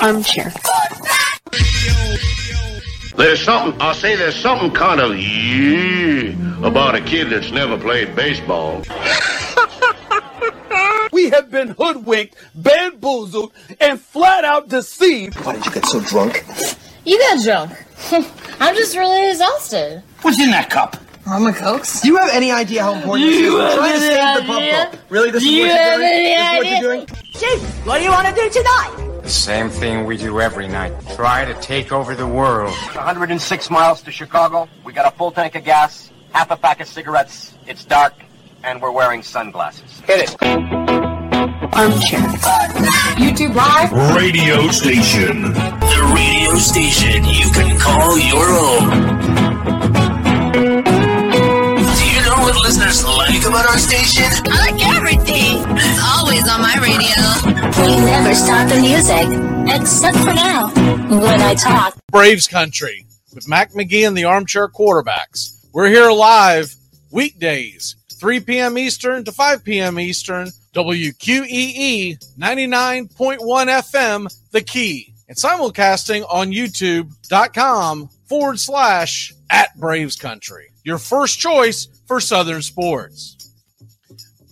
[0.00, 0.52] Armchair.
[3.16, 8.14] There's something, I'll say there's something kind of yeah about a kid that's never played
[8.14, 8.78] baseball.
[11.12, 15.34] we have been hoodwinked, bamboozled, and flat out deceived.
[15.44, 16.44] Why did you get so drunk?
[17.04, 17.72] You got drunk.
[18.60, 20.02] I'm just really exhausted.
[20.22, 20.96] What's in that cup?
[21.26, 22.00] I'm a Cokes.
[22.02, 23.40] Do you have any idea how important this is?
[23.42, 24.90] You We're trying to have save the any pump idea?
[25.10, 25.30] Really?
[25.30, 26.08] This is You what you're doing?
[26.08, 27.06] any This is what you're doing?
[27.34, 28.94] Chief, what do you want to do tonight?
[29.28, 30.94] The same thing we do every night.
[31.14, 32.72] Try to take over the world.
[32.94, 34.70] 106 miles to Chicago.
[34.84, 37.52] We got a full tank of gas, half a pack of cigarettes.
[37.66, 38.14] It's dark,
[38.64, 40.00] and we're wearing sunglasses.
[40.06, 40.42] Hit it.
[40.42, 42.20] Armchair.
[43.20, 43.92] YouTube Live.
[44.16, 45.42] Radio station.
[45.52, 49.37] The radio station you can call your own.
[52.48, 54.24] What listeners like about our station?
[54.24, 55.64] I like everything.
[55.76, 57.12] It's always on my radio.
[57.84, 59.28] We never stop the music,
[59.76, 60.68] except for now,
[61.10, 61.98] when I talk.
[62.10, 65.66] Braves Country with Mac McGee and the Armchair Quarterbacks.
[65.74, 66.74] We're here live
[67.10, 68.78] weekdays, 3 p.m.
[68.78, 70.00] Eastern to 5 p.m.
[70.00, 80.70] Eastern, WQEE 99.1 FM, The Key, and simulcasting on YouTube.com forward slash at Braves Country.
[80.82, 83.36] Your first choice for Southern sports.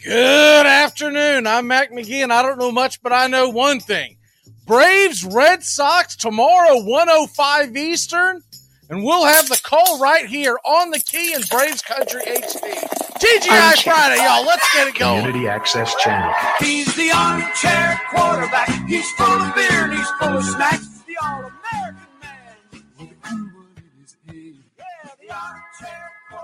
[0.05, 1.47] Good afternoon.
[1.47, 4.19] I'm Mac McGee, and I don't know much, but I know one thing.
[4.67, 8.43] Braves Red Sox tomorrow, 105 Eastern,
[8.91, 12.89] and we'll have the call right here on the key in Braves Country HD.
[13.17, 14.45] TGI Friday, y'all.
[14.45, 15.23] Let's get it going.
[15.23, 16.35] Community Access Channel.
[16.61, 18.87] He's the armchair quarterback.
[18.87, 20.96] He's full of beer and he's full of snacks.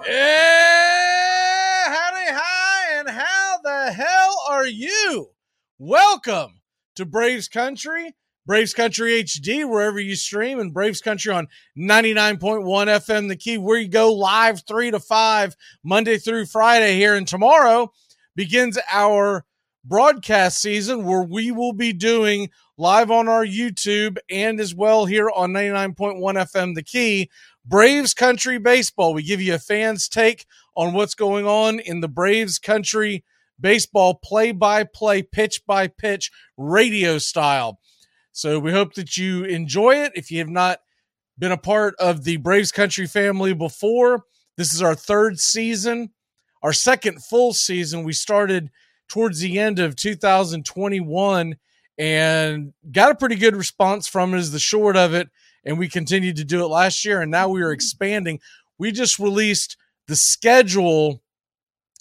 [0.04, 5.28] Yeah, howdy, hi, and how the hell are you?
[5.78, 6.60] Welcome
[6.96, 11.46] to Braves Country, Braves Country HD, wherever you stream, and Braves Country on
[11.78, 17.14] 99.1 FM, the key, where you go live three to five, Monday through Friday here.
[17.14, 17.92] And tomorrow
[18.34, 19.44] begins our
[19.84, 25.30] broadcast season where we will be doing live on our YouTube and as well here
[25.30, 27.30] on 99.1 FM, the key.
[27.64, 29.14] Braves Country Baseball.
[29.14, 30.46] We give you a fan's take
[30.76, 33.24] on what's going on in the Braves Country
[33.60, 37.78] Baseball play by play, pitch by pitch, radio style.
[38.32, 40.12] So we hope that you enjoy it.
[40.16, 40.80] If you have not
[41.38, 44.24] been a part of the Braves Country family before,
[44.56, 46.10] this is our third season,
[46.62, 48.02] our second full season.
[48.02, 48.70] We started
[49.08, 51.56] towards the end of 2021
[51.98, 55.28] and got a pretty good response from it, is the short of it
[55.64, 57.74] and we continued to do it last year and now we are mm-hmm.
[57.74, 58.40] expanding.
[58.78, 59.76] We just released
[60.08, 61.22] the schedule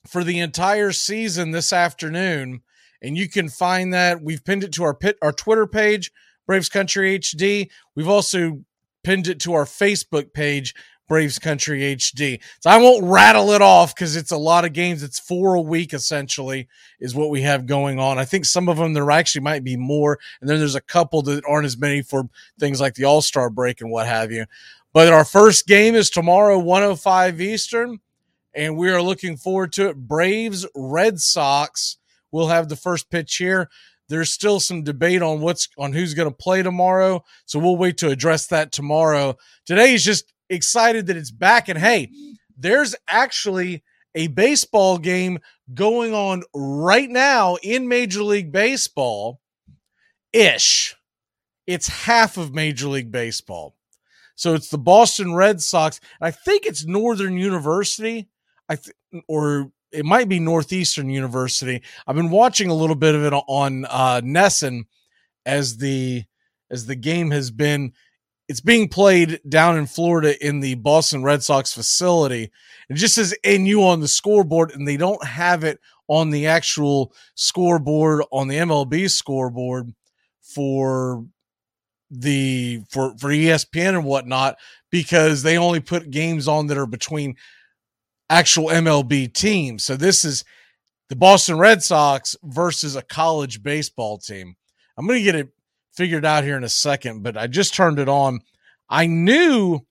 [0.08, 2.62] for the entire season this afternoon
[3.02, 4.22] and you can find that.
[4.22, 6.12] We've pinned it to our pit our twitter page
[6.48, 8.62] braves country hd we've also
[9.04, 10.74] pinned it to our facebook page
[11.08, 15.04] braves country hd so i won't rattle it off because it's a lot of games.
[15.04, 16.68] It's four a week essentially
[17.00, 18.18] is what we have going on.
[18.18, 21.22] I think some of them there actually might be more and then there's a couple
[21.24, 22.30] that aren't as many for
[22.60, 24.46] things like the all-star break and what have you.
[24.94, 28.00] But our first game is tomorrow 105 eastern
[28.54, 29.96] and we are looking forward to it.
[29.96, 31.98] Braves red sox
[32.32, 33.70] will have the first pitch here.
[34.10, 37.98] There's still some debate on what's on who's going to play tomorrow so we'll wait
[38.00, 39.38] to address that tomorrow.
[39.66, 41.70] Today is just excited that it's back.
[41.70, 42.12] And hey
[42.58, 45.40] there's actually a baseball game
[45.74, 49.40] going on right now in major league baseball.
[50.34, 50.96] Ish.
[51.68, 53.76] It's half of major league baseball.
[54.36, 56.00] So it's the boston red sox.
[56.20, 58.28] I think it's northern university.
[58.68, 58.96] I th-
[59.28, 61.82] or it might be northeastern university.
[62.08, 64.84] I've been watching a little bit of it on uh NESN
[65.46, 66.24] as the
[66.70, 67.94] as the game has been
[68.52, 72.52] it's being played down in Florida in the Boston Red Sox facility.
[72.90, 75.80] It just says NU on the scoreboard, and they don't have it
[76.10, 79.94] on the actual scoreboard on the MLB scoreboard
[80.42, 81.26] for
[82.10, 84.58] the for for ESPN and whatnot
[84.90, 87.38] because they only put games on that are between
[88.30, 89.86] actual MLB teams.
[89.86, 90.44] So this is
[91.08, 94.58] the Boston Red Sox versus a college baseball team.
[94.98, 95.54] I'm going to get it
[95.94, 98.42] figured out here in a second, but I just turned it on.
[98.92, 99.82] I knew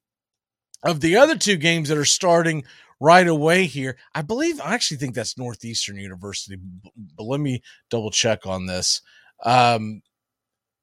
[0.84, 2.64] of the other two games that are starting
[3.00, 3.96] right away here.
[4.14, 6.56] I believe I actually think that's Northeastern University,
[7.16, 9.02] but let me double check on this.
[9.44, 10.02] Um,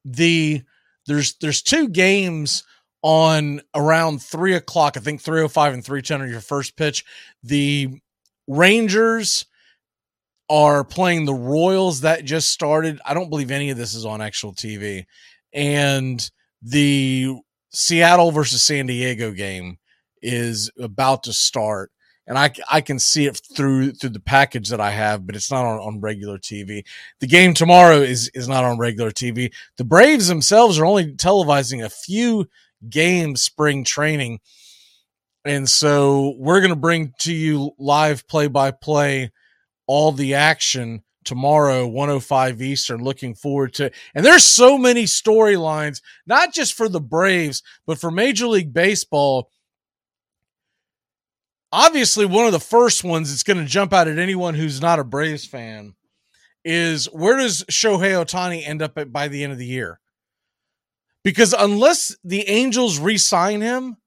[0.06, 0.64] the
[1.06, 2.64] there's there's two games
[3.04, 4.98] on around three o'clock.
[4.98, 7.06] I think three o five and three ten are your first pitch.
[7.44, 8.00] The
[8.48, 9.46] Rangers
[10.50, 13.00] are playing the Royals that just started.
[13.06, 15.06] I don't believe any of this is on actual TV.
[15.54, 16.30] and
[16.63, 17.36] the
[17.77, 19.77] Seattle versus San Diego game
[20.24, 21.91] is about to start.
[22.25, 25.51] And I, I can see it through through the package that I have, but it's
[25.51, 26.83] not on, on regular TV.
[27.19, 29.53] The game tomorrow is is not on regular TV.
[29.77, 32.47] The Braves themselves are only televising a few
[32.89, 34.39] games spring training.
[35.45, 39.31] And so we're going to bring to you live play by play
[39.85, 46.53] all the action tomorrow 105 eastern looking forward to and there's so many storylines not
[46.53, 49.51] just for the braves but for major league baseball.
[51.74, 55.00] Obviously one of the first ones that's going to jump out at anyone who's not
[55.00, 55.94] a braves fan
[56.63, 60.00] is where does shohei ohtani end up at by the end of the year?
[61.25, 63.97] Because unless the angels re-sign him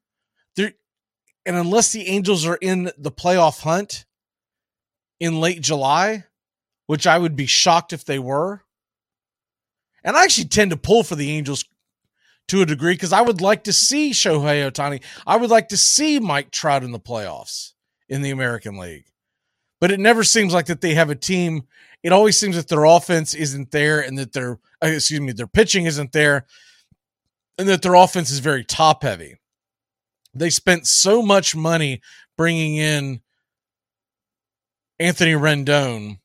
[0.57, 4.07] and unless the angels are in the playoff hunt
[5.19, 6.25] in late july
[6.91, 8.65] which I would be shocked if they were.
[10.03, 11.65] And I actually tend to pull for the Angels
[12.49, 15.01] to a degree because I would like to see Shohei Ohtani.
[15.25, 17.75] I would like to see Mike Trout in the playoffs
[18.09, 19.05] in the American League.
[19.81, 21.69] But it never seems like that they have a team.
[22.03, 25.47] It always seems that their offense isn't there and that their uh, excuse me, their
[25.47, 26.45] pitching isn't there
[27.57, 29.37] and that their offense is very top heavy.
[30.35, 32.01] They spent so much money
[32.37, 33.21] bringing in
[34.99, 36.20] Anthony Rendon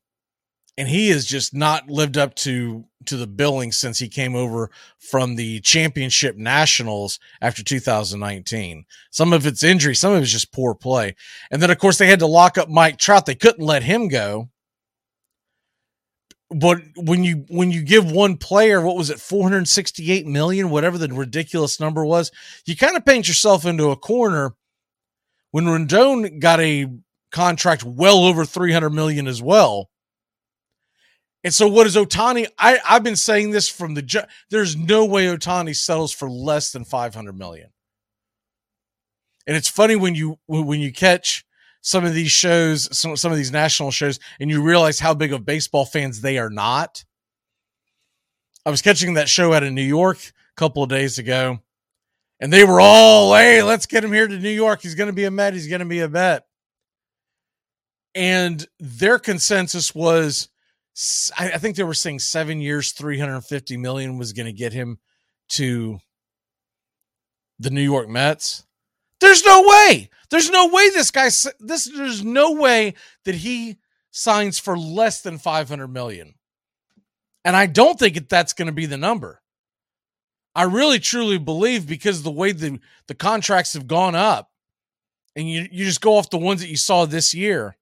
[0.77, 4.71] and he has just not lived up to to the billing since he came over
[4.97, 10.73] from the championship nationals after 2019 some of it's injury some of it's just poor
[10.75, 11.15] play.
[11.51, 13.25] And then of course they had to lock up mike trout.
[13.25, 14.49] They couldn't let him go.
[16.51, 21.07] But when you when you give one player what was it 468 million whatever the
[21.07, 22.31] ridiculous number was
[22.65, 24.55] you kind of paint yourself into a corner.
[25.51, 26.87] When Rendon got a
[27.31, 29.89] contract well over 300 million as well
[31.45, 32.47] and so, what is Ohtani?
[32.57, 34.01] I, I've been saying this from the.
[34.01, 37.69] Ju- There's no way Ohtani settles for less than 500 million.
[39.45, 41.45] And it's funny when you when you catch
[41.81, 45.33] some of these shows, some some of these national shows, and you realize how big
[45.33, 47.05] of baseball fans they are not.
[48.65, 51.59] I was catching that show out in New York a couple of days ago,
[52.39, 54.81] and they were all, "Hey, let's get him here to New York.
[54.81, 55.53] He's going to be a Met.
[55.53, 56.47] He's going to be a Met."
[58.15, 60.49] And their consensus was
[61.37, 64.99] I think they were saying seven years, 350 million was going to get him
[65.49, 65.99] to
[67.59, 68.65] the New York Mets.
[69.19, 70.09] There's no way.
[70.29, 71.25] There's no way this guy
[71.59, 72.93] this there's no way
[73.25, 73.77] that he
[74.11, 76.35] signs for less than 500 million.
[77.43, 79.41] And I don't think that that's going to be the number.
[80.55, 84.49] I really truly believe because the way the the contracts have gone up
[85.35, 87.75] and you you just go off the ones that you saw this year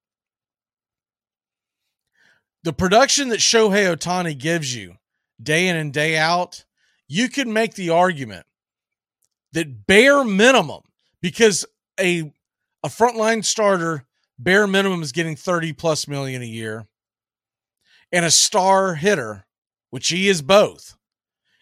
[2.64, 4.98] the production that Shohei Ohtani gives you
[5.42, 6.64] day in and day out,
[7.08, 8.46] you can make the argument
[9.52, 10.82] that bare minimum,
[11.22, 11.66] because
[12.00, 12.32] a
[12.84, 14.06] a frontline starter
[14.38, 16.86] bare minimum is getting 30 plus million a year,
[18.12, 19.46] and a star hitter,
[19.90, 20.98] which he is both,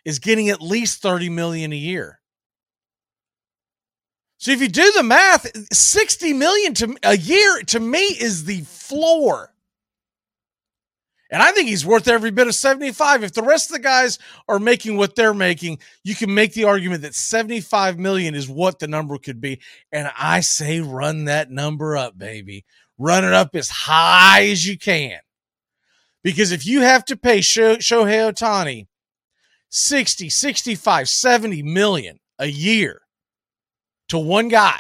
[0.06, 2.20] is getting at least 30 million a year.
[4.38, 8.62] So if you do the math, 60 million to a year to me is the
[8.62, 9.54] floor.
[11.32, 13.24] And I think he's worth every bit of 75.
[13.24, 14.20] If the rest of the guys
[14.50, 18.80] are making what they're making, you can make the argument that 75 million is what
[18.80, 19.62] the number could be.
[19.94, 22.66] And I say run that number up, baby.
[22.98, 25.20] Run it up as high as you can.
[26.22, 27.80] Because if you have to pay Shohei
[28.32, 28.88] Ohtani
[29.70, 33.02] 60, 65, 70 million a year
[34.10, 34.80] to one guy,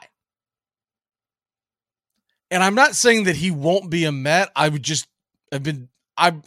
[2.52, 4.52] and I'm not saying that he won't be a Met.
[4.54, 5.08] I would just
[5.54, 5.88] have been
[6.22, 6.44] I'm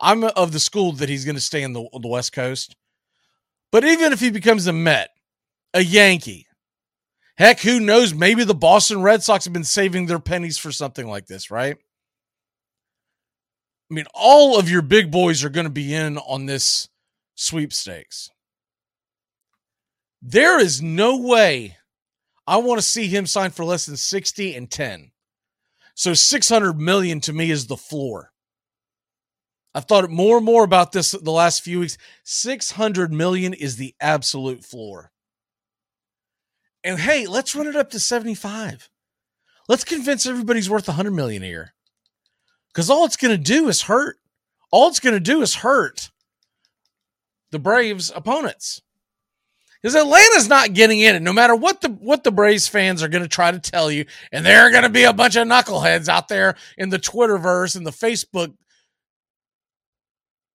[0.00, 2.76] I'm of the school that he's going to stay in the, the West Coast.
[3.70, 5.10] But even if he becomes a Met,
[5.72, 6.46] a Yankee,
[7.36, 8.12] heck, who knows?
[8.12, 11.76] Maybe the Boston Red Sox have been saving their pennies for something like this, right?
[13.90, 16.88] I mean, all of your big boys are going to be in on this
[17.36, 18.28] sweepstakes.
[20.20, 21.76] There is no way
[22.46, 25.12] I want to see him sign for less than 60 and 10.
[25.94, 28.31] So 600 million to me is the floor.
[29.74, 31.96] I've thought more and more about this the last few weeks.
[32.24, 35.12] 600 million is the absolute floor.
[36.84, 38.90] And hey, let's run it up to 75.
[39.68, 41.74] Let's convince everybody's worth 100 million a year.
[42.74, 44.18] Cuz all it's going to do is hurt.
[44.70, 46.10] All it's going to do is hurt
[47.50, 48.82] the Braves opponents.
[49.80, 53.08] Because Atlanta's not getting in it, no matter what the what the Braves fans are
[53.08, 55.48] going to try to tell you, and there are going to be a bunch of
[55.48, 58.54] knuckleheads out there in the Twitterverse and the Facebook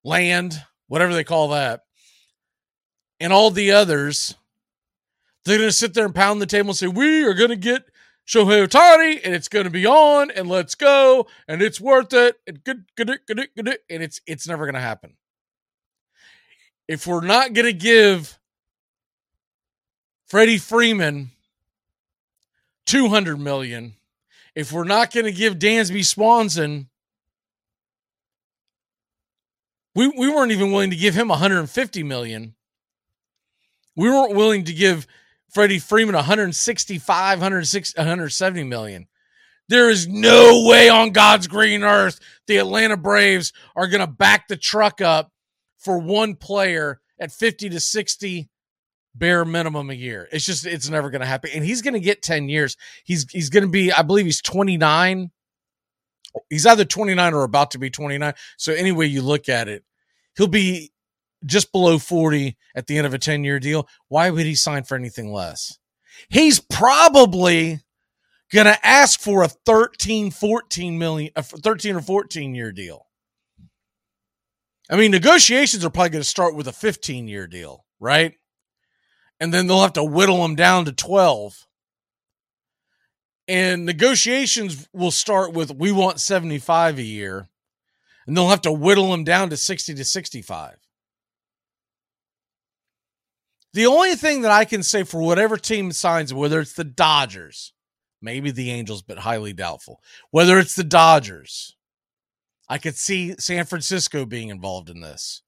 [0.07, 1.83] land, whatever they call that.
[3.19, 4.35] and all the others,
[5.43, 7.55] they're going to sit there and pound the table and say, We are going to
[7.55, 7.83] get
[8.27, 12.35] Shohei Ohtani and it's going to be on and let's go and it's worth it.
[12.45, 15.15] And, good, good, good, good, and it's, it's never going to happen.
[16.87, 18.37] If we're not going to give
[20.27, 21.31] Freddie Freeman
[22.85, 23.95] 200 million,
[24.55, 26.89] if we're not going to give Dansby Swanson,
[29.97, 32.53] we, we weren't even willing to give him 150 million.
[33.95, 35.07] We weren't willing to give
[35.49, 39.07] Freddie Freeman 165, 160, 170 million.
[39.69, 44.47] There is no way on God's green earth the Atlanta Braves are going to back
[44.47, 45.31] the truck up
[45.79, 48.49] for one player at 50 to 60
[49.15, 50.29] bare minimum a year.
[50.31, 51.49] It's just it's never going to happen.
[51.55, 52.77] And he's going to get 10 years.
[53.03, 55.31] He's he's going to be I believe he's 29.
[56.49, 58.33] He's either 29 or about to be 29.
[58.57, 59.83] So any way you look at it,
[60.35, 60.91] he'll be
[61.45, 63.87] just below 40 at the end of a 10 year deal.
[64.07, 65.77] Why would he sign for anything less?
[66.29, 67.81] He's probably
[68.51, 73.05] going to ask for a 13, 14 million, a 13 or 14 year deal.
[74.89, 78.33] I mean, negotiations are probably going to start with a 15 year deal, right?
[79.39, 81.67] And then they'll have to whittle them down to 12.
[83.47, 87.47] And negotiations will start with we want 75 a year,
[88.25, 90.77] and they'll have to whittle them down to 60 to 65.
[93.73, 97.73] The only thing that I can say for whatever team signs, whether it's the Dodgers,
[98.21, 100.01] maybe the Angels, but highly doubtful,
[100.31, 101.75] whether it's the Dodgers,
[102.67, 105.41] I could see San Francisco being involved in this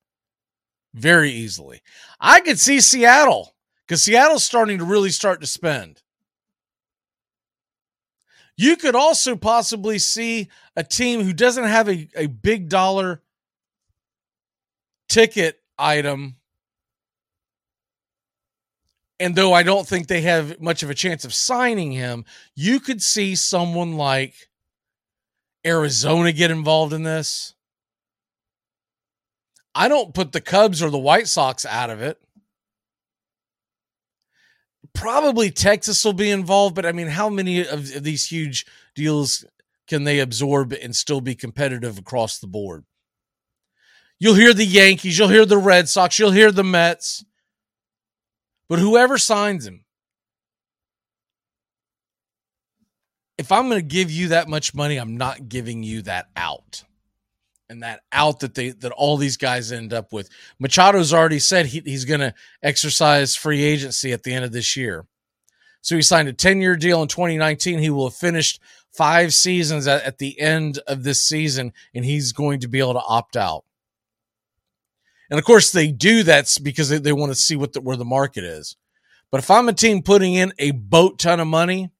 [0.94, 1.82] very easily.
[2.20, 3.56] I could see Seattle
[3.88, 6.02] because Seattle's starting to really start to spend.
[8.60, 13.22] You could also possibly see a team who doesn't have a, a big dollar
[15.08, 16.36] ticket item
[19.18, 22.82] and though I don't think they have much of a chance of signing him, you
[22.82, 24.50] could see someone like
[25.66, 27.56] Arizona get involved in this.
[29.74, 32.20] I don't put the Cubs or the White Sox out of it.
[34.94, 38.66] Probably Texas will be involved, but I mean, how many of, these huge
[38.96, 39.46] deals
[39.88, 42.84] can they absorb and still be competitive across the board?
[44.20, 47.24] You'll hear the Yankees, you'll hear the Red Sox, you'll hear the Mets.
[48.68, 49.86] But whoever signs him,
[53.38, 56.84] if I'm going to give you that much money, I'm not giving you that out.
[57.70, 60.30] And that out that they that all these guys end up with.
[60.62, 62.34] Machado's already said he, he's going to
[62.64, 65.06] exercise free agency at the end of this year.
[65.82, 67.80] So he signed a 10 year deal in 2019.
[67.80, 68.60] He will have finished
[68.92, 72.94] five seasons at, at the end of this season, and he's going to be able
[72.94, 73.64] to opt out.
[75.30, 77.98] And of course, they do that because they, they want to see what the, where
[77.98, 78.76] the market is.
[79.32, 81.92] But if I'm a team putting in a boat ton of money,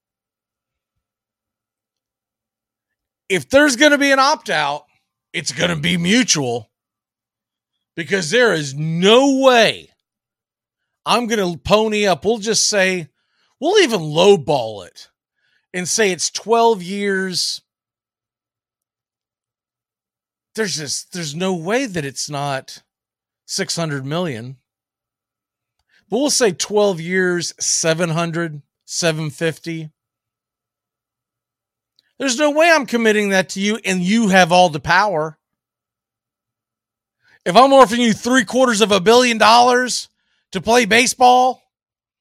[3.28, 4.84] if there's going to be an opt out,
[5.32, 6.70] it's going to be mutual
[7.96, 9.90] because there is no way
[11.06, 12.24] I'm going to pony up.
[12.24, 13.08] We'll just say,
[13.58, 15.08] we'll even lowball it
[15.72, 17.62] and say it's 12 years.
[20.54, 22.82] There's just, there's no way that it's not
[23.46, 24.56] 600 million.
[26.08, 29.90] But we'll say 12 years, 700, 750.
[32.20, 35.36] There's no way I'm committing that to you and you have all the power.
[37.44, 40.08] If I'm offering you three quarters of a billion dollars
[40.52, 41.60] to play baseball,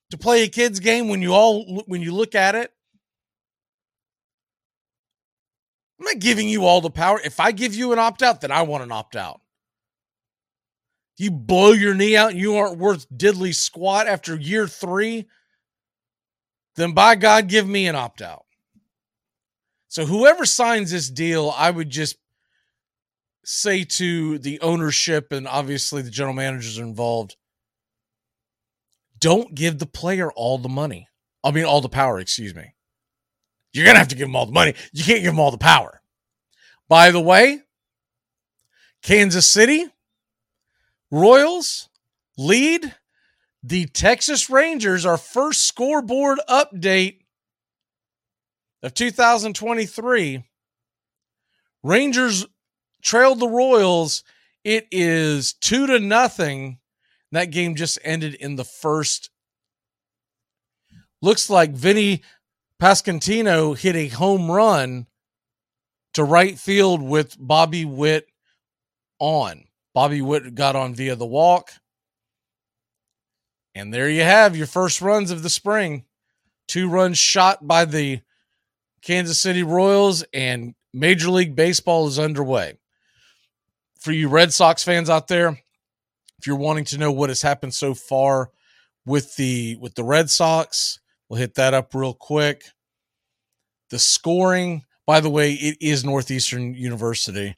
[0.09, 2.73] to play a kid's game when you all when you look at it,
[5.99, 7.21] I'm not giving you all the power.
[7.23, 9.41] If I give you an opt out, then I want an opt out
[11.19, 15.27] you blow your knee out and you aren't worth diddly squat after year three,
[16.77, 18.45] then by God, give me an opt out.
[19.89, 22.15] So whoever signs this deal, I would just
[23.43, 27.35] say to the ownership and obviously the general managers are involved,
[29.17, 31.07] don't give the player all the money.
[31.43, 32.75] I mean, all the power, excuse me.
[33.73, 34.75] You're going to have to give them all the money.
[34.93, 36.01] You can't give them all the power.
[36.87, 37.61] By the way,
[39.01, 39.87] Kansas City,
[41.11, 41.89] Royals
[42.37, 42.93] lead
[43.63, 47.18] the Texas Rangers, our first scoreboard update
[48.83, 50.43] of 2023.
[51.83, 52.45] Rangers
[53.01, 54.23] trailed the Royals.
[54.63, 56.79] It is two to nothing.
[57.31, 59.29] That game just ended in the first.
[61.21, 62.23] Looks like Vinny
[62.81, 65.07] Pasquantino hit a home run
[66.13, 68.27] to right field with Bobby Witt
[69.19, 69.65] on.
[69.93, 71.71] Bobby Witt got on via the walk.
[73.75, 76.05] And there you have your first runs of the spring.
[76.67, 78.21] Two runs shot by the
[79.01, 82.77] Kansas City Royals, and Major League Baseball is underway.
[83.99, 85.49] For you Red Sox fans out there,
[86.39, 88.51] if you're wanting to know what has happened so far
[89.05, 92.63] with the with the Red Sox, we'll hit that up real quick.
[93.89, 97.55] The scoring, by the way, it is Northeastern University.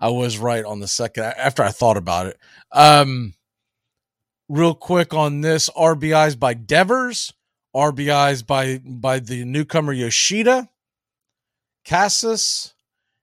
[0.00, 2.38] I was right on the second after I thought about it.
[2.72, 3.34] Um,
[4.48, 7.32] real quick on this RBIs by Devers,
[7.74, 10.68] RBIs by by the newcomer Yoshida,
[11.84, 12.74] Casas,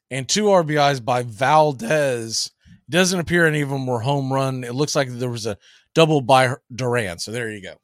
[0.09, 2.51] and two RBIs by Valdez.
[2.89, 4.63] Doesn't appear any of them were home run.
[4.63, 5.57] It looks like there was a
[5.95, 7.19] double by Duran.
[7.19, 7.75] So there you go.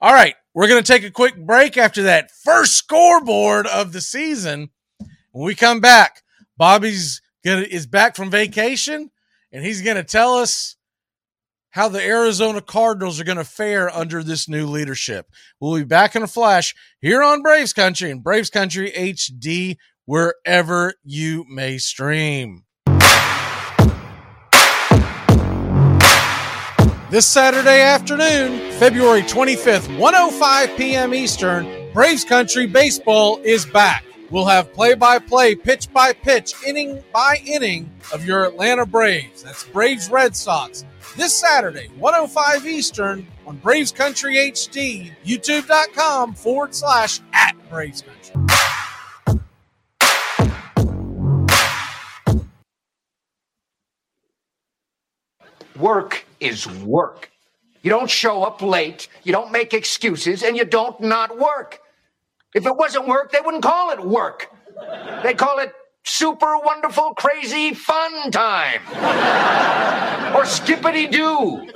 [0.00, 4.00] All right, we're going to take a quick break after that first scoreboard of the
[4.00, 4.70] season.
[5.32, 6.22] When we come back,
[6.56, 9.10] Bobby's gonna is back from vacation,
[9.52, 10.76] and he's going to tell us
[11.70, 15.26] how the Arizona Cardinals are going to fare under this new leadership.
[15.60, 19.76] We'll be back in a flash here on Braves Country and Braves Country HD,
[20.10, 22.64] wherever you may stream.
[27.10, 31.14] This Saturday afternoon, February 25th, 105 p.m.
[31.14, 34.04] Eastern, Braves Country Baseball is back.
[34.30, 39.44] We'll have play by play, pitch by pitch, inning by inning of your Atlanta Braves.
[39.44, 40.84] That's Braves Red Sox.
[41.16, 48.79] This Saturday, 105 Eastern on Braves Country HD, youtube.com forward slash at Braves Country.
[55.76, 57.30] Work is work.
[57.82, 61.80] You don't show up late, you don't make excuses, and you don't not work.
[62.54, 64.50] If it wasn't work, they wouldn't call it work.
[65.22, 65.72] They call it
[66.04, 68.80] super wonderful, crazy fun time.
[70.34, 71.68] or skippity doo.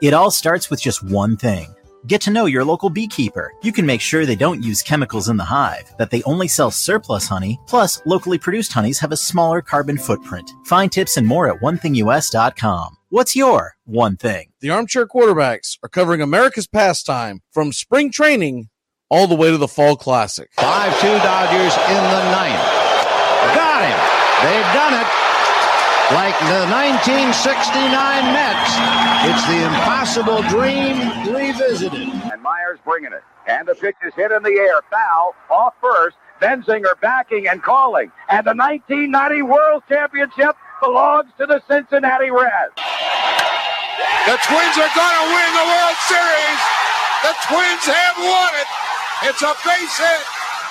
[0.00, 1.74] It all starts with just one thing.
[2.08, 3.52] Get to know your local beekeeper.
[3.62, 6.70] You can make sure they don't use chemicals in the hive, that they only sell
[6.70, 10.50] surplus honey, plus locally produced honeys have a smaller carbon footprint.
[10.64, 12.96] Find tips and more at onethingus.com.
[13.10, 14.52] What's your one thing?
[14.60, 18.70] The Armchair Quarterbacks are covering America's pastime from spring training
[19.10, 20.48] all the way to the Fall Classic.
[20.54, 22.64] 5 2 Dodgers in the ninth.
[23.54, 24.48] Got him.
[24.48, 25.17] They've done it.
[26.08, 27.36] Like the 1969
[28.32, 28.72] Mets,
[29.28, 30.96] it's the impossible dream
[31.28, 32.08] revisited.
[32.32, 33.20] And Myers bringing it.
[33.46, 34.80] And the pitch is hit in the air.
[34.90, 36.16] Foul off first.
[36.40, 38.10] Benzinger backing and calling.
[38.30, 42.72] And the 1990 World Championship belongs to the Cincinnati Reds.
[44.24, 46.60] The Twins are going to win the World Series.
[47.20, 48.68] The Twins have won it.
[49.28, 50.24] It's a base hit.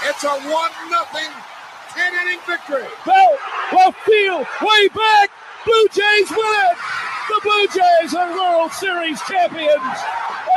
[0.09, 0.49] It's a 1
[0.89, 1.29] nothing
[1.97, 2.85] 10 inning victory.
[3.05, 3.37] Bell,
[3.73, 5.31] left field, way back.
[5.65, 6.77] Blue Jays win it.
[7.27, 9.97] The Blue Jays are World Series champions.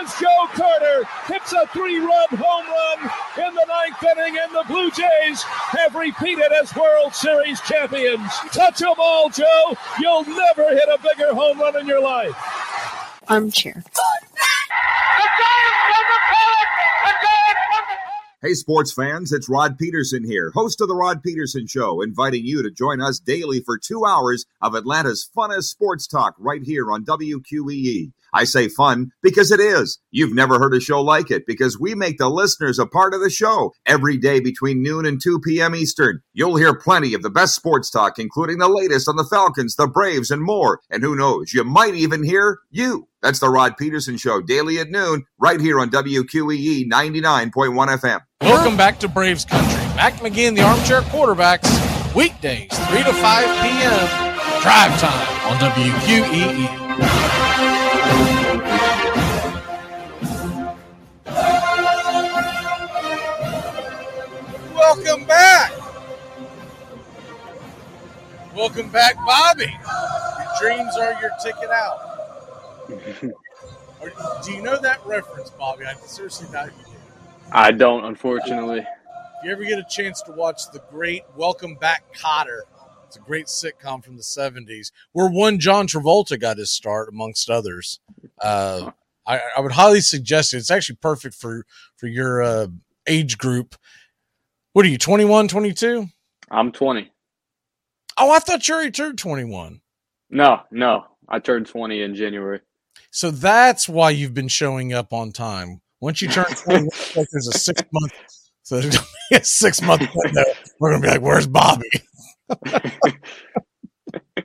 [0.01, 3.11] As Joe Carter hits a three-run home run
[3.49, 8.31] in the ninth inning, and the Blue Jays have repeated as World Series champions.
[8.53, 9.77] Touch them all, Joe.
[9.99, 12.37] You'll never hit a bigger home run in your life.
[13.29, 13.83] Armchair.
[18.43, 22.63] Hey, sports fans, it's Rod Peterson here, host of The Rod Peterson Show, inviting you
[22.63, 27.05] to join us daily for two hours of Atlanta's funnest sports talk right here on
[27.05, 28.13] WQEE.
[28.33, 29.99] I say fun because it is.
[30.11, 33.21] You've never heard a show like it because we make the listeners a part of
[33.21, 35.75] the show every day between noon and 2 p.m.
[35.75, 36.21] Eastern.
[36.33, 39.87] You'll hear plenty of the best sports talk, including the latest on the Falcons, the
[39.87, 40.81] Braves, and more.
[40.89, 43.10] And who knows, you might even hear you.
[43.23, 48.21] That's the Rod Peterson Show, daily at noon, right here on WQEE 99.1 FM.
[48.41, 49.81] Welcome back to Braves Country.
[49.95, 54.31] Mac McGee and the Armchair Quarterbacks, weekdays, 3 to 5 p.m.
[54.63, 56.81] Drive time on WQEE.
[64.75, 65.73] Welcome back.
[68.57, 69.67] Welcome back, Bobby.
[69.67, 72.10] Your dreams are your ticket out.
[74.45, 75.85] Do you know that reference, Bobby?
[75.85, 76.91] I seriously doubt you do.
[77.53, 78.79] I don't, unfortunately.
[78.81, 82.63] If you ever get a chance to watch the great Welcome Back Kotter,
[83.07, 87.49] it's a great sitcom from the 70s where one John Travolta got his start, amongst
[87.49, 88.01] others.
[88.41, 88.91] Uh,
[89.27, 90.59] I, I would highly suggest it.
[90.59, 91.65] It's actually perfect for,
[91.97, 92.67] for your uh,
[93.07, 93.77] age group.
[94.73, 96.07] What are you, 21, 22?
[96.51, 97.11] I'm 20.
[98.19, 99.81] Oh, I thought you already turned 21.
[100.31, 101.05] No, no.
[101.29, 102.61] I turned 20 in January.
[103.11, 105.81] So that's why you've been showing up on time.
[106.01, 108.13] Once you turn 21, like there's a six month,
[108.63, 110.45] so there's gonna be a six month window.
[110.79, 111.91] We're gonna be like, "Where's Bobby?"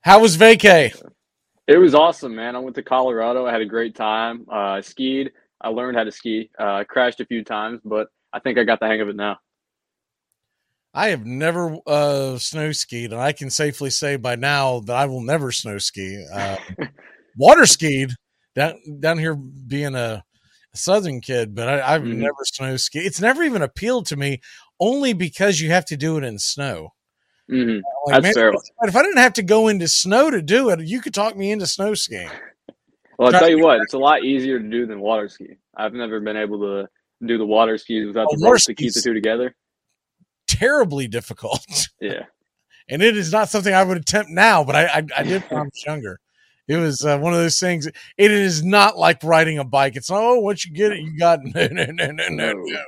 [0.00, 1.00] How was vacay?
[1.68, 2.56] It was awesome, man.
[2.56, 3.46] I went to Colorado.
[3.46, 4.44] I had a great time.
[4.50, 5.30] Uh, I skied.
[5.60, 6.50] I learned how to ski.
[6.58, 9.38] Uh, crashed a few times, but I think I got the hang of it now.
[10.94, 15.06] I have never uh, snow skied, and I can safely say by now that I
[15.06, 16.24] will never snow ski.
[16.32, 16.56] Uh,
[17.36, 18.10] water skied
[18.54, 20.22] down down here, being a
[20.74, 22.16] southern kid, but I, I've Mhm.
[22.16, 23.06] never snow skied.
[23.06, 24.40] It's never even appealed to me,
[24.80, 26.92] only because you have to do it in snow.
[27.48, 28.50] hmm Like, That's man, fair.
[28.82, 31.52] if- I didn't have to go into snow to do it, you could talk me
[31.52, 32.28] into snow skiing.
[33.18, 35.56] Well, I'll tell you what, it's a lot easier to do than water ski.
[35.74, 36.88] I've never been able to
[37.24, 39.54] do the water skis without Oh, the ropes to keep the two together.
[40.58, 41.66] Terribly difficult.
[42.00, 42.24] Yeah.
[42.88, 45.60] and it is not something I would attempt now, but I I, I did when
[45.60, 46.18] I was younger.
[46.68, 47.86] It was uh, one of those things.
[47.86, 49.96] It is not like riding a bike.
[49.96, 52.82] It's oh, once you get it, you got no, no, no, no, no, no.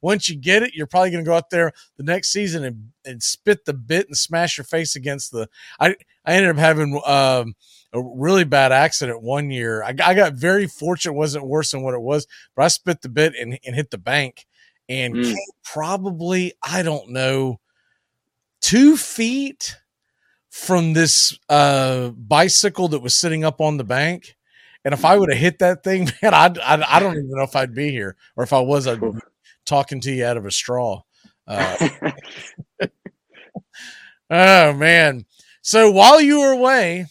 [0.00, 2.90] Once you get it, you're probably going to go out there the next season and,
[3.04, 5.48] and spit the bit and smash your face against the.
[5.80, 7.54] I I ended up having um,
[7.92, 9.82] a really bad accident one year.
[9.82, 13.02] I, I got very fortunate; it wasn't worse than what it was, but I spit
[13.02, 14.46] the bit and, and hit the bank,
[14.88, 15.24] and Mm.
[15.24, 17.60] came probably I don't know
[18.60, 19.76] two feet
[20.50, 24.36] from this uh bicycle that was sitting up on the bank.
[24.84, 27.42] And if i would have hit that thing man I'd, I'd i don't even know
[27.44, 29.12] if i'd be here or if i was i'd be
[29.66, 31.02] talking to you out of a straw.
[31.48, 31.88] Uh,
[34.30, 35.24] oh man.
[35.62, 37.06] So while you were away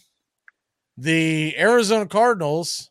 [0.96, 2.90] the arizona cardinals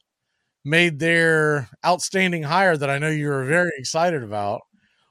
[0.66, 4.62] made their outstanding hire that i know you were very excited about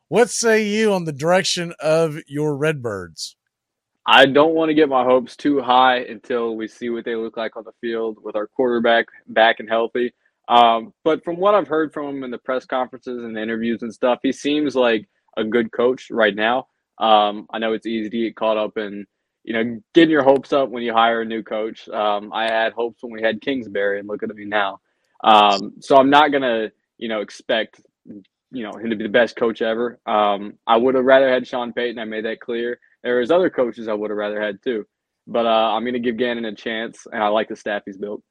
[0.08, 3.36] what say you on the direction of your redbirds
[4.08, 7.36] I don't want to get my hopes too high until we see what they look
[7.36, 10.14] like on the field with our quarterback back and healthy.
[10.48, 13.82] Um, but from what I've heard from him in the press conferences and the interviews
[13.82, 16.68] and stuff, he seems like a good coach right now.
[16.98, 19.06] Um, I know it's easy to get caught up in,
[19.42, 21.88] you know, getting your hopes up when you hire a new coach.
[21.88, 24.80] Um, I had hopes when we had Kingsbury, and look at me now.
[25.24, 27.80] Um, so I'm not gonna, you know, expect,
[28.56, 30.00] you know, him to be the best coach ever.
[30.06, 31.98] Um, I would have rather had Sean Payton.
[31.98, 32.80] I made that clear.
[33.02, 34.86] There's other coaches I would have rather had too.
[35.26, 37.98] But uh, I'm going to give Gannon a chance, and I like the staff he's
[37.98, 38.22] built.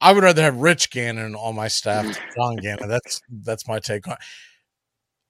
[0.00, 2.88] I would rather have Rich Gannon on my staff than John Gannon.
[2.88, 4.16] That's that's my take on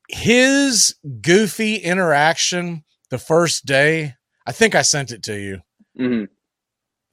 [0.09, 4.15] his goofy interaction the first day.
[4.47, 5.61] I think I sent it to you.
[5.99, 6.25] Mm-hmm.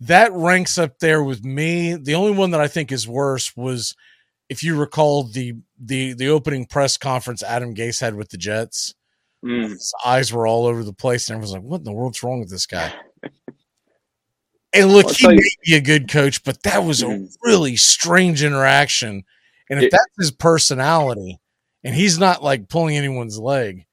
[0.01, 1.95] That ranks up there with me.
[1.95, 3.95] The only one that I think is worse was
[4.49, 8.93] if you recall the the the opening press conference Adam Gase had with the Jets.
[9.43, 9.69] Mm.
[9.69, 12.39] His eyes were all over the place, and everyone's like, "What in the world's wrong
[12.39, 12.93] with this guy?"
[14.73, 17.75] And look, I'll he you- may be a good coach, but that was a really
[17.75, 19.23] strange interaction.
[19.69, 21.39] And if It- that's his personality,
[21.83, 23.85] and he's not like pulling anyone's leg,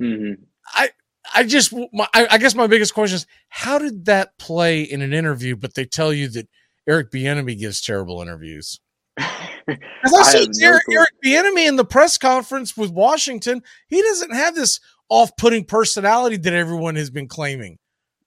[0.00, 0.42] Mm-hmm.
[0.74, 0.90] I
[1.34, 5.00] I just my, I, I guess my biggest question is how did that play in
[5.02, 5.54] an interview?
[5.56, 6.48] But they tell you that
[6.88, 8.80] Eric Bieniemy gives terrible interviews.
[9.66, 11.08] Because I, I have no Eric.
[11.24, 13.62] Bieniemy in the press conference with Washington.
[13.88, 17.78] He doesn't have this off-putting personality that everyone has been claiming.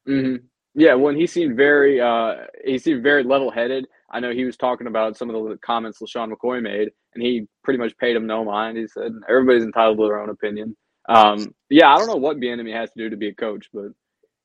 [0.05, 0.35] hmm
[0.75, 3.87] Yeah, when he seemed very, uh, he seemed very level-headed.
[4.09, 7.47] I know he was talking about some of the comments LeSean McCoy made, and he
[7.63, 8.77] pretty much paid him no mind.
[8.77, 10.77] He said everybody's entitled to their own opinion.
[11.09, 13.87] Um, yeah, I don't know what Bieniemy has to do to be a coach, but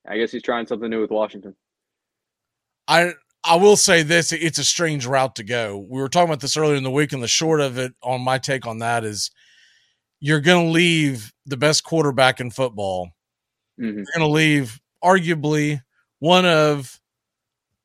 [0.07, 1.55] I guess he's trying something new with Washington.
[2.87, 5.77] I I will say this: it's a strange route to go.
[5.77, 8.21] We were talking about this earlier in the week, and the short of it, on
[8.21, 9.31] my take on that, is
[10.19, 13.09] you're going to leave the best quarterback in football.
[13.79, 13.95] Mhm.
[13.95, 15.81] You're going to leave arguably
[16.19, 16.99] one of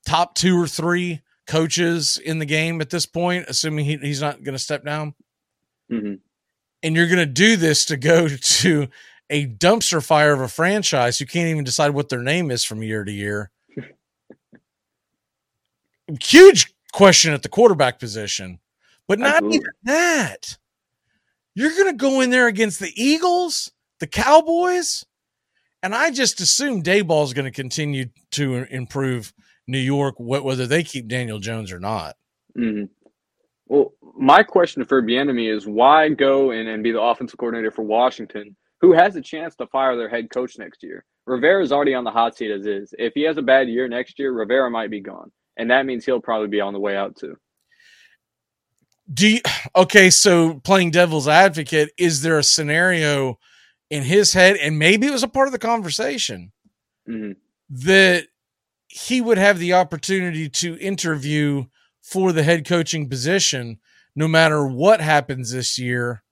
[0.06, 4.42] top two or three coaches in the game at this point, assuming he, he's not
[4.42, 5.14] going to step down.
[5.90, 6.14] hmm
[6.82, 8.88] And you're going to do this to go to
[9.30, 12.82] a dumpster fire of a franchise who can't even decide what their name is from
[12.82, 13.50] year to year.
[16.22, 18.58] Huge question at the quarterback position,
[19.06, 19.56] but not Absolutely.
[19.56, 20.58] even that.
[21.54, 25.04] You're going to go in there against the Eagles, the Cowboys,
[25.82, 29.32] and I just assume Daboll is going to continue to improve
[29.66, 32.16] New York, wh- whether they keep Daniel Jones or not.
[32.54, 32.84] hmm
[33.66, 37.82] Well, my question for Bieniemy is why go in and be the offensive coordinator for
[37.82, 41.04] Washington, who has a chance to fire their head coach next year?
[41.26, 42.94] Rivera is already on the hot seat as is.
[42.98, 46.04] If he has a bad year next year, Rivera might be gone, and that means
[46.04, 47.36] he'll probably be on the way out too.
[49.12, 49.40] Do you,
[49.76, 53.38] okay, so playing devil's advocate, is there a scenario
[53.90, 56.52] in his head, and maybe it was a part of the conversation
[57.06, 57.32] hmm
[57.70, 58.24] that
[58.88, 61.66] he would have the opportunity to interview
[62.00, 63.78] for the head coaching position
[64.16, 66.22] no matter what happens this year.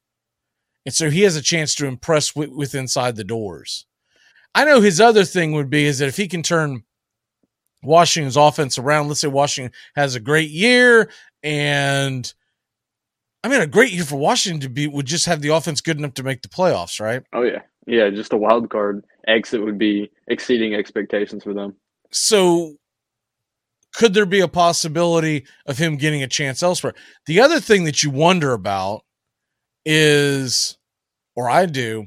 [0.87, 3.85] And so he has a chance to impress with, with inside the doors.
[4.55, 6.85] I know his other thing would be is that if he can turn
[7.87, 9.09] Washington's offense around.
[9.09, 11.11] Let's say Washington has a great year,
[11.42, 12.33] and
[13.42, 15.99] I mean, a great year for Washington to be would just have the offense good
[15.99, 17.22] enough to make the playoffs, right?
[17.33, 18.11] Oh yeah, yeah.
[18.11, 21.77] Just a wild card exit would be exceeding expectations for them.
[22.11, 22.77] So,
[23.94, 26.94] could there be a possibility of him getting a chance elsewhere?
[27.27, 29.03] The other thing that you wonder about
[29.85, 30.77] is,
[31.35, 32.07] or I do,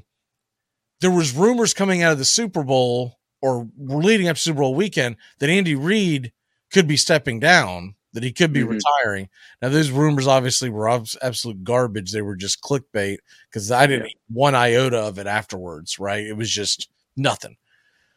[1.01, 4.75] there was rumors coming out of the Super Bowl or leading up to Super Bowl
[4.75, 6.31] weekend that Andy Reid
[6.71, 8.69] could be stepping down, that he could be Mhm.
[8.79, 9.29] retiring.
[9.61, 12.11] Now, those rumors obviously were absolute garbage.
[12.11, 13.17] They were just clickbait
[13.49, 16.25] because I didn't eat one iota of it afterwards, right?
[16.25, 17.57] It was just nothing.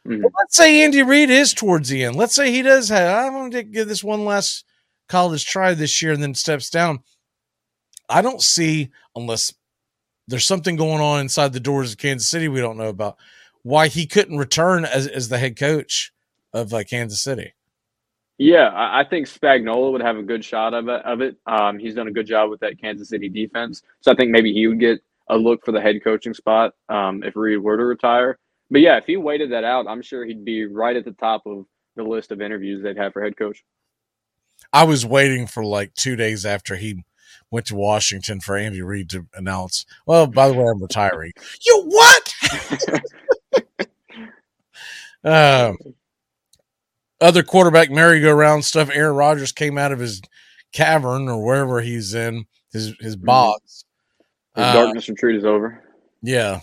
[0.06, 0.24] Mhm.
[0.38, 2.16] Let's say Andy Reid is towards the end.
[2.16, 4.64] Let's say he does have, I'm going to give this one last
[5.08, 7.00] college try this year and then steps down.
[8.08, 9.52] I don't see, unless
[10.26, 13.16] there's something going on inside the doors of Kansas City we don't know about,
[13.62, 16.12] why he couldn't return as, as the head coach
[16.52, 17.54] of uh, Kansas City.
[18.38, 21.04] Yeah, I think Spagnuolo would have a good shot of it.
[21.04, 24.16] Of it, um, he's done a good job with that Kansas City defense, so I
[24.16, 27.62] think maybe he would get a look for the head coaching spot um, if Reid
[27.62, 28.38] were to retire.
[28.70, 31.42] But yeah, if he waited that out, I'm sure he'd be right at the top
[31.46, 33.62] of the list of interviews they'd have for head coach.
[34.72, 37.04] I was waiting for like two days after he
[37.50, 41.32] went to Washington for Andy Reid to announce, well, by the way, I'm retiring.
[41.66, 42.34] You what?
[45.24, 45.76] um,
[47.20, 48.90] other quarterback merry-go-round stuff.
[48.92, 50.20] Aaron Rodgers came out of his
[50.72, 53.84] cavern or wherever he's in his his box.
[54.54, 55.82] His Uh, darkness retreat is over.
[56.22, 56.60] Yeah.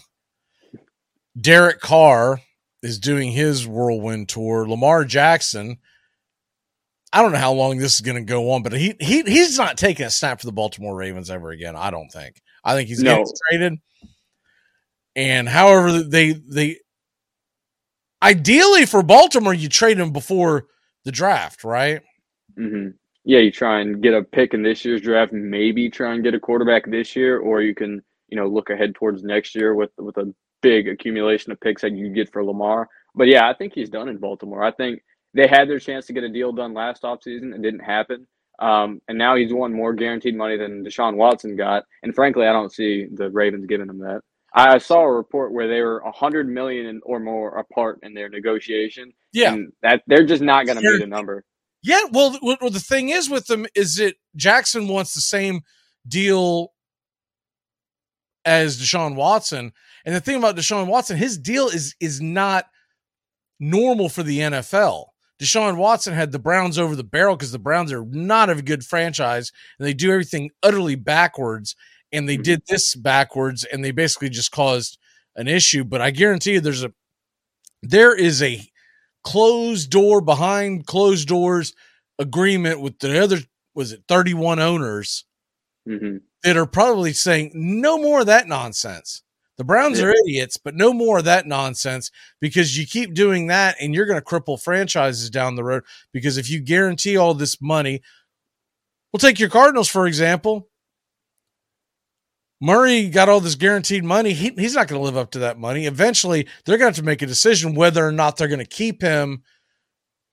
[1.39, 2.41] Derek Carr
[2.81, 4.67] is doing his whirlwind tour.
[4.67, 5.77] Lamar Jackson.
[7.11, 9.57] I don't know how long this is going to go on, but he he he's
[9.57, 11.75] not taking a snap for the Baltimore Ravens ever again.
[11.75, 12.41] I don't think.
[12.63, 13.79] I think he's getting traded.
[15.15, 16.77] And however they they
[18.21, 20.67] ideally for Baltimore, you trade him before
[21.05, 22.01] the draft, right?
[22.57, 22.89] hmm
[23.25, 26.33] Yeah, you try and get a pick in this year's draft, maybe try and get
[26.33, 29.91] a quarterback this year, or you can, you know, look ahead towards next year with
[29.97, 32.87] with a big accumulation of picks that you get for Lamar.
[33.15, 34.63] But yeah, I think he's done in Baltimore.
[34.63, 35.01] I think
[35.33, 37.55] they had their chance to get a deal done last offseason.
[37.55, 38.27] It didn't happen.
[38.59, 41.85] Um, and now he's won more guaranteed money than Deshaun Watson got.
[42.03, 44.21] And frankly, I don't see the Ravens giving him that.
[44.53, 48.29] I saw a report where they were a hundred million or more apart in their
[48.29, 49.13] negotiation.
[49.31, 49.53] Yeah.
[49.53, 51.45] and that they're just not going to meet a number.
[51.81, 55.61] Yeah, well, well, the thing is with them is that Jackson wants the same
[56.07, 56.73] deal
[58.43, 59.71] as Deshaun Watson,
[60.05, 62.65] and the thing about Deshaun Watson, his deal is is not
[63.59, 65.05] normal for the NFL.
[65.41, 68.83] Deshaun Watson had the Browns over the barrel because the Browns are not a good
[68.83, 71.75] franchise, and they do everything utterly backwards.
[72.11, 74.97] And they did this backwards, and they basically just caused
[75.35, 75.83] an issue.
[75.83, 76.91] But I guarantee you, there's a
[77.83, 78.67] there is a
[79.23, 81.73] closed door behind closed doors
[82.17, 83.37] agreement with the other
[83.75, 85.25] was it 31 owners
[85.87, 86.17] Mm-hmm.
[86.43, 89.23] that are probably saying no more of that nonsense
[89.57, 93.75] the browns are idiots but no more of that nonsense because you keep doing that
[93.79, 97.59] and you're going to cripple franchises down the road because if you guarantee all this
[97.61, 98.01] money
[99.11, 100.68] we'll take your cardinals for example
[102.61, 104.33] Murray got all this guaranteed money.
[104.33, 105.85] He, he's not going to live up to that money.
[105.85, 108.65] Eventually, they're going to have to make a decision whether or not they're going to
[108.65, 109.43] keep him,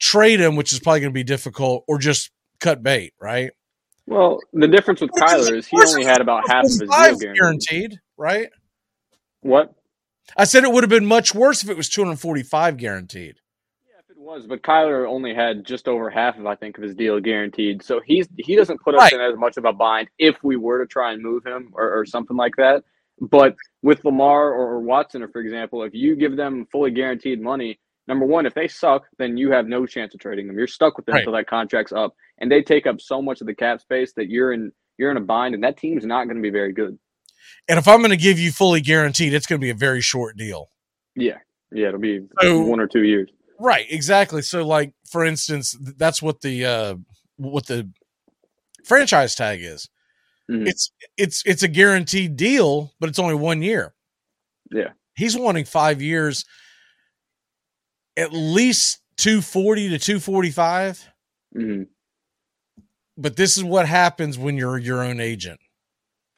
[0.01, 3.53] trade him, which is probably going to be difficult, or just cut bait, right?
[4.07, 7.35] Well, the difference with Kyler is he only had about half of his deal guaranteed.
[7.35, 8.49] guaranteed, right?
[9.43, 9.75] What?
[10.37, 13.37] I said it would have been much worse if it was 245 guaranteed.
[14.27, 17.81] Was, but Kyler only had just over half of I think of his deal guaranteed.
[17.81, 19.13] So he's he doesn't put us Right.
[19.13, 22.01] in as much of a bind if we were to try and move him or,
[22.01, 22.83] or something like that.
[23.21, 27.41] But with Lamar or, or Watson, or for example, if you give them fully guaranteed
[27.41, 30.59] money, number one, if they suck, then you have no chance of trading them.
[30.59, 31.21] You're stuck with them Right.
[31.21, 34.29] until that contract's up, and they take up so much of the cap space that
[34.29, 36.99] you're in you're in a bind, and that team's not going to be very good.
[37.69, 40.01] And if I'm going to give you fully guaranteed, it's going to be a very
[40.01, 40.71] short deal.
[41.15, 41.39] Yeah,
[41.71, 43.31] yeah, it'll be So- one or two years.
[43.59, 44.43] Right, exactly.
[44.43, 46.95] So like for instance, that's what the uh
[47.37, 47.91] what the
[48.85, 49.89] franchise tag is.
[50.51, 50.69] Mhm.
[50.69, 53.95] It's it's it's a guaranteed deal, but it's only 1 year.
[54.73, 54.91] Yeah.
[55.17, 56.45] He's wanting 5 years
[58.17, 61.09] at least 240 to 245.
[61.55, 61.83] hmm
[63.17, 65.61] But this is what happens when you're your own agent.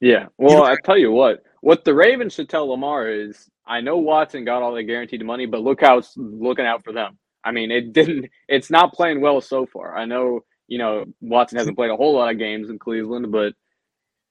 [0.01, 0.27] Yeah.
[0.39, 4.45] Well, I tell you what, what the Ravens should tell Lamar is, I know Watson
[4.45, 7.19] got all the guaranteed money, but look how it's looking out for them.
[7.45, 8.31] I mean, it didn't.
[8.49, 9.97] It's not playing well so far.
[9.97, 13.53] I know, you know, Watson hasn't played a whole lot of games in Cleveland, but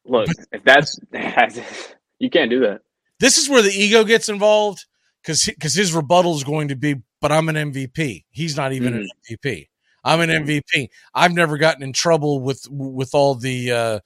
[0.06, 1.00] look, if that's
[2.20, 2.82] you can't do that.
[3.20, 4.86] This is where the ego gets involved
[5.24, 8.26] cuz cuz his rebuttal is going to be but I'm an MVP.
[8.30, 9.68] He's not even an MVP.
[10.04, 10.90] I'm an MVP.
[11.14, 14.00] I've never gotten in trouble with with all the uh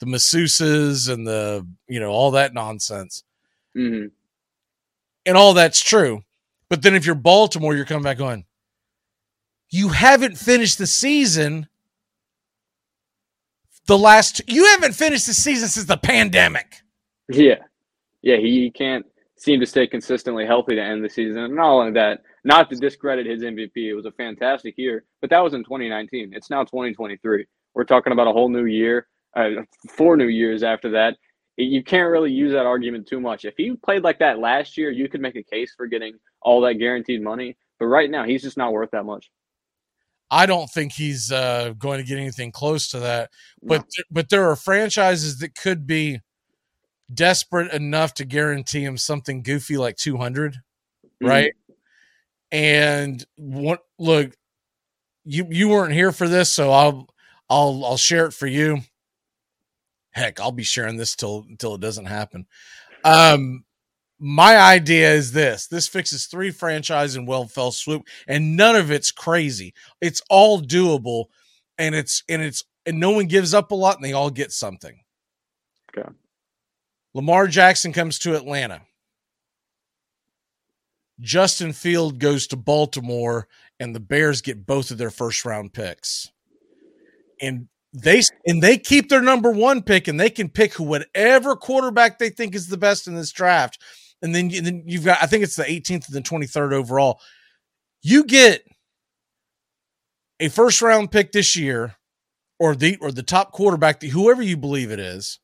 [0.00, 3.24] the masseuses and the you know all that nonsense.
[3.76, 4.06] Mm-hmm.
[5.26, 6.22] And all that's true.
[6.68, 8.44] But then if you're Baltimore, you're coming back going,
[9.70, 11.68] you haven't finished the season.
[13.86, 16.82] The last you haven't finished the season since the pandemic.
[17.28, 17.62] Yeah,
[18.22, 19.04] yeah, he can't
[19.36, 21.38] seem to stay consistently healthy to end the season.
[21.38, 25.30] And not only that, not to discredit his MVP, it was a fantastic year, but
[25.30, 26.32] that was in 2019.
[26.34, 27.46] It's now 2023.
[27.74, 31.16] We're talking about a whole new year, uh, four new years after that.
[31.56, 33.44] You can't really use that argument too much.
[33.44, 36.60] If he played like that last year, you could make a case for getting all
[36.62, 37.56] that guaranteed money.
[37.78, 39.30] But right now, he's just not worth that much.
[40.30, 43.30] I don't think he's uh, going to get anything close to that.
[43.62, 46.20] But but there are franchises that could be
[47.12, 50.56] desperate enough to guarantee him something goofy like 200,
[51.20, 51.52] right?
[52.50, 54.34] And what look,
[55.24, 57.08] you you weren't here for this, so I'll
[57.48, 58.80] I'll I'll share it for you.
[60.14, 62.46] Heck, I'll be sharing this till until it doesn't happen.
[63.04, 63.64] Um
[64.18, 68.90] my idea is this this fixes three franchise in well fell swoop and none of
[68.90, 69.74] it's crazy.
[70.00, 71.26] It's all doable
[71.78, 74.52] and it's and it's and no one gives up a lot and they all get
[74.52, 75.00] something.
[75.96, 76.08] Okay.
[77.12, 78.82] Lamar jackson comes to atlanta.
[81.20, 83.48] Justin field goes to baltimore
[83.80, 86.30] and the bears get both of their first round picks.
[87.40, 92.18] And they and they keep their number one pick and they can pick whatever quarterback
[92.18, 93.78] they think is the best in this draft
[94.24, 97.20] and then, and then you've got I think it's the 18th and the 23rd overall.
[98.02, 98.64] You get
[100.40, 101.96] a first round pick this year,
[102.58, 105.40] or the or the top quarterback, whoever you believe it is,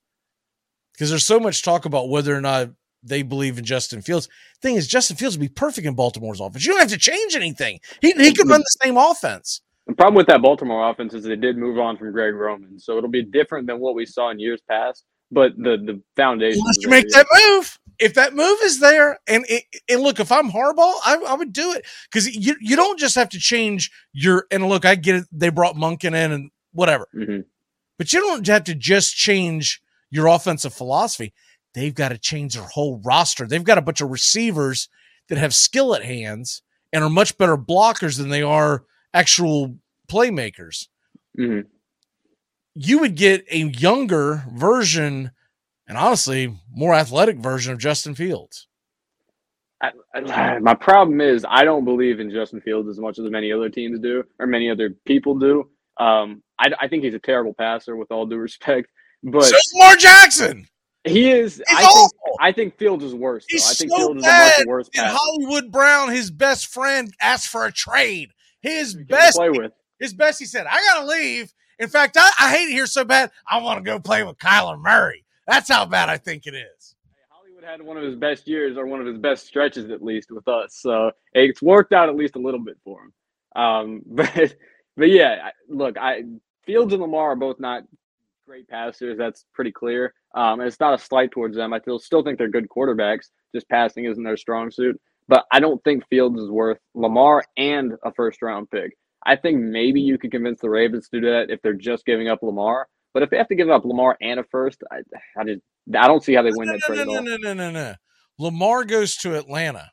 [0.92, 2.70] because there's so much talk about whether or not
[3.02, 4.28] they believe in Justin Fields.
[4.62, 6.64] Thing is, Justin Fields would be perfect in Baltimore's offense.
[6.64, 7.80] You don't have to change anything.
[8.00, 9.60] He he could run the same offense.
[9.90, 12.96] The problem with that Baltimore offense is they did move on from Greg Roman, so
[12.96, 15.04] it'll be different than what we saw in years past.
[15.32, 16.60] But the the foundation.
[16.60, 20.30] Unless you make that move if that move is there, and it, and look, if
[20.30, 23.90] I'm Harbaugh, I, I would do it because you you don't just have to change
[24.12, 25.24] your and look, I get it.
[25.32, 27.40] They brought Monken in and whatever, mm-hmm.
[27.98, 31.34] but you don't have to just change your offensive philosophy.
[31.74, 33.44] They've got to change their whole roster.
[33.44, 34.88] They've got a bunch of receivers
[35.28, 39.76] that have skill at hands and are much better blockers than they are actual
[40.08, 40.88] playmakers.
[41.38, 41.68] Mm-hmm.
[42.74, 45.32] You would get a younger version
[45.90, 48.68] and honestly, more athletic version of Justin Fields.
[49.82, 53.50] I, I, my problem is I don't believe in Justin Fields as much as many
[53.52, 55.68] other teams do or many other people do.
[55.96, 58.88] Um, I, I think he's a terrible passer, with all due respect.
[59.24, 60.68] But so Lamar Jackson.
[61.02, 61.60] He is.
[61.68, 63.44] I think, I think Fields is worse.
[63.50, 63.56] Though.
[63.56, 65.18] He's I think so Fields is a much worse passer.
[65.18, 68.30] Hollywood Brown, his best friend, asked for a trade.
[68.60, 69.72] His best, play with.
[69.98, 70.38] his best.
[70.38, 73.30] He said, "I gotta leave." In fact, I, I hate it here so bad.
[73.48, 75.24] I want to go play with Kyler Murray.
[75.46, 76.94] That's how bad I think it is.
[77.30, 80.30] Hollywood had one of his best years or one of his best stretches at least
[80.30, 80.76] with us.
[80.76, 83.12] So it's worked out at least a little bit for him.
[83.62, 84.54] Um, but
[84.96, 86.24] but yeah, look, I
[86.66, 87.84] Fields and Lamar are both not
[88.46, 89.16] great passers.
[89.16, 90.12] That's pretty clear.
[90.34, 91.72] Um, and it's not a slight towards them.
[91.72, 93.28] I still still think they're good quarterbacks.
[93.54, 95.00] Just passing isn't their strong suit.
[95.30, 98.96] But I don't think Fields is worth Lamar and a first round pick.
[99.24, 102.28] I think maybe you could convince the Ravens to do that if they're just giving
[102.28, 102.88] up Lamar.
[103.14, 104.96] But if they have to give up Lamar and a first, I,
[105.38, 105.60] I just
[105.96, 107.22] I don't see how they win no, that no, trade no, at all.
[107.24, 107.94] no, no, no, no.
[108.40, 109.92] Lamar goes to Atlanta.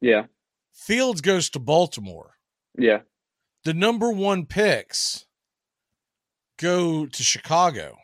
[0.00, 0.24] Yeah,
[0.72, 2.34] Fields goes to Baltimore.
[2.78, 3.00] yeah,
[3.64, 5.26] The number one picks
[6.58, 7.96] go to Chicago.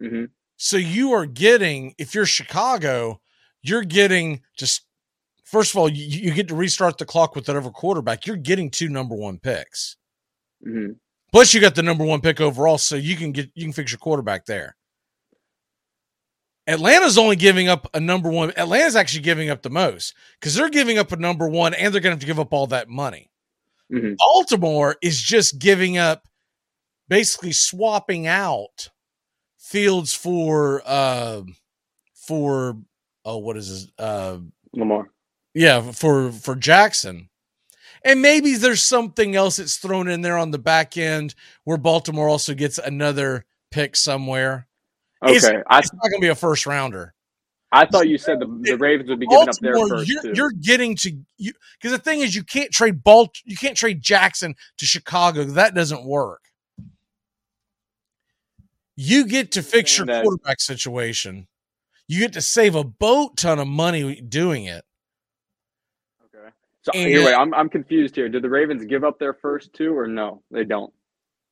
[0.00, 3.20] hmm So you are getting, if you're Chicago,
[3.62, 4.85] you're getting just
[5.46, 8.26] first of all, you, you get to restart the clock with whatever quarterback.
[8.26, 9.96] You're getting two number one picks.
[10.62, 10.92] hmm
[11.32, 13.90] Plus, you got the number one pick overall, so you can get you can fix
[13.90, 14.76] your quarterback there.
[16.68, 18.52] Atlanta's only giving up a number one.
[18.56, 22.00] Atlanta's actually giving up the most because they're giving up a number one, and they're
[22.00, 23.30] going to have to give up all that money.
[23.90, 26.26] hmm Baltimore is just giving up,
[27.08, 28.90] basically swapping out
[29.58, 31.42] Fields for uh
[32.14, 32.78] for
[33.24, 34.38] oh what is this uh
[34.72, 35.10] Lamar.
[35.56, 37.28] Yeah for for Jackson.
[38.04, 41.34] And maybe there's something else that's thrown in there on the back end
[41.64, 44.68] where Baltimore also gets another pick somewhere.
[45.24, 47.14] It's, Okay, I it's not going to be a first rounder.
[47.72, 50.52] I thought you said the, the Ravens would be giving up their first you're, you're
[50.52, 54.54] getting to you because the thing is you can't trade Balt you can't trade Jackson
[54.78, 55.44] to Chicago.
[55.44, 56.42] That doesn't work.
[58.94, 61.48] You get to fix your quarterback situation.
[62.08, 64.85] You get to save a boat ton of money doing it.
[66.86, 68.28] So And- wait, I'm I'm confused here.
[68.28, 70.42] Did the Ravens give up their first two or no?
[70.52, 70.92] They don't.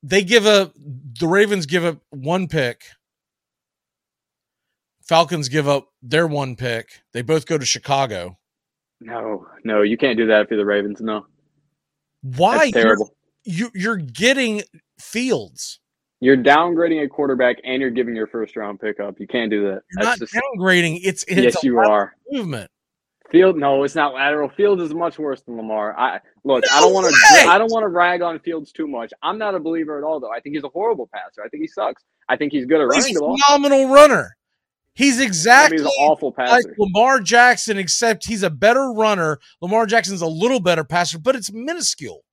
[0.01, 2.83] They give up the Ravens give up one pick.
[5.03, 7.01] Falcons give up their one pick.
[7.11, 8.37] They both go to Chicago.
[9.01, 11.01] No, no, you can't do that if you're the Ravens.
[11.01, 11.25] No,
[12.21, 13.13] Why That's terrible.
[13.43, 14.63] You you're getting
[15.01, 15.81] Fields.
[16.21, 19.19] You're downgrading a quarterback and you're giving your first round pickup.
[19.19, 19.81] You can't do that.
[19.91, 21.01] You're That's not just downgrading.
[21.03, 22.15] It's, it's yes, you are.
[22.31, 22.71] movement.
[23.35, 24.47] Field, no, it's not lateral.
[24.47, 25.93] Fields is much worse than Lamar.
[25.99, 29.11] I look, I don't want to, I don't want to rag on Fields too much.
[29.21, 30.31] I'm not a believer at all, though.
[30.31, 31.43] I think he's a horrible passer.
[31.43, 32.01] I think he sucks.
[32.29, 32.95] I think he's good at running.
[32.95, 33.37] He's running the ball.
[33.45, 34.37] phenomenal runner.
[34.93, 36.75] He's exactly he's an awful like passer.
[36.77, 39.39] Lamar Jackson, except he's a better runner.
[39.61, 42.23] Lamar Jackson's a little better passer, but it's minuscule.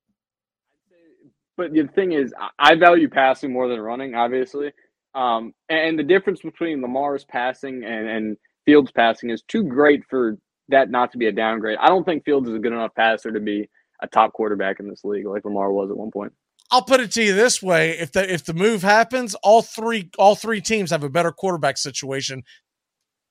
[1.57, 4.71] But the thing is, I- I value passing more than running, obviously.
[5.13, 10.37] Um, and the difference between Lamar's passing and, and Fields' passing is too great for
[10.69, 11.77] that not to be a downgrade.
[11.79, 13.69] I don't think Fields is a good enough passer to be
[14.01, 16.33] a top quarterback in this league, like Lamar was at one point.
[16.71, 20.09] I'll put it to you this way: if the if the move happens, all three
[20.17, 22.43] all three teams have a better quarterback situation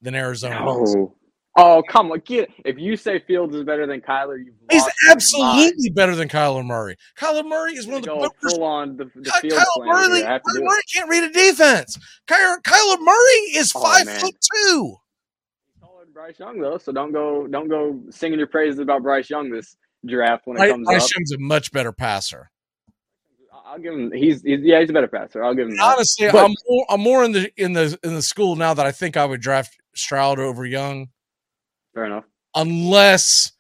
[0.01, 0.65] than Arizona.
[0.65, 1.15] Oh,
[1.57, 5.91] oh, come on, get if you say Fields is better than Kyler, you've He's absolutely
[5.91, 6.97] better than Kyler Murray.
[7.19, 10.23] Kyler Murray is one of the Go full on the, the Ky- Fields Kyler Murray.
[10.23, 11.99] Murray can't read a defense.
[12.29, 14.21] Kyler, Kyler Murray is Oh, five man.
[14.21, 14.97] foot two.
[16.13, 19.77] Bryce Young though, so don't go don't go singing your praises about Bryce Young this
[20.07, 21.11] draft when it comes Bryce up.
[21.17, 22.51] Young's a much better passer.
[23.65, 24.13] I'll give him.
[24.13, 25.43] He's, he's yeah, he's a better passer.
[25.43, 25.81] I'll give him.
[25.81, 28.85] Honestly, But- I'm more, I'm more in the in the in the school now that
[28.85, 31.09] I think I would draft Stroud over Young,
[31.95, 32.25] fair enough.
[32.55, 33.53] unless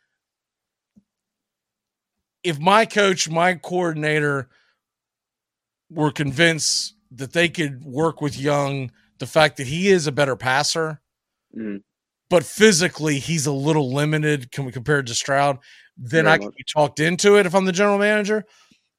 [2.43, 4.49] if my coach, my coordinator
[5.89, 10.37] were convinced that they could work with Young, the fact that he is a better
[10.37, 11.01] passer,
[11.57, 11.83] Mm.
[12.33, 15.59] But physically he's a little limited com- compared to Stroud,
[15.99, 16.57] then Very I can much.
[16.57, 18.47] be talked into it if I'm the general manager.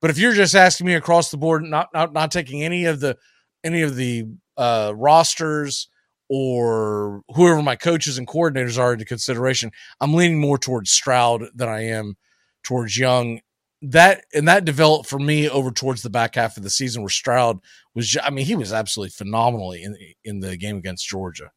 [0.02, 3.00] But if you're just asking me across the board, not not not taking any of
[3.00, 3.18] the
[3.64, 4.26] any of the
[4.56, 5.88] uh, rosters
[6.30, 11.68] or whoever my coaches and coordinators are into consideration, I'm leaning more towards Stroud than
[11.70, 12.16] I am
[12.64, 13.42] towards Young.
[13.82, 17.10] That and that developed for me over towards the back half of the season where
[17.10, 17.58] Stroud
[17.96, 18.16] was.
[18.24, 21.50] I mean, he was absolutely phenomenally in in the game against Georgia.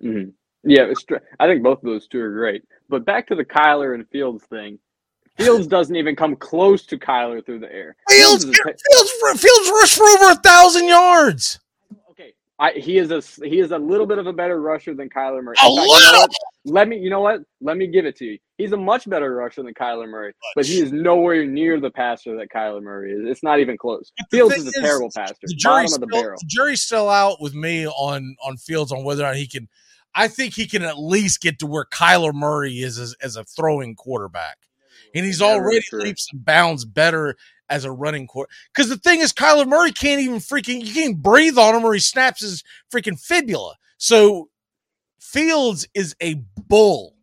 [0.00, 0.34] Mhm.
[0.66, 2.62] Yeah, tr- I think both of those two are great.
[2.88, 4.78] But back to the Kyler and Fields thing.
[5.38, 7.96] Fields doesn't even come close to Kyler through the air.
[8.08, 9.12] Fields, a Fields,
[9.42, 11.60] Fields rushed for over a thousand yards.
[12.10, 12.32] okay.
[12.58, 15.42] I, he is a he is a little bit of a better rusher than Kyler
[15.44, 15.56] Murray.
[15.58, 16.26] A fact, you know little?
[16.64, 17.42] Let me you know what?
[17.60, 18.38] Let me give it to you.
[18.56, 22.34] He's a much better rusher than Kyler Murray, but he is nowhere near the passer
[22.38, 23.20] that Kyler Murray is.
[23.26, 24.10] It's not even close.
[24.30, 25.34] Fields is a is, terrible passer.
[25.42, 26.38] The Bottom jury's of the still, barrel.
[26.40, 29.68] the jury's still out with me on on Fields on whether or not he can.
[30.16, 33.44] I think he can at least get to where Kyler Murray is as, as a
[33.44, 34.56] throwing quarterback,
[35.14, 36.00] and he's Never already true.
[36.00, 37.36] leaps and bounds better
[37.68, 38.50] as a running quarter.
[38.74, 41.92] Because the thing is, Kyler Murray can't even freaking you can't breathe on him or
[41.92, 43.74] he snaps his freaking fibula.
[43.98, 44.48] So
[45.20, 46.34] Fields is a
[46.68, 47.14] bull.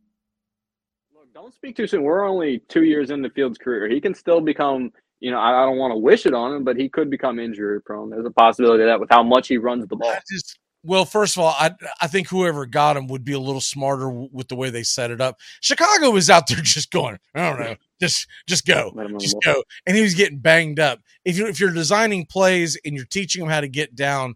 [1.16, 2.04] Look, don't speak too soon.
[2.04, 3.88] We're only two years into Fields' career.
[3.90, 6.64] He can still become, you know, I, I don't want to wish it on him,
[6.64, 8.10] but he could become injury prone.
[8.10, 10.12] There's a possibility of that with how much he runs the ball.
[10.12, 11.72] I just well, first of all, I
[12.02, 14.84] I think whoever got him would be a little smarter w- with the way they
[14.84, 15.40] set it up.
[15.62, 19.18] Chicago was out there just going, I don't know, just just go, Let him run
[19.20, 21.00] the just go, and he was getting banged up.
[21.26, 24.36] If you if you're designing plays and you're teaching him how to get down,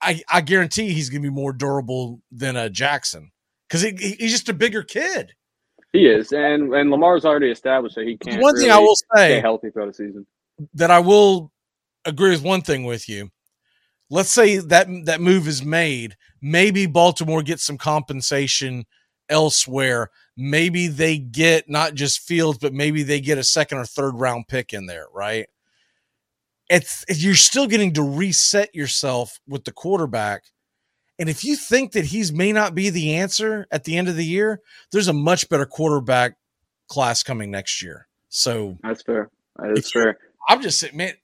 [0.00, 3.32] I I guarantee he's going to be more durable than a Jackson
[3.68, 5.32] because he, he- he's just a bigger kid.
[5.92, 8.40] He is, and and Lamar's already established that he can't.
[8.40, 10.26] One thing really I will say- stay healthy throughout the season.
[10.74, 11.52] that I will
[12.04, 13.30] agree with one thing with you.
[14.12, 16.18] Let's say that that move is made.
[16.42, 18.84] Maybe Baltimore gets some compensation
[19.30, 20.10] elsewhere.
[20.36, 24.48] Maybe they get not just Fields, but maybe they get a second or third round
[24.48, 25.46] pick in there, right?
[26.68, 30.42] It's you're still getting to reset yourself with the quarterback.
[31.18, 34.16] And if you think that he's may not be the answer at the end of
[34.16, 34.60] the year,
[34.90, 36.34] there's a much better quarterback
[36.86, 38.08] class coming next year.
[38.28, 39.30] So That's fair.
[39.56, 40.18] That is fair.
[40.50, 41.14] I'm just saying, man,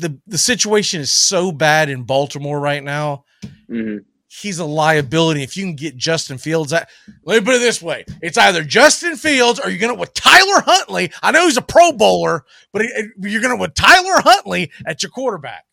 [0.00, 3.24] the the situation is so bad in Baltimore right now.
[3.68, 3.98] hmm
[4.32, 5.42] He's a liability.
[5.42, 6.88] If you can get Justin Fields, at,
[7.24, 10.60] let me put it this way: it's either Justin Fields or you're gonna with Tyler
[10.64, 11.10] Huntley.
[11.20, 12.82] I know he's a Pro Bowler, but
[13.18, 15.64] you're gonna with Tyler Huntley at your quarterback,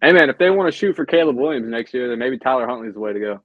[0.00, 2.68] Hey man, if they want to shoot for Caleb Williams next year, then maybe Tyler
[2.68, 3.40] Huntley's the way to go.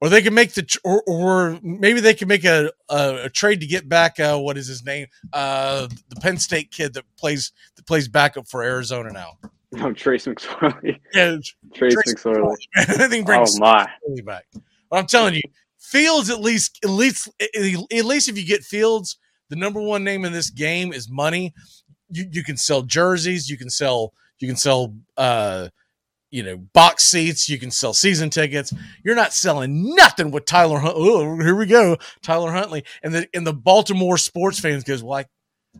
[0.00, 3.60] or they can make the or, or maybe they can make a, a, a trade
[3.60, 4.18] to get back.
[4.18, 5.06] Uh, what is his name?
[5.32, 9.38] Uh, the Penn State kid that plays that plays backup for Arizona now.
[9.76, 10.98] No, Trace McSorley.
[11.14, 11.36] Yeah,
[11.74, 12.56] Trace, Trace McSorley.
[12.76, 13.88] I think brings Oh my.
[14.06, 14.46] Really back.
[14.90, 15.42] But I'm telling you,
[15.78, 19.16] Fields at least at least at least if you get Fields,
[19.48, 21.54] the number one name in this game is money.
[22.10, 25.68] You you can sell jerseys, you can sell you can sell uh
[26.32, 28.72] you know box seats, you can sell season tickets.
[29.04, 30.94] You're not selling nothing with Tyler Hunt.
[30.96, 35.20] Oh, here we go, Tyler Huntley, and the and the Baltimore sports fans goes, well,
[35.20, 35.24] I,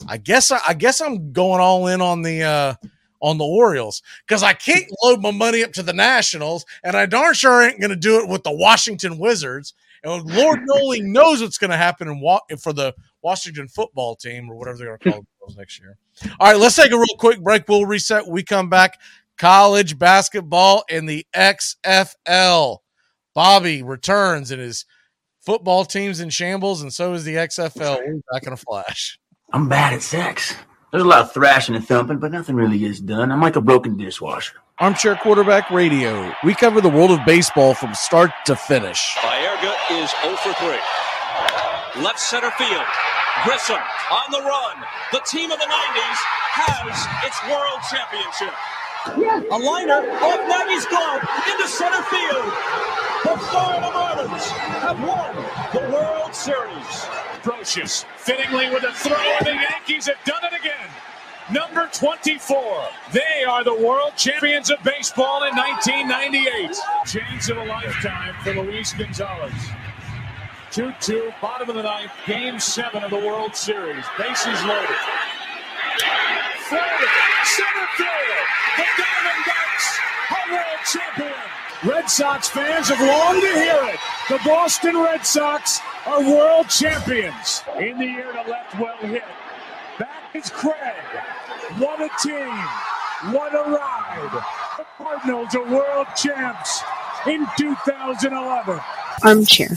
[0.09, 2.75] I guess I, I guess I'm going all in on the uh
[3.21, 7.07] on the Orioles because I can't load my money up to the Nationals, and I
[7.07, 9.75] darn sure ain't going to do it with the Washington Wizards.
[10.03, 14.51] And Lord only knows what's going to happen in wa- for the Washington football team
[14.51, 15.97] or whatever they're going to call themselves next year.
[16.41, 17.69] All right, let's take a real quick break.
[17.69, 18.25] We'll reset.
[18.25, 18.99] When we come back.
[19.41, 22.77] College basketball and the XFL.
[23.35, 24.85] Bobby returns and his
[25.41, 28.01] football team's in shambles, and so is the XFL.
[28.01, 29.19] We'll be back in a flash.
[29.51, 30.55] I'm bad at sex.
[30.91, 33.31] There's a lot of thrashing and thumping, but nothing really gets done.
[33.31, 34.57] I'm like a broken dishwasher.
[34.81, 36.33] Armchair Quarterback Radio.
[36.43, 39.15] We cover the world of baseball from start to finish.
[39.23, 42.03] Baerga is 0 for 3.
[42.03, 42.83] Left center field.
[43.45, 43.79] Grissom
[44.11, 44.83] on the run.
[45.13, 46.19] The team of the 90s
[46.59, 48.55] has its world championship.
[49.07, 52.53] A liner off Nagy's glove into center field.
[53.25, 54.47] The Florida Marlins
[54.81, 55.35] have won
[55.73, 57.07] the World Series.
[57.43, 60.89] Brosius, fittingly with a throw, and the Yankees have done it again.
[61.51, 62.89] Number 24.
[63.13, 66.77] They are the world champions of baseball in 1998.
[67.07, 69.55] Chance of a lifetime for Luis Gonzalez.
[70.73, 74.05] 2 2, bottom of the ninth, game seven of the World Series.
[74.19, 74.97] Bases loaded.
[77.45, 78.47] Center field.
[78.77, 79.87] The Diamondbacks
[80.31, 81.35] are world champion.
[81.85, 83.99] Red Sox fans have longed to hear it.
[84.29, 87.63] The Boston Red Sox are world champions.
[87.79, 89.25] In the air to left, well hit.
[89.99, 90.75] Back is Craig.
[91.79, 93.35] What a team.
[93.35, 94.45] What a ride.
[94.79, 96.83] The Cardinals are world champs
[97.27, 98.81] in 2011.
[99.23, 99.77] Armchair.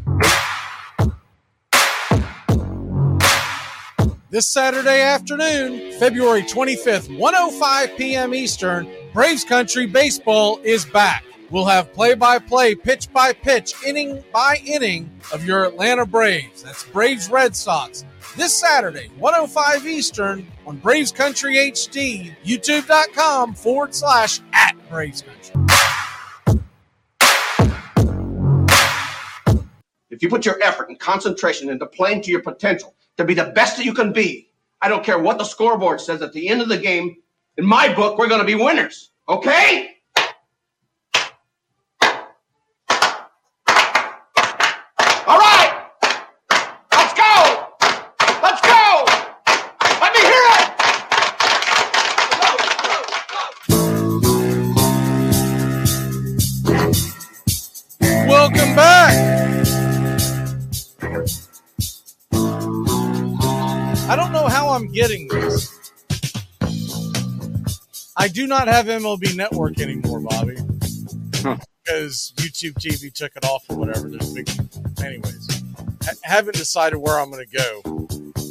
[4.31, 8.33] This Saturday afternoon, February 25th, 105 p.m.
[8.33, 11.25] Eastern, Braves Country Baseball is back.
[11.49, 16.63] We'll have play by play, pitch by pitch, inning by inning of your Atlanta Braves.
[16.63, 18.05] That's Braves Red Sox.
[18.37, 26.61] This Saturday, 105 Eastern on Braves Country HD, youtube.com forward slash at Braves Country.
[30.09, 33.51] If you put your effort and concentration into playing to your potential, to be the
[33.51, 34.49] best that you can be.
[34.81, 37.17] I don't care what the scoreboard says at the end of the game.
[37.57, 39.11] In my book, we're going to be winners.
[39.29, 39.90] Okay?
[68.41, 70.55] Do not have MLB Network anymore, Bobby,
[71.29, 74.09] because YouTube TV took it off or whatever.
[74.09, 74.49] There's big,
[75.03, 75.61] anyways.
[76.03, 77.81] Ha- haven't decided where I'm going to go,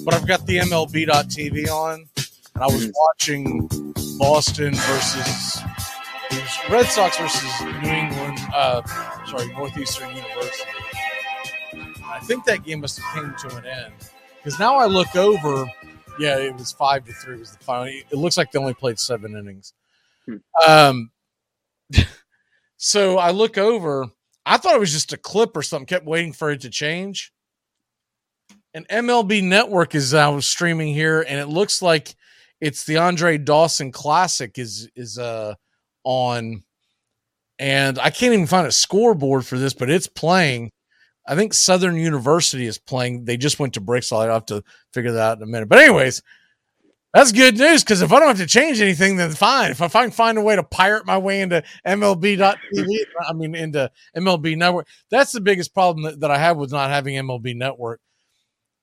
[0.04, 2.06] but I've got the MLB.TV on,
[2.54, 3.68] and I was watching
[4.16, 5.60] Boston versus
[6.70, 8.38] Red Sox versus New England.
[8.54, 8.82] Uh,
[9.26, 10.70] sorry, Northeastern University.
[12.04, 13.94] I think that game must have came to an end
[14.36, 15.66] because now I look over.
[16.20, 17.38] Yeah, it was five to three.
[17.40, 17.86] Was the final?
[17.86, 19.72] It looks like they only played seven innings.
[20.66, 21.10] Um,
[22.76, 24.06] so I look over.
[24.46, 25.86] I thought it was just a clip or something.
[25.86, 27.32] Kept waiting for it to change.
[28.72, 32.14] And MLB Network is now streaming here, and it looks like
[32.60, 35.54] it's the Andre Dawson Classic is is uh
[36.04, 36.62] on,
[37.58, 40.70] and I can't even find a scoreboard for this, but it's playing.
[41.26, 43.24] I think Southern University is playing.
[43.24, 44.12] They just went to Bricks.
[44.12, 45.68] I'll have to figure that out in a minute.
[45.68, 46.22] But anyways,
[47.12, 49.72] that's good news because if I don't have to change anything, then fine.
[49.72, 52.56] If I find find a way to pirate my way into MLB.TV,
[53.28, 56.90] I mean into MLB Network, that's the biggest problem that, that I have with not
[56.90, 58.00] having MLB Network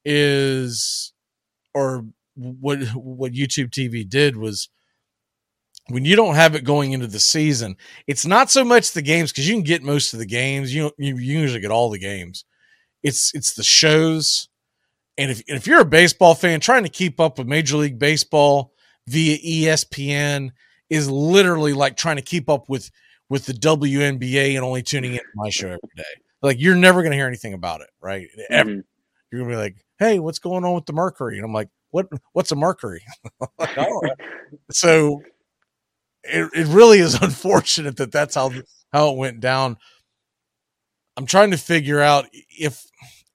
[0.04, 1.14] is,
[1.74, 2.06] or
[2.36, 4.70] what what YouTube TV did was
[5.90, 9.32] when you don't have it going into the season, it's not so much the games
[9.32, 10.74] because you can get most of the games.
[10.74, 12.44] You you, you usually get all the games.
[13.04, 14.50] It's it's the shows
[15.18, 18.74] And if if you're a baseball fan trying to keep up with Major League Baseball
[19.08, 20.52] via ESPN
[20.90, 22.92] is literally like trying to keep up with
[23.30, 26.04] with the WNBA and only tuning in to my show every day.
[26.42, 28.28] Like you're never going to hear anything about it, right?
[28.50, 28.70] Ever.
[28.70, 28.80] Mm-hmm.
[29.32, 31.70] You're going to be like, "Hey, what's going on with the Mercury?" And I'm like,
[31.90, 32.08] "What?
[32.34, 33.04] What's a Mercury?"
[33.60, 33.76] Like,
[34.72, 35.22] so
[36.24, 38.52] it, it really is unfortunate that that's how
[38.94, 39.78] how it went down.
[41.18, 42.86] I'm trying to figure out if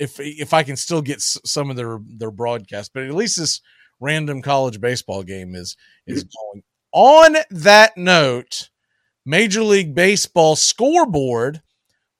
[0.03, 3.39] if if I can still get s- some of their their broadcast, but at least
[3.39, 3.61] this
[4.01, 5.77] random college baseball game is
[6.07, 6.29] is mm.
[6.37, 6.63] going.
[6.95, 8.69] On that note,
[9.25, 11.63] Major League Baseball scoreboard,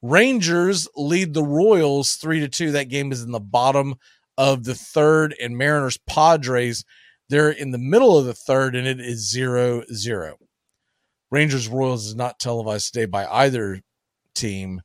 [0.01, 2.73] Rangers lead the Royals 3 to 2.
[2.73, 3.97] That game is in the bottom
[4.39, 6.87] of the third and Mariners Padres
[7.33, 10.37] they're in the middle of the third and it is 0 0.
[11.31, 13.81] Rangers Royals is not televised today by either
[14.35, 14.83] team.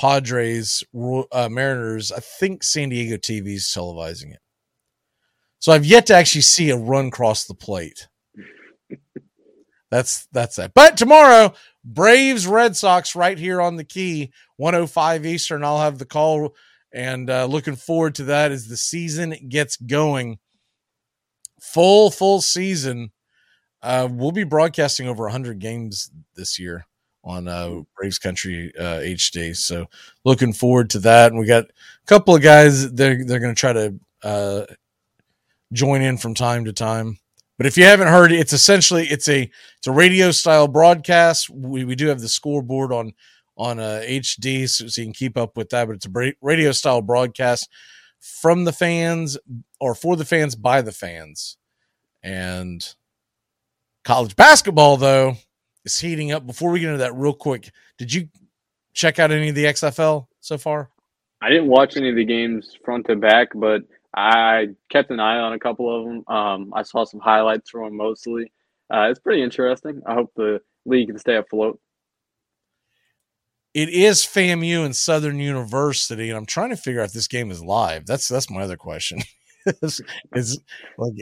[0.00, 0.82] Padres,
[1.30, 4.40] uh, Mariners, I think San Diego TV is televising it.
[5.58, 8.08] So I've yet to actually see a run cross the plate.
[9.90, 10.72] That's that's that.
[10.72, 11.52] But tomorrow,
[11.84, 15.64] Braves Red Sox right here on the key, 105 Eastern.
[15.64, 16.54] I'll have the call
[16.94, 20.38] and uh, looking forward to that as the season gets going.
[21.60, 23.10] Full full season.
[23.82, 26.86] Uh, we'll be broadcasting over 100 games this year
[27.24, 29.56] on uh, Braves Country uh, HD.
[29.56, 29.86] So
[30.24, 31.32] looking forward to that.
[31.32, 34.64] And we got a couple of guys they're they're going to try to uh,
[35.72, 37.18] join in from time to time.
[37.58, 41.50] But if you haven't heard, it's essentially it's a it's a radio style broadcast.
[41.50, 43.12] We we do have the scoreboard on
[43.56, 45.86] on uh, HD, so, so you can keep up with that.
[45.86, 47.68] But it's a radio style broadcast
[48.18, 49.36] from the fans
[49.78, 51.58] or for the fans by the fans.
[52.22, 52.86] And
[54.04, 55.36] college basketball though
[55.84, 56.46] is heating up.
[56.46, 58.28] Before we get into that, real quick, did you
[58.92, 60.90] check out any of the XFL so far?
[61.42, 63.82] I didn't watch any of the games front to back, but
[64.14, 66.34] I kept an eye on a couple of them.
[66.34, 68.52] Um, I saw some highlights from them mostly.
[68.92, 70.02] Uh, it's pretty interesting.
[70.06, 71.80] I hope the league can stay afloat.
[73.72, 77.52] It is FAMU and Southern University, and I'm trying to figure out if this game
[77.52, 78.04] is live.
[78.04, 79.20] That's that's my other question.
[79.82, 80.02] is,
[80.34, 80.58] is
[80.98, 81.12] like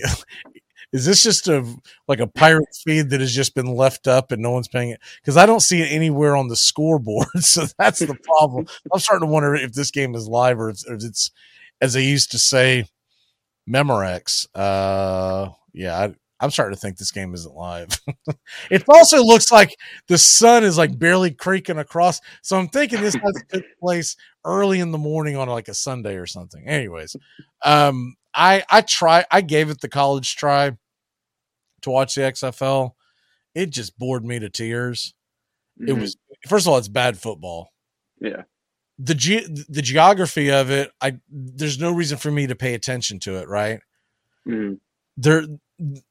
[0.92, 1.64] is this just a
[2.06, 5.00] like a pirate feed that has just been left up and no one's paying it?
[5.20, 7.28] Because I don't see it anywhere on the scoreboard.
[7.40, 8.66] So that's the problem.
[8.92, 11.30] I'm starting to wonder if this game is live or it's, or it's
[11.80, 12.84] as they used to say,
[13.68, 14.46] Memorex.
[14.54, 17.88] Uh, yeah, I, I'm starting to think this game isn't live.
[18.70, 19.76] it also looks like
[20.06, 22.20] the sun is like barely creaking across.
[22.42, 25.74] So I'm thinking this has to take place early in the morning on like a
[25.74, 26.66] Sunday or something.
[26.66, 27.16] Anyways,
[27.64, 30.76] um, I I try I gave it the college try
[31.82, 32.92] to watch the XFL.
[33.54, 35.14] It just bored me to tears.
[35.80, 36.00] It Mhm.
[36.02, 36.16] was
[36.48, 37.72] first of all, it's bad football
[38.20, 38.42] Yeah.
[38.98, 43.20] the ge- the geography of it i there's no reason for me to pay attention
[43.20, 43.80] to it right
[44.46, 44.80] Mhm.
[45.16, 45.44] they're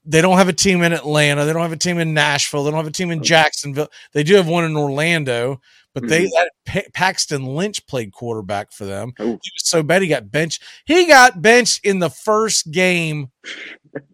[0.05, 1.45] they don't have a team in atlanta.
[1.45, 2.63] They don't have a team in nashville.
[2.63, 3.89] They don't have a team in jacksonville.
[4.13, 5.59] They do have one in orlando
[5.93, 6.47] but they Mhm.
[6.67, 9.13] Pa- paxton lynch played quarterback for them.
[9.17, 10.61] He was so bad he got benched.
[10.85, 13.31] He got benched in the first game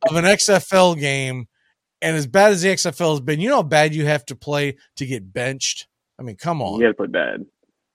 [0.10, 1.48] of an xfl game
[2.02, 4.36] and as bad as the xfl has been you know how bad you have to
[4.36, 5.88] play to get benched?
[6.18, 6.80] I mean come on.
[6.80, 7.46] You got to play bad.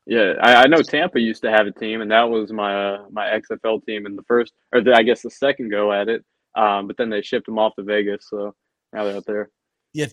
[0.06, 3.04] Yeah, I, I know Tampa used to have a team, and that was my uh,
[3.10, 6.24] my XFL team in the first, or the, I guess the second go at it.
[6.58, 8.54] Um, but then they shipped them off to Vegas, so
[8.92, 9.50] now they're out there.
[9.92, 10.06] yeah,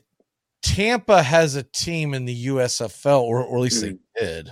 [0.61, 4.49] Tampa has a team in the USFL, or, or at least they did.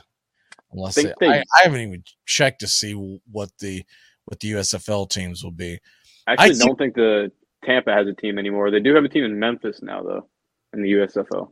[0.71, 2.93] Unless they, they- I, I haven't even checked to see
[3.31, 3.83] what the
[4.25, 5.79] what the USFL teams will be.
[6.27, 7.31] I actually don't think the
[7.65, 8.71] Tampa has a team anymore.
[8.71, 10.29] They do have a team in Memphis now, though,
[10.73, 11.51] in the USFL.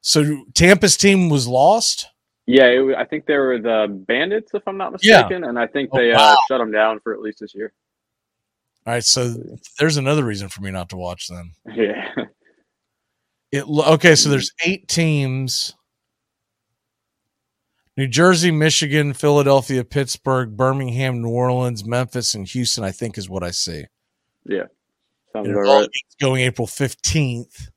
[0.00, 2.06] So Tampa's team was lost.
[2.46, 5.22] Yeah, it, I think they were the Bandits, if I'm not Yeah.
[5.22, 7.72] mistaken, and I think Oh, they uh, shut them down for at least this year.
[8.86, 9.34] All right, so
[9.78, 11.52] there's another reason for me not to watch them.
[11.74, 12.06] Yeah.
[13.52, 15.74] It okay, so there's eight teams.
[17.96, 22.84] New Jersey, Michigan, Philadelphia, Pittsburgh, Birmingham, New Orleans, Memphis, and Houston.
[22.84, 23.84] I think is what I see.
[24.46, 24.66] Yeah.
[25.32, 25.88] Sounds about right.
[26.20, 27.68] going April 15th.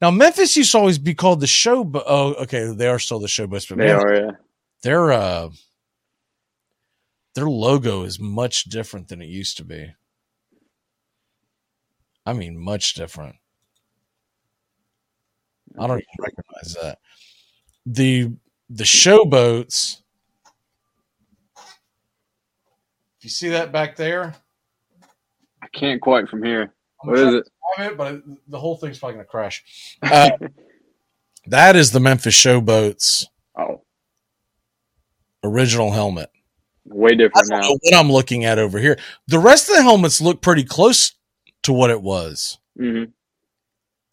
[0.00, 1.84] Now, Memphis used to always be called the show.
[1.84, 4.30] But oh, okay, they are still the showboats, but They man, are, yeah.
[4.82, 5.50] their uh,
[7.36, 9.94] their logo is much different than it used to be.
[12.24, 13.36] I mean, much different.
[15.78, 16.98] I don't even recognize that.
[17.84, 18.32] the
[18.70, 19.98] The showboats.
[23.18, 24.34] If you see that back there,
[25.62, 26.72] I can't quite from here.
[27.02, 27.48] I'm What is it?
[27.78, 29.62] it, but the whole thing's probably gonna crash.
[30.02, 30.30] Uh,
[31.46, 33.26] that is the Memphis Showboats
[33.58, 33.82] Oh,
[35.44, 36.30] original helmet.
[36.88, 37.68] Way I different don't now.
[37.68, 38.98] know what I'm looking at over here.
[39.26, 41.12] The rest of the helmets look pretty close
[41.64, 42.58] to what it was.
[42.78, 43.10] Mm-hmm.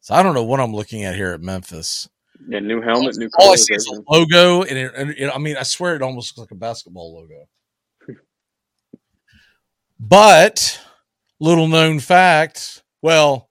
[0.01, 2.09] So I don't know what I'm looking at here at Memphis.
[2.47, 5.37] Yeah, new helmet, new All I see is a logo, and, it, and it, I
[5.37, 7.45] mean, I swear it almost looks like a basketball logo.
[9.99, 10.81] But
[11.39, 13.49] little known fact, well,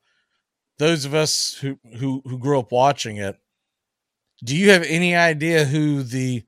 [0.79, 3.37] those of us who who who grew up watching it,
[4.45, 6.45] do you have any idea who the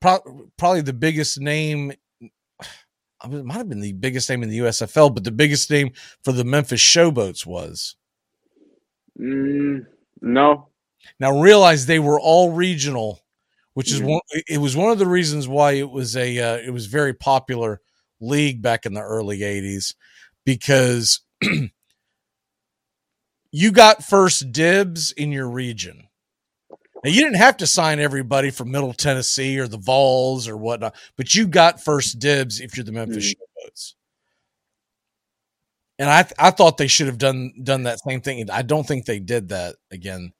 [0.00, 1.92] pro- probably the biggest name?
[2.20, 5.92] It might have been the biggest name in the USFL, but the biggest name
[6.22, 7.96] for the Memphis Showboats was.
[9.18, 9.86] Mm,
[10.22, 10.68] no.
[11.18, 13.20] Now realize they were all regional,
[13.74, 14.08] which is Mhm.
[14.08, 14.20] one.
[14.48, 17.80] It was one of the reasons why it was a uh, it was very popular
[18.20, 19.94] league back in the early '80s
[20.44, 21.20] because
[23.50, 26.07] you got first dibs in your region.
[27.04, 30.94] Now you didn't have to sign everybody from Middle Tennessee or the Vols or whatnot,
[31.16, 33.94] but you got first dibs if you're the Memphis Showboats.
[35.98, 38.50] And I I thought they should have done done that same thing.
[38.50, 40.32] I don't think they did that again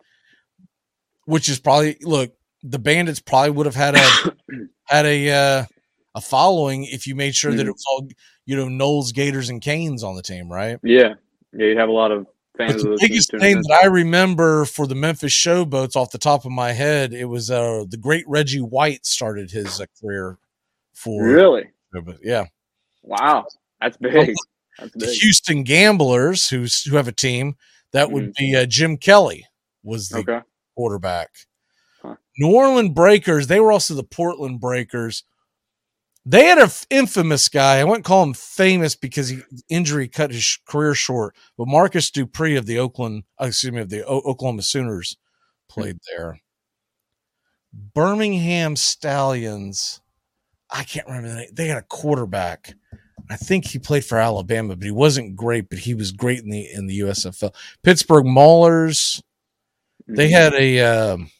[1.28, 2.32] which is probably look
[2.62, 4.32] the bandits probably would have had a
[4.84, 5.64] had a uh,
[6.14, 8.08] a following if you made sure that it was all
[8.46, 10.78] you know Noles, Gators, and Canes on the team, right?
[10.82, 11.14] Yeah.
[11.52, 12.26] Yeah, you'd have a lot of
[12.58, 13.62] fans the biggest teams name tuning in.
[13.68, 17.50] that I remember for the Memphis Showboats off the top of my head, it was
[17.50, 20.36] uh, the great Reggie White started his uh, career
[20.94, 21.64] for Really?
[22.22, 22.44] yeah.
[23.02, 23.46] Wow.
[23.80, 24.34] That's big.
[24.78, 25.16] That's The big.
[25.20, 27.56] Houston Gamblers, who's who have a team
[27.92, 29.46] that would be uh, Jim Kelly
[29.82, 30.30] was the Mm-hmm.
[30.30, 30.44] Okay.
[30.76, 31.30] quarterback.
[32.38, 35.24] New Orleans Breakers, they were also the Portland Breakers.
[36.30, 37.78] They had an infamous guy.
[37.78, 42.56] I wouldn't call him famous because he injury cut his career short, but Marcus Dupree
[42.56, 45.16] of the Oakland, uh, excuse me, of the o- Oklahoma Sooners
[45.70, 46.40] played there.
[47.72, 50.02] Birmingham Stallions.
[50.70, 51.48] I can't remember the name.
[51.54, 52.74] They had a quarterback.
[53.30, 56.50] I think he played for Alabama, but he wasn't great, but he was great in
[56.50, 57.54] the in the USFL.
[57.82, 59.22] Pittsburgh Maulers.
[60.06, 61.30] They had a um,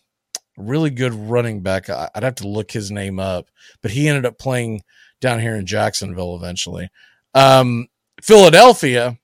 [0.59, 1.89] really good running back.
[1.89, 3.49] I- I'd have to look his name up,
[3.83, 4.83] but he ended up playing
[5.21, 6.91] down here in Jacksonville eventually.
[7.35, 7.89] Um,
[8.23, 9.19] Philadelphia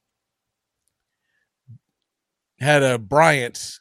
[2.61, 3.81] had a Bryant,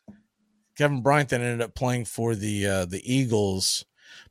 [0.77, 3.85] Kelvin Bryant, that ended up playing for the uh, the Eagles.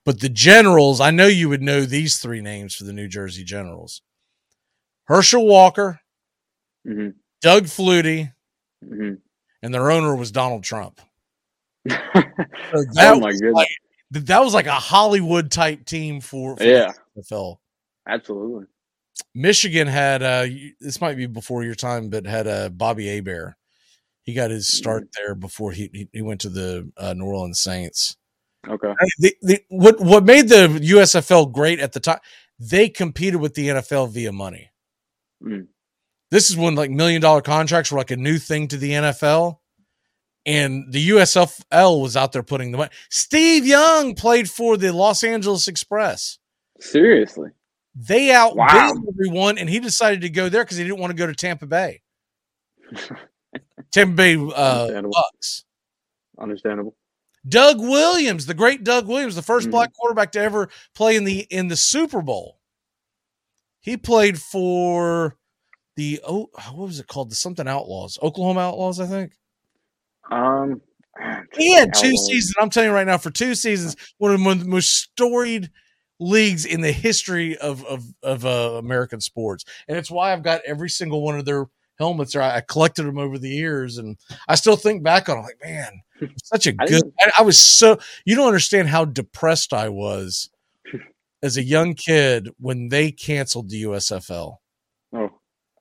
[0.04, 3.44] But the Generals, I know you would know these three names for the New Jersey
[3.44, 4.02] Generals:
[5.04, 6.00] Herschel Walker,
[6.86, 7.14] Mhm.
[7.40, 8.32] Doug Flutie,
[8.84, 9.18] Mhm.
[9.62, 11.00] and their owner was Donald Trump.
[11.88, 11.96] So
[12.74, 13.54] Oh that my was goodness.
[13.54, 13.68] like
[14.12, 16.92] that was like a Hollywood type team for, for Yeah.
[17.16, 17.56] the NFL.
[18.06, 18.66] Absolutely.
[19.34, 20.46] Michigan had uh
[20.80, 23.54] this might be before your time, but had uh Bobby Hebert.
[24.22, 27.58] He got his start there before he he, he went to the uh, New Orleans
[27.58, 28.16] Saints.
[28.68, 28.92] Okay.
[29.18, 32.20] The, the, what what made the USFL great at the time?
[32.60, 34.70] They competed with the NFL via money.
[35.42, 35.66] Mm.
[36.30, 39.58] This is when like million dollar contracts were like a new thing to the NFL.
[40.44, 42.90] And the USFL was out there putting the money.
[43.10, 46.38] Steve Young played for the Los Angeles Express.
[46.80, 47.50] Seriously.
[47.94, 48.92] They outbid Wow.
[49.08, 51.66] everyone, and he decided to go there because he didn't want to go to Tampa
[51.66, 52.02] Bay.
[53.92, 54.40] Tampa Bay uh,
[54.82, 55.12] Understandable.
[55.12, 55.64] Bucks.
[56.38, 56.96] Understandable.
[57.48, 59.70] Doug Williams, the great Doug Williams, the 1st Mhm.
[59.72, 62.58] black quarterback to ever play in the in the Super Bowl.
[63.80, 65.36] He played for
[65.96, 67.30] the oh what was it called?
[67.30, 69.32] The something Outlaws, Oklahoma Outlaws, I think.
[70.32, 70.80] Um,
[71.56, 72.54] He had two seasons.
[72.58, 75.70] I'm telling you right now, for two seasons, one of the most storied
[76.18, 80.62] leagues in the history of of, of uh, American sports, and it's why I've got
[80.66, 81.66] every single one of their
[81.98, 82.34] helmets.
[82.34, 84.16] Or I, I collected them over the years, and
[84.48, 85.38] I still think back on.
[85.38, 86.00] it like, man,
[86.42, 87.02] such a good.
[87.20, 90.50] I, I was so you don't understand how depressed I was
[91.42, 94.56] as a young kid when they canceled the USFL.
[95.14, 95.30] Oh,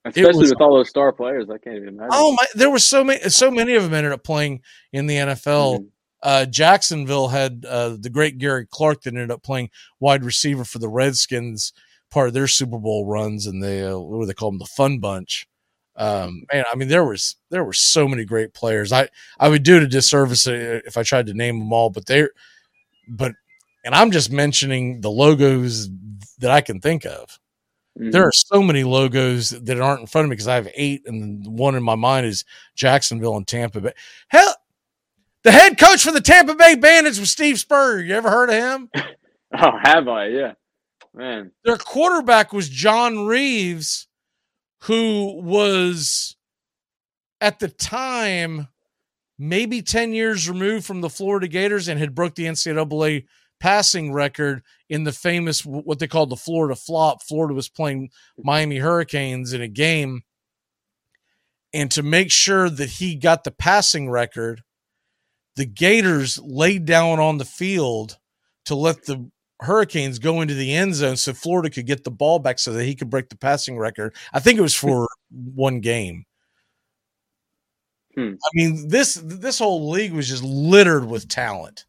[0.06, 2.10] especially was- with all those star players, I can't even imagine.
[2.14, 2.46] Oh my!
[2.56, 5.86] There were so many, so many of them ended up playing in the NFL.
[6.24, 10.78] Uh, Jacksonville had uh, the great Gary Clark that ended up playing wide receiver for
[10.78, 11.74] the Redskins,
[12.12, 14.66] part of their Super Bowl runs, and they uh, what do they call them, the
[14.66, 15.48] Fun Bunch.
[15.96, 18.92] Um, man, I mean, there was there were so many great players.
[18.92, 21.90] I I would do it a disservice uh, if I tried to name them all,
[21.90, 22.28] but they,
[23.08, 23.34] but
[23.84, 25.90] and I'm just mentioning the logos
[26.40, 27.40] that I can think of.
[28.10, 28.46] There are mm.
[28.48, 31.76] so many logos that aren't in front of me because I have eight, and one
[31.76, 32.44] in my mind is
[32.76, 33.94] Jacksonville and Tampa Bay.
[34.30, 34.56] Hell,
[35.44, 38.04] the head coach for the Tampa Bay Bandits was Steve Spurrier.
[38.04, 38.90] You ever heard of him?
[39.54, 40.28] Oh, have I?
[40.28, 40.54] Yeah,
[41.14, 41.52] man.
[41.66, 44.08] Their quarterback was John Reaves,
[44.84, 46.38] who was
[47.42, 48.70] at the time
[49.38, 53.26] maybe 10 years removed from the Florida Gators and had broke the NCAA
[53.62, 57.24] passing record in the famous what they called the Florida flop.
[57.24, 60.24] Florida was playing Miami Hurricanes in a game,
[61.72, 64.64] and to make sure that he got the passing record,
[65.56, 68.18] the Gators laid down on the field
[68.66, 69.30] to let the
[69.62, 72.84] Hurricanes go into the end zone so Florida could get the ball back so that
[72.84, 74.16] he could break the passing record.
[74.34, 76.26] I think it was for one game.
[78.16, 78.34] Hmm.
[78.44, 81.86] I mean, this this whole league was just littered with talent.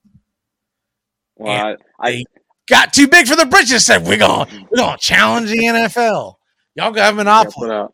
[1.43, 2.25] Well, I, I
[2.69, 3.85] got too big for the britches.
[3.87, 6.35] Said we're gonna we're gonna challenge the NFL.
[6.75, 7.89] Y'all got a monopoly.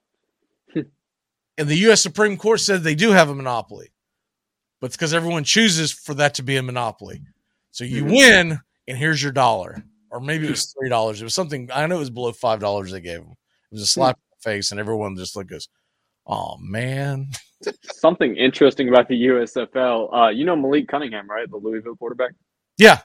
[0.75, 2.03] and the U.S.
[2.03, 3.93] Supreme Court said they do have a monopoly,
[4.81, 7.23] but it's because everyone chooses for that to be a monopoly.
[7.71, 8.11] So you Mhm.
[8.11, 11.21] win, and here's your dollar, or maybe it was three dollars.
[11.21, 13.33] It was something I know it was below five dollars they gave them.
[13.71, 15.69] It was a slap in the face, and everyone just like goes,
[16.27, 17.31] "Oh man."
[17.83, 20.15] something interesting about the USFL.
[20.15, 21.51] Uh, you know Malik Cunningham, right?
[21.51, 22.31] The Louisville quarterback.
[22.77, 23.01] Yeah,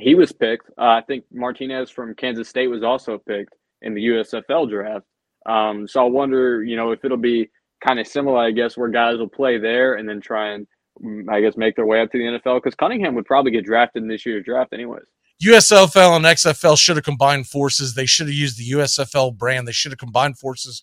[0.00, 0.68] he was picked.
[0.78, 5.06] Uh, I think Martinez from Kansas State was also picked in the USFL draft.
[5.46, 7.50] Um, so I wonder, you know, if it'll be
[7.84, 10.66] kind of similar, I guess, where guys will play there and then try and,
[11.02, 12.58] mm, I guess, make their way up to the NFL.
[12.58, 15.04] Because Cunningham would probably get drafted in this year's draft, anyways.
[15.42, 17.94] USFL and XFL should have combined forces.
[17.94, 19.66] They should have used the USFL brand.
[19.66, 20.82] They should have combined forces,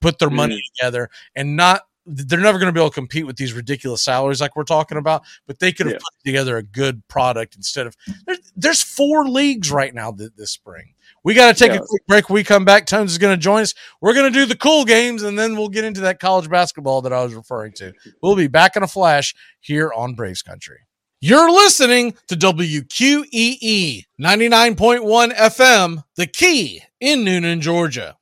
[0.00, 1.82] put their money together, and not.
[2.08, 4.98] They're never going to be able to compete with these ridiculous salaries like we're talking
[4.98, 5.22] about.
[5.46, 5.98] But they could have Yeah.
[5.98, 7.96] put together a good product instead of.
[8.26, 10.94] There's, there's four leagues right now th- this spring.
[11.24, 11.78] We got to take Yeah.
[11.78, 12.30] a quick break.
[12.30, 12.86] We come back.
[12.86, 13.74] Tones is going to join us.
[14.00, 17.02] We're going to do the cool games, and then we'll get into that college basketball
[17.02, 17.92] that I was referring to.
[18.22, 20.78] We'll be back in a flash here on Braves Country.
[21.20, 28.16] You're listening to WQEE 99.1 FM, The Key in Newnan, Georgia.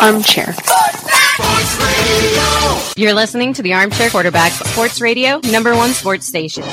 [0.00, 0.54] Armchair.
[2.96, 6.64] You're listening to the Armchair Quarterback Sports Radio, number one sports station.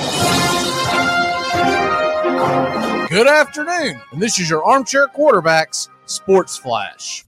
[3.09, 7.23] Good afternoon, and this is your Armchair Quarterbacks Sports Flash.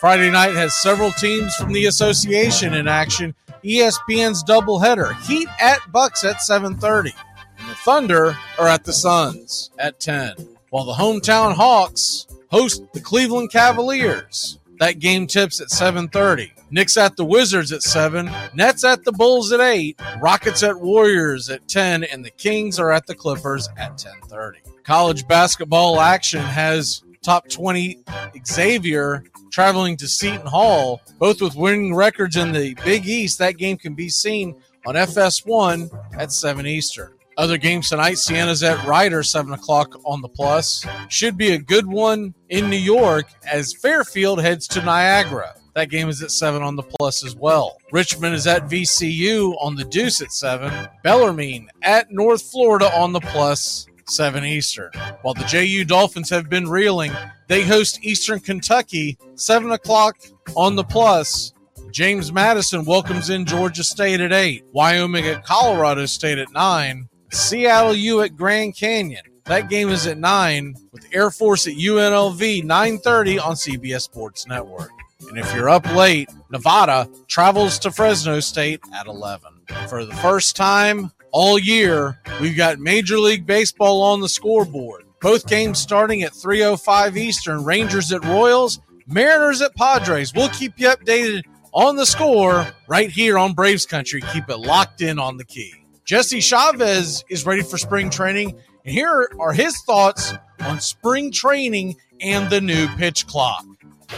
[0.00, 3.34] Friday night has several teams from the association in action.
[3.62, 7.12] ESPN's doubleheader: Heat at Bucks at 7:30,
[7.58, 10.53] and the Thunder are at the Suns at 10.
[10.74, 14.58] While the hometown Hawks host the Cleveland Cavaliers.
[14.80, 16.50] That game tips at 7:30.
[16.68, 21.48] Knicks at the Wizards at 7, Nets at the Bulls at 8, Rockets at Warriors
[21.48, 24.62] at 10, and the Kings are at the Clippers at 10:30.
[24.82, 28.00] College basketball action has top 20
[28.44, 29.22] Xavier
[29.52, 33.38] traveling to Seton Hall, both with winning records in the Big East.
[33.38, 37.13] That game can be seen on FS1 at 7 Eastern.
[37.36, 40.86] Other games tonight, Siena's at Rider, 7 o'clock on the plus.
[41.08, 45.54] Should be a good one in New York as Fairfield heads to Niagara.
[45.74, 47.78] That game is at 7 on the plus as well.
[47.90, 50.88] Richmond is at VCU on the deuce at 7.
[51.02, 54.92] Bellarmine at North Florida on the plus, 7 Eastern.
[55.22, 57.10] While the JU Dolphins have been reeling,
[57.48, 60.16] they host Eastern Kentucky, 7 o'clock
[60.54, 61.52] on the plus.
[61.90, 64.64] James Madison welcomes in Georgia State at 8.
[64.72, 67.08] Wyoming at Colorado State at 9.
[67.34, 69.24] Seattle U at Grand Canyon.
[69.44, 74.90] That game is at 9 with Air Force at UNLV 9:30 on CBS Sports Network.
[75.28, 79.52] And if you're up late, Nevada travels to Fresno State at 11.
[79.88, 85.04] For the first time all year, we've got Major League Baseball on the scoreboard.
[85.20, 87.64] Both games starting at 3:05 Eastern.
[87.64, 90.32] Rangers at Royals, Mariners at Padres.
[90.34, 94.22] We'll keep you updated on the score right here on Braves Country.
[94.32, 95.83] Keep it locked in on the key.
[96.04, 101.96] Jesse Chavez is ready for spring training, and here are his thoughts on spring training
[102.20, 103.64] and the new pitch clock.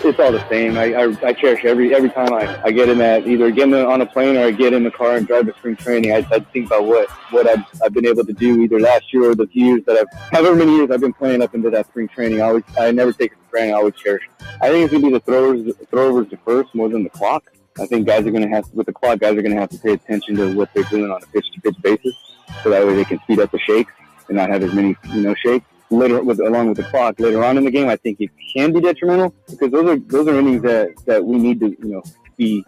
[0.03, 0.77] it's all the same.
[0.77, 3.71] I, I, I cherish every every time I, I get in that either get in
[3.71, 6.11] the, on a plane or I get in the car and drive to spring training.
[6.11, 9.31] I, I think about what what I've, I've been able to do either last year
[9.31, 11.87] or the few years that I've however many years I've been playing up into that
[11.87, 12.41] spring training.
[12.41, 13.75] I always I never take it for granted.
[13.75, 14.29] I always cherish.
[14.61, 17.45] I think it's gonna be the throwers throwers to first more than the clock.
[17.81, 19.21] I think guys are gonna have to, with the clock.
[19.21, 21.61] Guys are gonna have to pay attention to what they're doing on a pitch to
[21.61, 22.15] pitch basis,
[22.63, 23.93] so that way they can speed up the shakes
[24.29, 27.45] and not have as many you know shakes later with along with the clock later
[27.45, 27.89] on in the game.
[27.89, 31.39] I think it can be detrimental because those are those are innings that that we
[31.39, 32.03] need to you know
[32.37, 32.65] be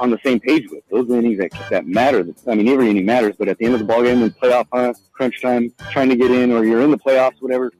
[0.00, 0.82] on the same page with.
[0.90, 2.26] Those are innings that that matter.
[2.46, 4.66] I mean, every inning matters, but at the end of the ball game, when playoff
[4.72, 7.72] hunt, crunch time, trying to get in, or you're in the playoffs, whatever.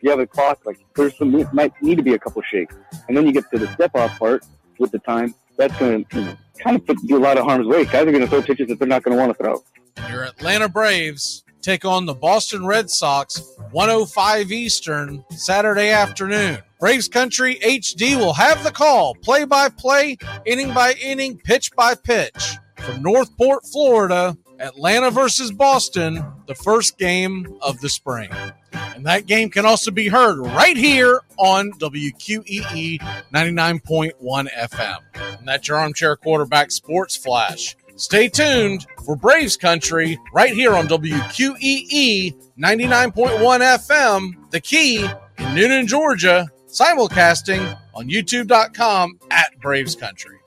[0.00, 2.74] You have a clock, like there's some might need to be a couple shakes,
[3.08, 4.44] and then you get to the step off part
[4.78, 5.34] with the time.
[5.56, 7.84] That's going to kind of you a lot of harm's way.
[7.84, 9.62] Guys are going to throw pitches that they're not going to want to throw.
[10.10, 13.40] Your Atlanta Braves take on the Boston Red Sox
[13.70, 16.58] 105 Eastern Saturday afternoon.
[16.78, 21.94] Braves Country HD will have the call, play by play, inning by inning, pitch by
[21.94, 22.58] pitch.
[22.76, 28.30] From North Port, Florida, Atlanta versus Boston, the first game of the spring.
[28.72, 32.98] And that game can also be heard right here on WQEE
[33.32, 34.12] 99.1
[34.50, 34.98] FM.
[35.38, 37.76] And that's your armchair quarterback sports flash.
[37.96, 45.86] Stay tuned for Braves Country right here on WQEE 99.1 FM, the key in Newnan,
[45.86, 50.38] Georgia, simulcasting on youtube.com at Braves Country.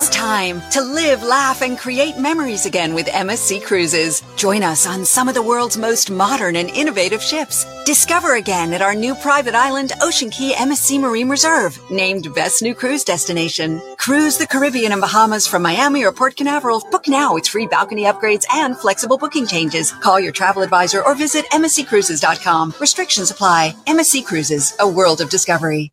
[0.00, 4.22] It's time to live, laugh, and create memories again with MSC Cruises.
[4.34, 7.66] Join us on some of the world's most modern and innovative ships.
[7.84, 12.74] Discover again at our new private island, Ocean Cay MSC Marine Reserve, named Best New
[12.74, 13.78] Cruise Destination.
[13.98, 16.82] Cruise the Caribbean and Bahamas from Miami or Port Canaveral.
[16.90, 19.92] Book now with free balcony upgrades and flexible booking changes.
[19.92, 22.72] Call your travel advisor or visit MSCCruises.com.
[22.80, 23.74] Restrictions apply.
[23.86, 25.92] MSC Cruises, a world of discovery.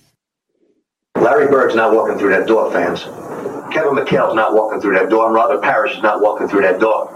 [1.21, 3.03] Larry Bird's not walking through that door, fans.
[3.71, 6.79] Kevin McHale's not walking through that door, and Robert Parrish is not walking through that
[6.79, 7.09] door.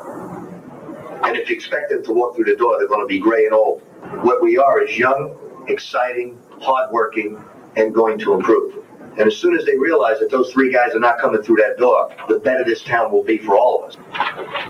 [1.24, 3.46] And if you expect them to walk through the door, they're going to be gray
[3.46, 3.82] and old.
[4.22, 5.36] What we are is young,
[5.68, 7.44] exciting, hardworking,
[7.78, 8.86] and going to improve.
[9.18, 11.78] And as soon as they realize that those three guys are not coming through that
[11.78, 13.98] door, the better this town will be for all of us.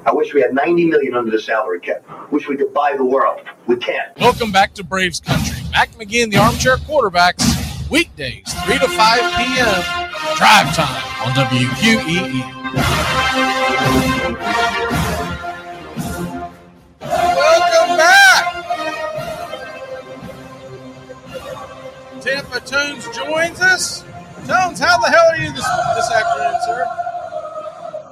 [0.05, 2.03] I wish we had 90 million under the salary cap.
[2.31, 3.41] Wish we could buy the world.
[3.67, 4.17] We can't.
[4.17, 5.57] Welcome back to Braves Country.
[5.99, 9.83] McGee and the Armchair Quarterbacks, weekdays, 3 to 5 p.m.
[10.35, 12.41] Drive time on WQEE.
[17.01, 18.43] Welcome back.
[22.21, 24.03] Tampa Tones joins us.
[24.47, 25.65] Tones, how the hell are you this,
[25.95, 27.04] this afternoon, sir?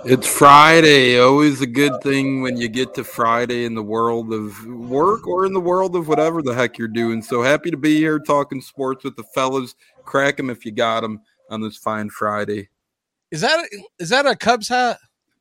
[0.06, 1.18] It's Friday.
[1.18, 5.46] Always a good thing when you get to Friday in the world of work or
[5.46, 7.22] in the world of whatever the heck you're doing.
[7.22, 9.76] So happy to be here talking sports with the fellas.
[10.04, 12.68] Crack them if you got them on this fine Friday.
[13.32, 13.66] Is that
[13.98, 15.00] is that a Cubs hat?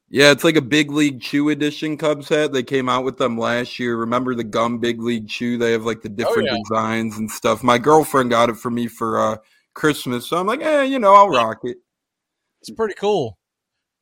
[0.08, 2.52] Yeah, it's like a Big League Chew edition Cubs hat.
[2.52, 3.96] They came out with them last year.
[3.96, 5.58] Remember the gum Big League Chew?
[5.58, 6.58] They have like the different yeah.
[6.68, 7.64] designs and stuff.
[7.64, 9.36] My girlfriend got it for me for uh,
[9.74, 11.78] Christmas, so I'm like, eh, you know, I'll rock it.
[12.60, 13.38] It's pretty cool.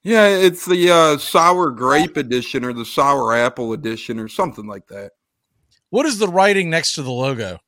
[0.02, 4.86] Yeah, it's the uh, sour grape edition or the sour apple edition or something like
[4.86, 5.12] that.
[5.90, 7.58] What is the writing next to the logo?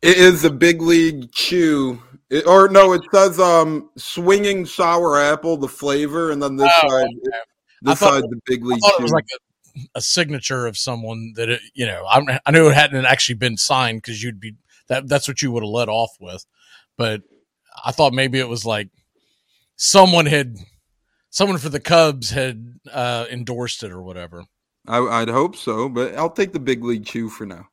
[0.00, 5.56] It is a Big League Chew, It- or no, it says um swinging sour apple,
[5.56, 7.38] the flavor, and then this Oh, side, okay.
[7.82, 9.02] This thought- side, the Big I League it Chew.
[9.02, 12.04] was like a, a signature of someone that it, you know.
[12.06, 14.54] I, I knew it hadn't actually been signed because you'd be
[14.88, 15.08] that.
[15.08, 16.44] That's what you would have let off with.
[16.96, 17.22] But
[17.84, 18.88] I thought maybe it was like
[19.76, 20.56] someone had
[21.34, 24.44] someone for the Cubs had uh, endorsed it or whatever.
[24.86, 27.68] I, I'd hope so, but I'll take the Big League Chew for now.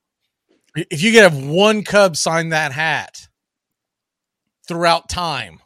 [0.75, 3.27] If you could have one Cub sign that hat
[4.67, 5.59] throughout time,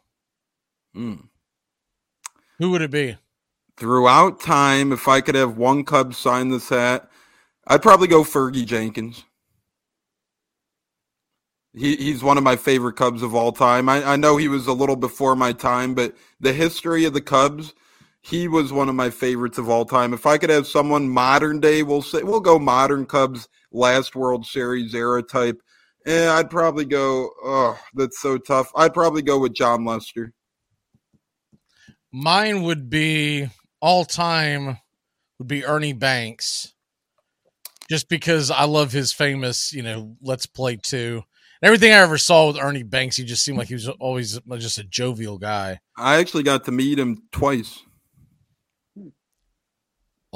[0.94, 1.28] Mm.
[2.58, 3.16] who would it be?
[3.76, 7.10] Throughout time, if I could have one Cub sign this hat,
[7.66, 9.24] I'd probably go Fergie Jenkins.
[11.74, 13.88] He, he's one of my favorite Cubs of all time.
[13.90, 17.20] I, I know he was a little before my time, but the history of the
[17.20, 17.74] Cubs,
[18.26, 20.12] he was one of my favorites of all time.
[20.12, 24.44] If I could have someone modern day, we'll say we'll go modern Cubs last World
[24.44, 25.60] Series era type.
[26.06, 27.30] Eh, I'd probably go.
[27.44, 28.72] Oh, that's so tough.
[28.74, 30.32] I'd probably go with Jon Lester.
[32.12, 33.48] Mine would be
[33.80, 34.78] all time
[35.38, 36.74] would be Ernie Banks.
[37.88, 41.22] Just because I love his famous, you know, let's play two.
[41.62, 44.78] Everything I ever saw with Ernie Banks, he just seemed like he was always just
[44.78, 45.78] a jovial guy.
[45.96, 47.82] I actually got to meet him twice.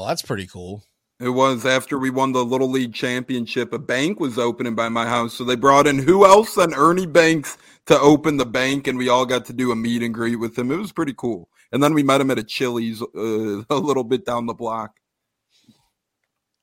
[0.01, 0.82] Well, that's pretty cool.
[1.20, 3.70] It was after we won the Little League Championship.
[3.74, 5.34] A bank was opening by my house.
[5.34, 9.11] So they brought in who else than Ernie Banks to open the bank, and we
[9.11, 10.70] all got to do a meet and greet with him.
[10.70, 11.51] It was pretty cool.
[11.70, 13.07] And then we met him at a Chili's uh,
[13.70, 14.92] a little bit down the block.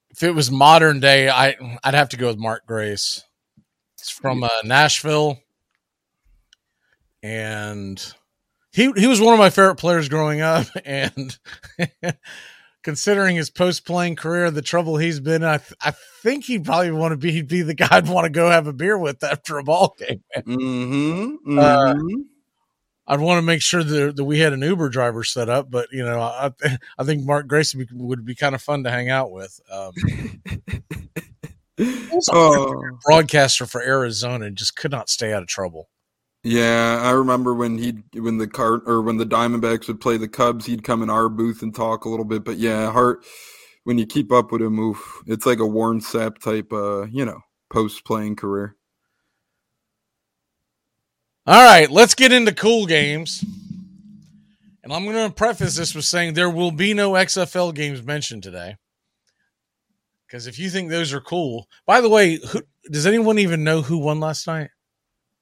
[0.09, 3.23] If it was modern day, I I'd have to go with Mark Grace.
[3.99, 5.37] He's from uh, Nashville,
[7.21, 8.03] and
[8.71, 10.65] he he was one of my favorite players growing up.
[10.85, 11.37] And
[12.83, 16.65] considering his post playing career, the trouble he's been, in, I th- I think he'd
[16.65, 18.97] probably want to be he'd be the guy I'd want to go have a beer
[18.97, 20.23] with after a ball game.
[20.37, 21.59] Mm-hmm.
[21.59, 21.95] Uh,
[23.09, 25.87] I'd want to make sure that, that we had an Uber driver set up, but
[25.91, 26.51] you know, I
[26.97, 29.59] I think Mark Grace would be, would be kind of fun to hang out with.
[29.71, 29.93] Um,
[32.11, 32.97] also, Oh.
[33.05, 35.87] broadcaster for Arizona just could not stay out of trouble.
[36.49, 40.29] Yeah, I remember when he when the cart or when the Diamondbacks would play the
[40.29, 42.45] Cubs, he'd come in our booth and talk a little bit.
[42.45, 43.25] But yeah, Hart,
[43.83, 47.25] when you keep up with him, oof, it's like a Warren Sapp type, uh, you
[47.25, 48.77] know, post playing career.
[51.45, 53.43] All right, let's get into cool games.
[54.83, 58.43] And I'm going to preface this with saying there will be no XFL games mentioned
[58.43, 58.77] today.
[60.25, 63.81] Because if you think those are cool, by the way, who, does anyone even know
[63.81, 64.69] who won last night?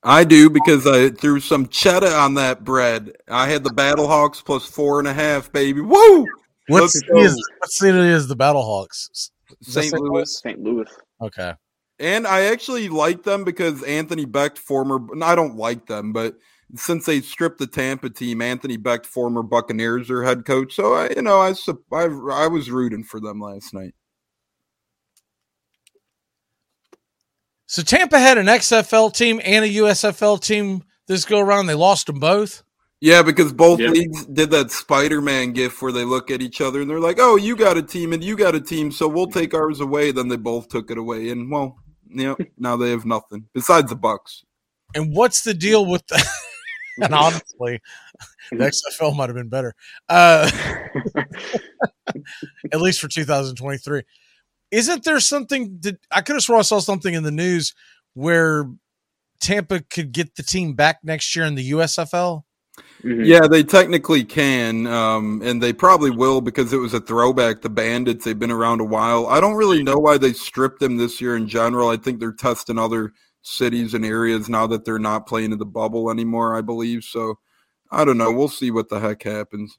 [0.06, 3.12] I do because I threw some cheddar on that bread.
[3.28, 5.82] I had the Battlehawks plus four and a half, baby.
[5.82, 6.28] Woo!
[6.68, 9.10] What Let's city, is, what city is the Battlehawks?
[9.12, 9.32] Is
[9.74, 9.94] that St.
[9.94, 10.40] Louis.
[10.40, 10.60] St.
[10.60, 10.88] Louis.
[11.22, 11.54] Okay.
[12.00, 16.36] And I actually like them because Anthony Becht, former, I don't like them, but
[16.76, 20.76] since they stripped the Tampa team, Anthony Becht, former Buccaneers, are head coach.
[20.76, 21.54] So I, you know, I,
[21.94, 22.04] I,
[22.44, 23.96] I was rooting for them last night.
[27.68, 31.68] So Tampa had an XFL team and a USFL team this go around.
[31.68, 32.64] They lost them both.
[33.02, 33.90] Yeah, because both Yeah.
[33.90, 37.36] leagues did that Spider-Man gif where they look at each other and they're like, "Oh,
[37.36, 40.28] you got a team and you got a team, so we'll take ours away." Then
[40.28, 41.78] they both took it away, and well,
[42.10, 44.44] yeah, now they have nothing besides the Bucs.
[44.96, 46.26] And what's the deal with the?
[47.04, 47.82] and honestly,
[48.52, 48.58] the
[49.00, 49.76] XFL might have been better,
[50.10, 50.50] uh,
[52.72, 54.04] at least for 2023.
[54.72, 57.74] Isn't there something that I could have sworn I saw something in the news
[58.14, 58.70] where
[59.40, 62.44] Tampa could get the team back next year in the USFL?
[63.04, 67.62] Yeah, they technically can, um, and they probably will because it was a throwback.
[67.62, 69.28] The Bandits, they've been around a while.
[69.28, 71.90] I don't really know why they stripped them this year in general.
[71.90, 73.14] I think they're testing other
[73.44, 77.04] cities and areas now that they're not playing in the bubble anymore, I believe.
[77.04, 77.36] So
[77.92, 78.32] I don't know.
[78.32, 79.78] We'll see what the heck happens.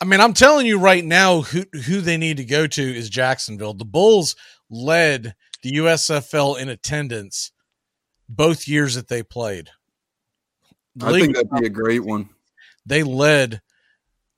[0.00, 3.10] I mean, I'm telling you right now, who who they need to go to is
[3.10, 3.74] Jacksonville.
[3.74, 4.36] The Bulls
[4.70, 7.52] led the USFL in attendance
[8.28, 9.70] both years that they played.
[10.96, 12.30] The I think that'd be a great one.
[12.86, 13.60] they led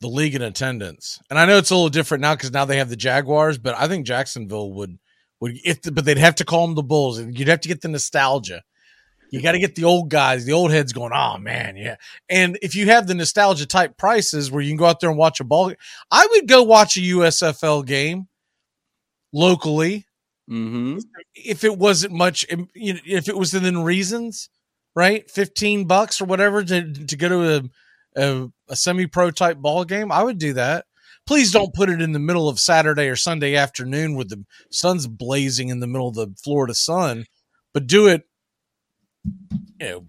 [0.01, 1.21] the league in attendance.
[1.29, 3.77] And I know it's a little different now because now they have the Jaguars, but
[3.77, 4.99] I think Jacksonville would
[5.41, 7.19] would if but they'd have to call them the Bulls.
[7.19, 8.63] and You'd have to get the nostalgia.
[9.31, 11.97] You got to get the old guys, the old heads going, oh man, yeah.
[12.29, 15.19] And if you have the nostalgia type prices where you can go out there and
[15.19, 15.73] watch a ball,
[16.11, 18.29] I would go watch a USFL game
[19.33, 20.07] locally
[20.51, 20.99] Mm-hmm.
[21.37, 24.49] if it wasn't much you know, if it was within reasons
[24.97, 27.71] right 15 bucks or whatever to, to go to
[28.17, 30.87] a, a, a semi-pro type ball game i would do that
[31.25, 35.07] please don't put it in the middle of saturday or sunday afternoon with the sun's
[35.07, 37.27] blazing in the middle of the florida sun
[37.73, 38.25] but do it
[39.25, 39.35] you
[39.81, 40.05] know,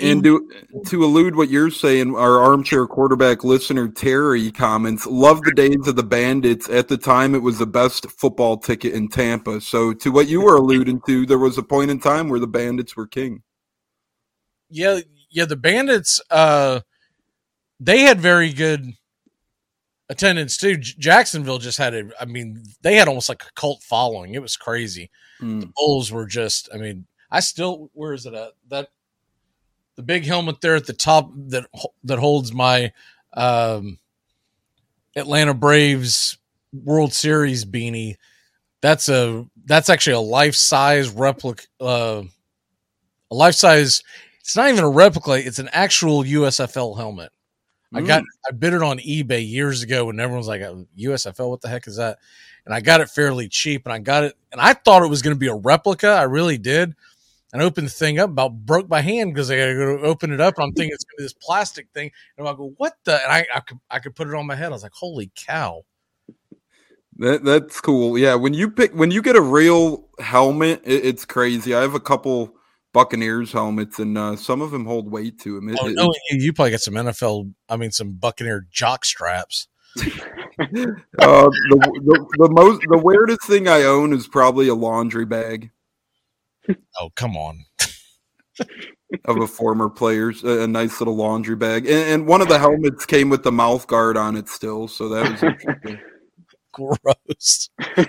[0.00, 0.48] And to,
[0.86, 5.96] to elude what you're saying, our armchair quarterback listener Terry comments, love the days of
[5.96, 6.68] the Bandits.
[6.68, 9.60] At the time, it was the best football ticket in Tampa.
[9.60, 12.46] So, to what you were alluding to, there was a point in time where the
[12.46, 13.42] Bandits were king.
[14.68, 15.00] yeah
[15.32, 16.80] yeah the bandits uh
[17.80, 18.84] they had very good
[20.08, 23.82] attendance too J- jacksonville just had a i mean they had almost like a cult
[23.82, 25.60] following it was crazy Hmm.
[25.60, 28.52] the bulls were just i mean i still where is it at?
[28.68, 28.88] That
[29.96, 31.66] the big helmet there at the top that
[32.04, 32.92] that holds my
[33.34, 33.98] um
[35.16, 36.38] atlanta braves
[36.72, 38.16] world series beanie
[38.80, 42.22] that's a that's actually a life size replica uh
[43.30, 44.02] a life size
[44.40, 47.30] it's not even a replica it's an actual usfl helmet.
[47.94, 48.26] I got Mm.
[48.48, 50.62] i bid it on ebay years ago when everyone was like
[50.98, 52.18] usfl what the heck is that?
[52.66, 55.22] And i got it fairly cheap and i got it and i thought it was
[55.22, 56.94] going to be a replica i really did
[57.52, 59.98] and I opened the thing up about broke my hand because I got to go
[59.98, 62.52] open it up and I'm thinking it's going to be this plastic thing and I
[62.52, 64.70] go what the and I, I could I could put it on my head I
[64.70, 65.82] was like holy cow
[67.16, 68.16] That that's cool.
[68.16, 71.74] Yeah, when you pick when you get a real helmet, it, it's crazy.
[71.74, 72.54] I have a couple
[72.92, 75.68] Buccaneers helmets, and uh, some of them hold weight to them.
[75.68, 79.68] It, oh no you, you probably got some NFL I mean some Buccaneer jock straps
[79.98, 80.04] uh,
[80.60, 81.50] the,
[82.04, 85.70] the the most the weirdest thing I own is probably a laundry bag
[87.00, 87.64] oh come on
[89.24, 92.58] of a former player's a, a nice little laundry bag, and, and one of the
[92.58, 95.98] helmets came with the mouth guard on it still, so that was interesting.
[96.72, 98.04] gross I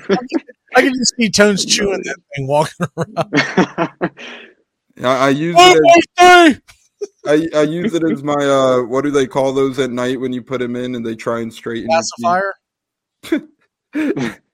[0.81, 4.11] can just see Tones chewing that thing walking around
[5.03, 6.05] I, I use Oh, it.
[6.19, 6.61] As,
[7.25, 10.31] I, I use it as my uh, what do they call those at night when
[10.31, 12.01] you put them in and they try and straighten your
[13.23, 13.43] teeth?
[13.93, 14.39] pacifier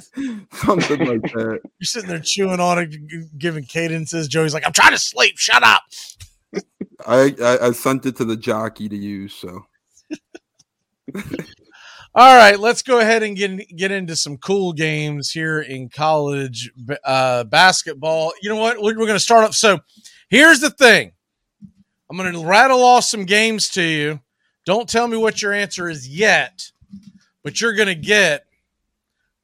[0.52, 1.60] something like that.
[1.62, 5.62] you're sitting there chewing on it giving cadences Joey's like I'm trying to sleep shut
[5.62, 5.82] up
[7.06, 9.34] I, I I sent it to the jockey to use.
[9.34, 9.66] So
[12.12, 16.72] All right, let's go ahead and get get into some cool games here in college
[17.04, 18.32] uh, basketball.
[18.42, 18.78] You know what?
[18.78, 19.54] We're, we're going to start up.
[19.54, 19.78] So,
[20.28, 21.12] here's the thing.
[22.10, 24.20] I'm going to rattle off some games to you.
[24.66, 26.72] Don't tell me what your answer is yet,
[27.44, 28.44] but you're going to get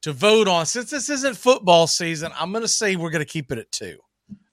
[0.07, 0.65] to vote on.
[0.65, 3.71] Since this isn't football season, I'm going to say we're going to keep it at
[3.71, 3.97] two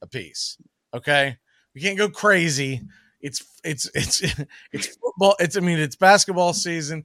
[0.03, 0.59] a piece.
[0.93, 1.37] Okay,
[1.75, 2.83] we can't go crazy.
[3.21, 4.21] It's it's it's
[4.73, 5.37] it's football.
[5.41, 7.05] It's I mean it's basketball season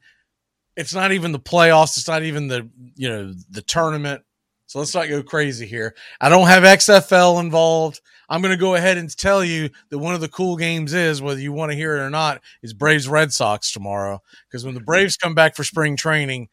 [0.79, 1.97] it's not even the playoffs.
[1.97, 4.23] It's not even the you know the tournament.
[4.67, 5.93] So let's not go crazy here.
[6.21, 8.01] I don't have XFL involved.
[8.29, 11.21] I'm going to go ahead and tell you that one of the cool games is
[11.21, 14.75] whether you want to hear it or not is Braves Red Sox tomorrow because when
[14.75, 16.47] the Braves come back for spring training,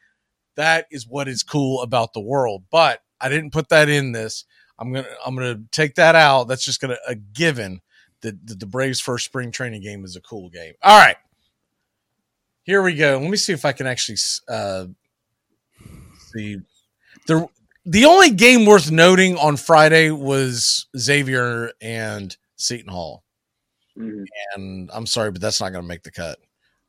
[0.56, 2.64] that is what is cool about the world.
[2.70, 4.44] But I didn't put that in this.
[4.78, 6.48] I'm gonna I'm gonna take that out.
[6.48, 7.80] That's just gonna a given
[8.22, 10.74] that, that the Braves first spring training game is a cool game.
[10.82, 11.16] All right.
[12.64, 13.18] Here we go.
[13.18, 14.18] Let me see if I can actually
[14.48, 14.86] uh,
[16.32, 16.58] see.
[17.26, 17.48] The
[17.84, 23.22] the only game worth noting on Friday was Xavier and Seton Hall,
[23.96, 24.24] Mm-hmm.
[24.54, 26.38] and I'm sorry, but that's not going to make the cut.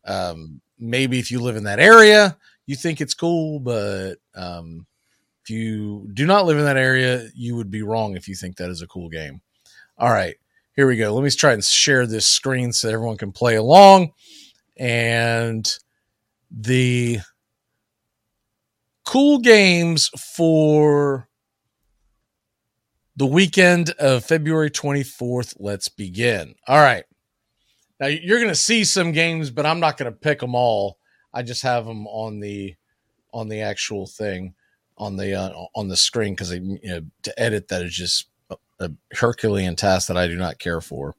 [0.03, 2.35] Um, maybe if you live in that area,
[2.67, 4.85] you think it's cool, but um,
[5.43, 8.57] if you do not live in that area, you would be wrong if you think
[8.57, 9.41] that is a cool game.
[9.97, 10.35] All right,
[10.75, 11.13] here we go.
[11.13, 14.11] Let me try and share this screen so everyone can play along
[14.77, 15.77] and
[16.51, 17.19] the
[19.05, 21.27] cool games for
[23.15, 25.55] the weekend of February 24th.
[25.59, 26.55] Let's begin.
[26.67, 27.03] All right.
[27.99, 30.99] Now you're going to see some games, but I'm not going to pick them all.
[31.37, 32.75] I just have them on the
[33.33, 34.55] on the actual thing
[34.97, 38.57] on the uh, on the screen because you know, to edit that is just a,
[38.79, 41.15] a Herculean task that I do not care for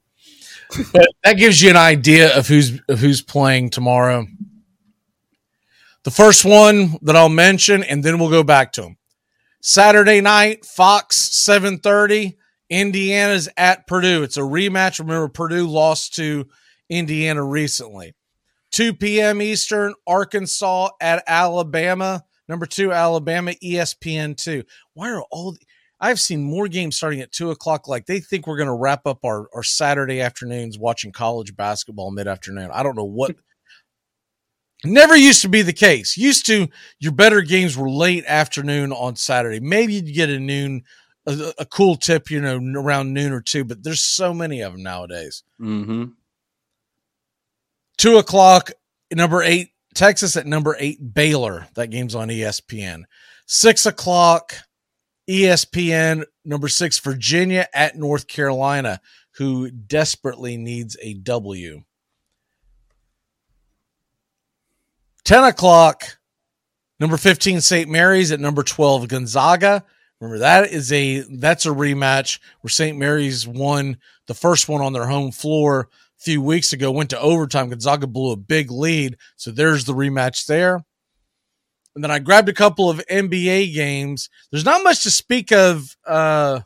[0.93, 4.27] but that gives you an idea of who's of who's playing tomorrow.
[6.05, 8.97] The first one that I'll mention, and then we'll go back to them.
[9.61, 12.37] Saturday night, Fox, seven thirty.
[12.71, 14.23] Indiana's at Purdue.
[14.23, 14.99] It's a rematch.
[14.99, 16.47] Remember, Purdue lost to
[16.91, 18.15] Indiana recently.
[18.79, 19.43] 2 p.m.
[19.43, 22.23] Eastern, Arkansas at Alabama.
[22.49, 24.63] Number two, Alabama, ESPN two.
[24.95, 25.57] Why are all
[25.99, 27.89] I've seen more games starting at two o'clock.
[27.89, 32.13] Like they think we're going to wrap up our, our Saturday afternoons watching college basketball
[32.13, 32.71] mid afternoon.
[32.73, 33.35] I don't know what.
[34.85, 36.17] Never used to be the case.
[36.17, 36.69] Used to,
[37.01, 39.59] your better games were late afternoon on Saturday.
[39.59, 40.85] Maybe you'd get a noon,
[41.27, 43.65] a, a cool tip, you know, around noon or two.
[43.65, 45.43] But there's so many of them nowadays.
[45.61, 46.05] mm-hmm.
[47.99, 48.71] Two o'clock,
[49.13, 51.67] number eight, Texas at number eight, Baylor.
[51.75, 53.03] That game's on ESPN.
[53.47, 54.55] Six o'clock,
[55.29, 59.01] ESPN, number six, Virginia at North Carolina,
[59.33, 61.83] who desperately needs a W.
[65.25, 66.05] 10 o'clock,
[67.01, 67.91] number 15, St.
[67.91, 69.85] Mary's at number 12, Gonzaga.
[70.21, 72.97] Remember that is a that's a rematch where St.
[72.99, 77.69] Mary's won the first one on their home floor few weeks ago, went to overtime.
[77.69, 79.17] Gonzaga blew a big lead.
[79.37, 80.85] So there's the rematch there.
[81.95, 84.29] And then I grabbed a couple of NBA games.
[84.51, 86.61] There's not much to speak of uh,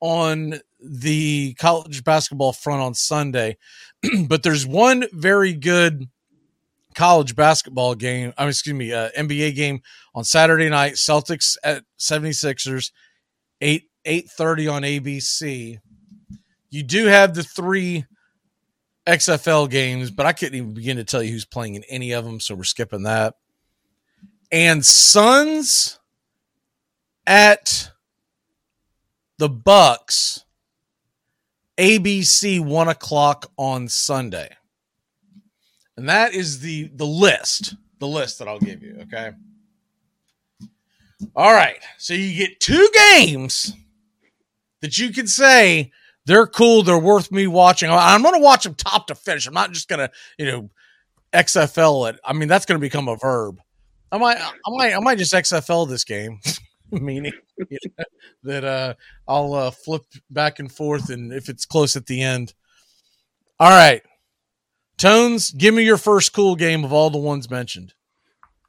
[0.00, 3.56] on the college basketball front on Sunday,
[4.26, 6.08] but there's one very good
[6.94, 8.32] college basketball game.
[8.36, 9.80] I mean, excuse me, uh, NBA game
[10.14, 10.94] on Saturday night.
[10.94, 12.90] Celtics at 76ers,
[13.60, 15.78] 8 8:30 on ABC.
[16.70, 18.06] You do have the three
[19.08, 22.24] XFL games, but I couldn't even begin to tell you who's playing in any of
[22.26, 23.36] them, so we're skipping that.
[24.52, 25.98] And Suns
[27.26, 27.90] at
[29.38, 30.44] the Bucks,
[31.78, 34.54] ABC one o'clock on Sunday.
[35.96, 38.98] And that is the the list, the list that I'll give you.
[39.02, 39.32] Okay.
[41.34, 41.80] All right.
[41.96, 43.72] So you get two games
[44.80, 45.90] that you can say
[46.28, 47.88] they're cool, they're worth me watching.
[47.90, 49.46] I'm going to watch them top to finish.
[49.46, 50.70] I'm not just going to, you know,
[51.32, 52.20] XFL it.
[52.22, 53.58] I mean, that's going to become a verb.
[54.12, 56.38] I might, I might, I might just XFL this game,
[56.90, 58.04] meaning you know,
[58.42, 58.94] that uh,
[59.26, 62.52] I'll uh, flip back and forth, and if it's close at the end.
[63.58, 64.02] All right,
[64.98, 67.94] Tones, give me your first cool game of all the ones mentioned.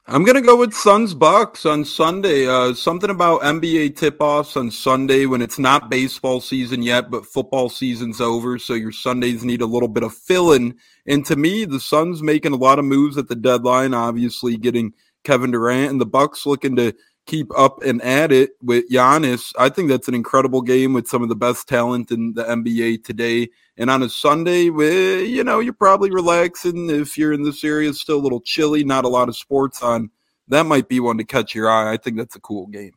[0.06, 2.48] I'm gonna go with Suns Bucks on Sunday.
[2.48, 7.68] Uh, something about NBA tip-offs on Sunday when it's not baseball season yet, but football
[7.68, 10.74] season's over, so your Sundays need a little bit of filling.
[11.06, 14.94] And to me, the Suns making a lot of moves at the deadline, obviously getting
[15.22, 16.94] Kevin Durant, and the Bucks looking to
[17.30, 19.52] keep up and at it with Giannis.
[19.56, 23.04] I think that's an incredible game with some of the best talent in the NBA
[23.04, 23.48] today.
[23.76, 27.90] And on a Sunday, where you know you're probably relaxing if you're in this area,
[27.90, 30.10] it's still a little chilly, not a lot of sports on.
[30.48, 31.92] That might be one to catch your eye.
[31.92, 32.92] I think that's a cool game.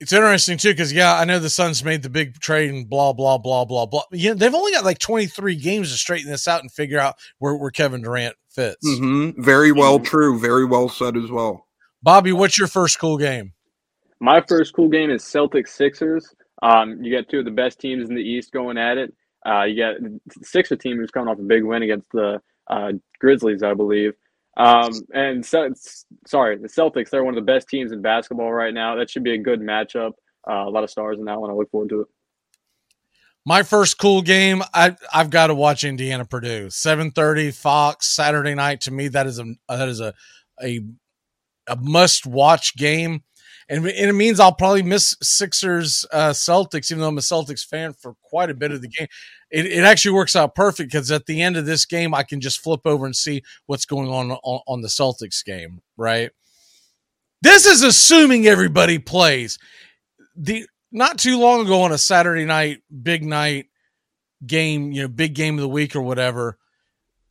[0.00, 3.12] It's interesting too because yeah, I know the Suns made the big trade and blah
[3.12, 4.02] blah blah blah blah.
[4.10, 7.54] Yeah, they've only got like 23 games to straighten this out and figure out where,
[7.54, 8.86] where Kevin Durant fits.
[8.86, 9.42] Mm-hmm.
[9.42, 10.40] Very well, true.
[10.40, 11.66] Very well said as well.
[12.02, 13.52] Bobby, what's your first cool game?
[14.20, 16.34] My first cool game is Celtics Sixers.
[16.62, 19.14] Um, you got two of the best teams in the East going at it.
[19.46, 22.92] Uh, you got the Sixer team who's coming off a big win against the uh,
[23.18, 24.12] Grizzlies, I believe.
[24.56, 25.70] Um, and so,
[26.26, 28.96] sorry, the Celtics, they're one of the best teams in basketball right now.
[28.96, 30.12] That should be a good matchup.
[30.48, 31.50] Uh, a lot of stars in that one.
[31.50, 32.08] I look forward to it.
[33.46, 36.66] My first cool game, I I've got to watch Indiana Purdue.
[36.66, 40.12] 7:30 Fox Saturday night to me that is a that is a
[40.62, 40.80] a
[41.66, 43.22] a must watch game.
[43.68, 47.92] And, it means I'll probably miss Sixers uh, Celtics, even though I'm a Celtics fan
[47.92, 49.06] for quite a bit of the game.
[49.50, 52.40] It, it actually works out perfect because at the end of this game, I can
[52.40, 55.80] just flip over and see what's going on, on on the Celtics game.
[55.96, 56.30] Right.
[57.42, 59.58] This is assuming everybody plays.
[60.36, 63.66] The not too long ago on a Saturday night, big night
[64.46, 66.58] game, you know, big game of the week or whatever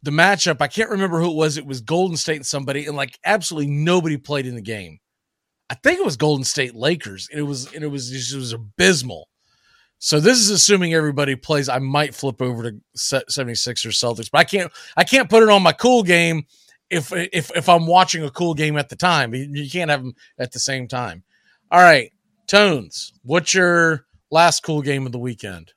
[0.01, 0.61] the matchup.
[0.61, 1.57] I can't remember who it was.
[1.57, 4.99] It was Golden State and somebody, and like absolutely nobody played in the game.
[5.69, 8.37] I think it was Golden State Lakers, and it was and it was just, it
[8.37, 9.27] was abysmal.
[9.99, 11.67] So this is assuming everybody plays.
[11.67, 15.49] I might flip over to 76 or Celtics, but I can't I can't put it
[15.49, 16.45] on my cool game
[16.89, 19.33] if if if I'm watching a cool game at the time.
[19.33, 21.23] You can't have them at the same time.
[21.71, 22.11] All right,
[22.47, 25.73] Tones, what's your last cool game of the weekend?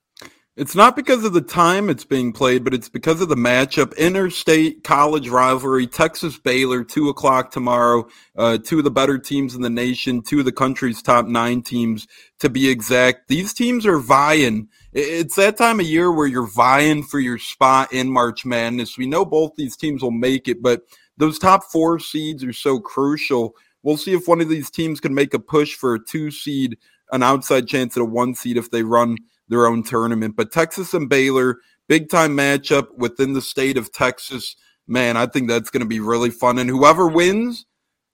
[0.54, 3.96] It's not because of the time it's being played, but it's because of the matchup.
[3.96, 8.06] Interstate college rivalry, Texas Baylor, 2 o'clock tomorrow.
[8.36, 11.62] Uh, two of the better teams in the nation, two of the country's top nine
[11.62, 12.06] teams
[12.40, 13.28] to be exact.
[13.28, 14.68] These teams are vying.
[14.92, 18.98] It's that time of year where you're vying for your spot in March Madness.
[18.98, 20.82] We know both these teams will make it, but
[21.16, 23.54] those top four seeds are so crucial.
[23.82, 26.76] We'll see if one of these teams can make a push for a two seed,
[27.10, 29.16] an outside chance at a one seed if they run–
[29.48, 30.36] their own tournament.
[30.36, 31.58] But Texas and Baylor,
[31.88, 34.56] big time matchup within the state of Texas.
[34.86, 36.58] Man, I think that's going to be really fun.
[36.58, 37.66] And whoever wins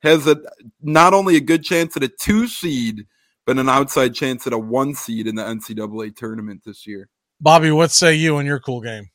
[0.02, 0.36] has a
[0.80, 3.06] not only a good chance at a two seed,
[3.46, 7.08] but an outside chance at a one seed in the NCAA tournament this year.
[7.40, 9.08] Bobby, what say you on your cool game?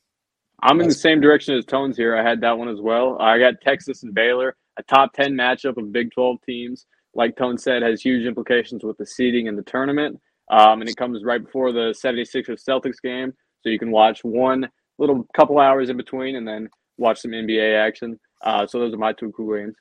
[0.64, 2.16] I'm in the same direction as Tones here.
[2.16, 3.18] I had that one as well.
[3.20, 6.86] I got Texas and Baylor, a top 10 matchup of Big 12 teams.
[7.14, 10.20] Like Tone said, has huge implications with the seeding in the tournament.
[10.50, 13.34] Um, and it comes right before the 76ers Celtics game.
[13.62, 14.68] So you can watch one
[15.00, 18.20] little couple hours in between and then watch some NBA action.
[18.44, 19.76] Uh, so those are my two cool games.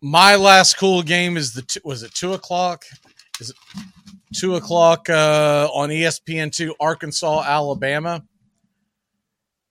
[0.00, 2.84] My last cool game is the t- was it two o'clock?
[3.40, 3.56] Is it
[4.34, 8.22] two o'clock uh, on ESPN two Arkansas Alabama?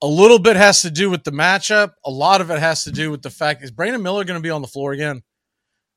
[0.02, 1.92] A little bit has to do with the matchup.
[2.04, 4.42] A lot of it has to do with the fact is Brandon Miller going to
[4.42, 5.22] be on the floor again?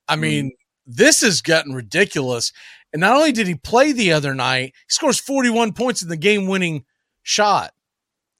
[0.08, 0.22] I hmm.
[0.22, 0.52] mean, mm.
[0.86, 2.54] this is getting ridiculous.
[2.94, 6.18] And not only did he play the other night, he scores 41 points in the
[6.18, 6.86] game winning
[7.22, 7.74] shot.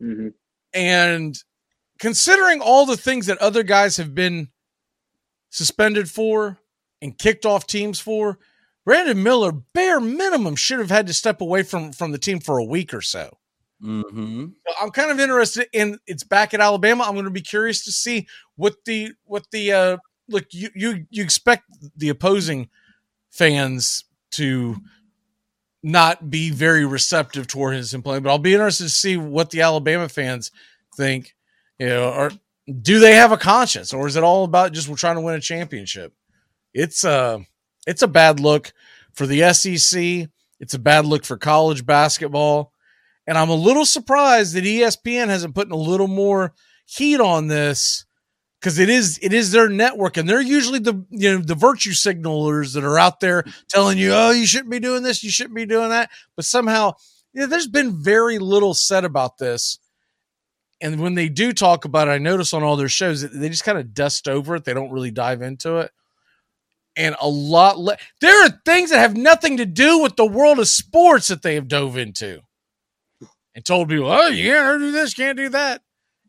[0.02, 0.30] Mm-hmm.
[0.74, 1.38] And
[2.00, 4.50] considering all the things that other guys have been
[5.50, 6.58] suspended for
[7.02, 8.40] and kicked off teams for,
[8.86, 12.58] Brandon Miller, bare minimum, should have had to step away from, from the team for
[12.58, 13.38] a week or so.
[13.84, 14.46] Mm-hmm.
[14.82, 17.04] I'm kind of interested in it's back at Alabama.
[17.04, 19.98] I'm going to be curious to see what the what the uh
[20.28, 21.66] look you you you expect
[21.96, 22.70] the opposing
[23.30, 24.06] fans
[24.38, 24.78] to
[25.84, 28.24] not be very receptive toward his employment.
[28.24, 30.52] But I'll be interested to see what the Alabama fans
[30.96, 31.36] think.
[31.80, 32.32] You know, or
[32.82, 35.36] do they have a conscience, or is it all about just we're trying to win
[35.36, 36.14] a championship?
[36.74, 37.40] It's a uh,
[37.86, 38.74] it's a bad look
[39.14, 40.30] for the SEC.
[40.60, 42.74] It's a bad look for college basketball,
[43.28, 46.54] and I'm a little surprised that ESPN hasn't put in a little more
[46.86, 48.06] heat on this
[48.60, 51.92] because it is it is their network and they're usually the you know the virtue
[51.92, 55.56] signalers that are out there telling you oh you shouldn't be doing this you shouldn't
[55.56, 56.10] be doing that.
[56.36, 56.94] But somehow
[57.34, 59.80] you know, there's been very little said about this.
[60.82, 63.64] And when they do talk about it i notice on all their shows they just
[63.64, 64.66] kind of dust over it.
[64.66, 65.92] They don't really dive into it.
[66.96, 70.58] And a lot le- there are things that have nothing to do with the world
[70.58, 72.42] of sports that they have dove into.
[73.56, 75.82] And told people oh you can't do this can't do that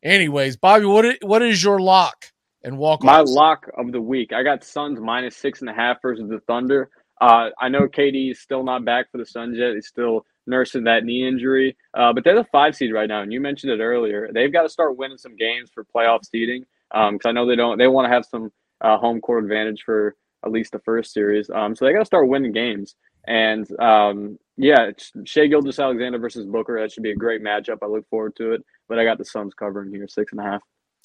[0.03, 2.27] Anyways, Bobby, what what is your lock
[2.63, 3.03] and walk?
[3.03, 4.33] My lock of the week.
[4.33, 6.91] I got Suns minus six and a half versus the Thunder.
[7.21, 9.75] Uh, I know KD is still not back for the Suns yet.
[9.75, 13.33] He's still nursing that knee injury, uh, but they're the five seed right now, and
[13.33, 14.31] you mentioned it earlier.
[14.33, 17.57] They've got to start winning some games for playoff seeding because um, I know they
[17.57, 17.79] don't.
[17.79, 18.51] They want to have some
[18.81, 20.15] uh, home court advantage for
[20.45, 21.51] at least the first series.
[21.51, 22.95] Um, so they got to start winning games.
[23.29, 24.91] And um, yeah,
[25.25, 26.81] Shai Gilgeous-Alexander versus Booker.
[26.81, 27.79] That should be a great matchup.
[27.83, 28.65] I look forward to it.
[28.89, 30.63] But I got the Suns covering here, six and a half.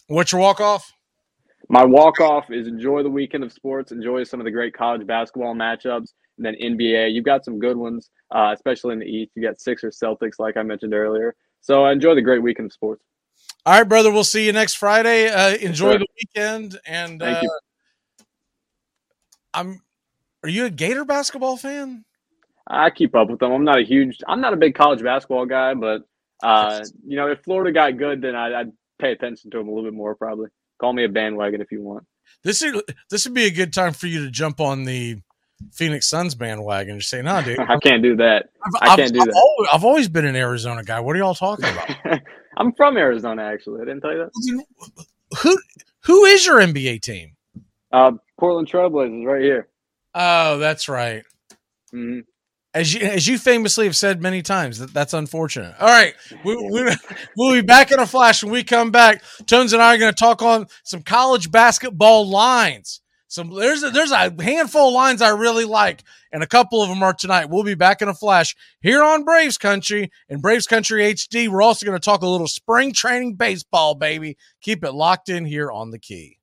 [0.07, 0.93] What's your walk off?
[1.69, 5.05] My walk off is enjoy the weekend of sports, enjoy some of the great college
[5.05, 7.13] basketball matchups, and then NBA.
[7.13, 9.31] You've got some good ones, uh, especially in the East.
[9.35, 11.35] You got Sixers, Celtics, like I mentioned earlier.
[11.59, 13.03] So enjoy the great weekend of sports.
[13.65, 14.11] All right, brother.
[14.11, 15.29] We'll see you next Friday.
[15.29, 15.99] Uh, enjoy sure.
[15.99, 17.59] the weekend, and Thank uh, you.
[19.53, 19.81] I'm.
[20.43, 22.03] Are you a Gator basketball fan?
[22.67, 23.51] I keep up with them.
[23.51, 24.19] I'm not a huge.
[24.27, 26.03] I'm not a big college basketball guy, but
[26.41, 29.71] uh, you know, if Florida got good, then I'd, I'd pay attention to them a
[29.71, 30.15] little bit more.
[30.15, 30.49] Probably
[30.79, 32.05] call me a bandwagon if you want.
[32.43, 35.17] This is this would be a good time for you to jump on the
[35.71, 38.49] Phoenix Suns bandwagon and say, "No, dude, I can't do that.
[38.65, 39.35] I've, I can't I've, do I've that.
[39.35, 40.99] Always, I've always been an Arizona guy.
[40.99, 42.21] What are y'all talking about?
[42.57, 43.81] I'm from Arizona, actually.
[43.81, 44.65] I didn't tell you that.
[45.41, 45.57] who
[46.01, 47.35] who is your NBA team?
[47.91, 49.67] Uh, Portland Trailblazers, right here.
[50.15, 51.23] Oh, that's right.
[51.93, 52.21] Mm-hmm.
[52.73, 55.75] As you as you famously have said many times, that that's unfortunate.
[55.79, 56.95] All right, we, we,
[57.37, 59.23] we'll be back in a flash when we come back.
[59.45, 63.01] Tones and I are going to talk on some college basketball lines.
[63.27, 66.89] Some there's a, there's a handful of lines I really like, and a couple of
[66.89, 67.49] them are tonight.
[67.49, 71.49] We'll be back in a flash here on Braves Country and Braves Country HD.
[71.49, 74.37] We're also going to talk a little spring training baseball, baby.
[74.61, 76.37] Keep it locked in here on the key.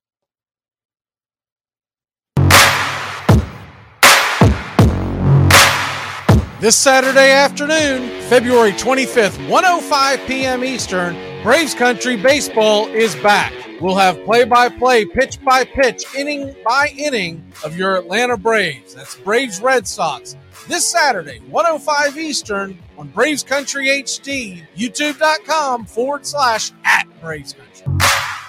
[6.61, 10.63] This Saturday afternoon, February 25th, 105 p.m.
[10.63, 13.51] Eastern, Braves Country Baseball is back.
[13.81, 18.93] We'll have play by play, pitch by pitch, inning by inning of your Atlanta Braves.
[18.93, 20.37] That's Braves Red Sox.
[20.67, 28.40] This Saturday, 105 Eastern on Braves Country HD, youtube.com forward slash at Braves Country.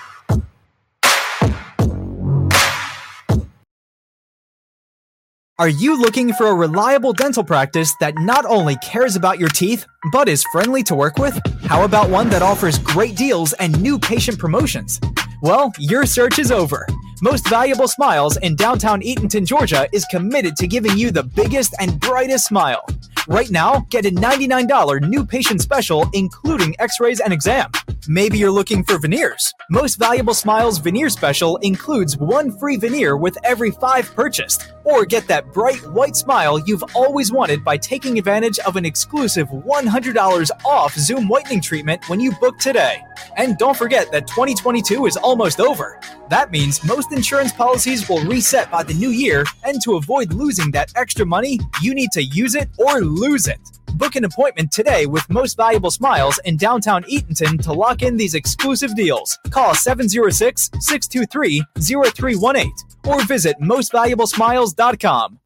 [5.62, 9.86] Are you looking for a reliable dental practice that not only cares about your teeth,
[10.10, 11.40] but is friendly to work with?
[11.62, 14.98] How about one that offers great deals and new patient promotions?
[15.40, 16.84] Well, your search is over.
[17.24, 22.00] Most Valuable Smiles in downtown Eatonton, Georgia is committed to giving you the biggest and
[22.00, 22.84] brightest smile.
[23.28, 27.70] Right now, get a $99 new patient special, including x rays and exam.
[28.08, 29.54] Maybe you're looking for veneers.
[29.70, 34.72] Most Valuable Smiles veneer special includes one free veneer with every five purchased.
[34.82, 39.46] Or get that bright white smile you've always wanted by taking advantage of an exclusive
[39.48, 43.00] $100 off Zoom whitening treatment when you book today.
[43.36, 46.00] And don't forget that 2022 is almost over.
[46.28, 50.70] That means most insurance policies will reset by the new year, and to avoid losing
[50.72, 53.60] that extra money, you need to use it or lose it.
[53.94, 58.34] Book an appointment today with Most Valuable Smiles in downtown Eatonton to lock in these
[58.34, 59.38] exclusive deals.
[59.50, 62.72] Call 706 623 0318
[63.06, 65.41] or visit mostvaluablesmiles.com.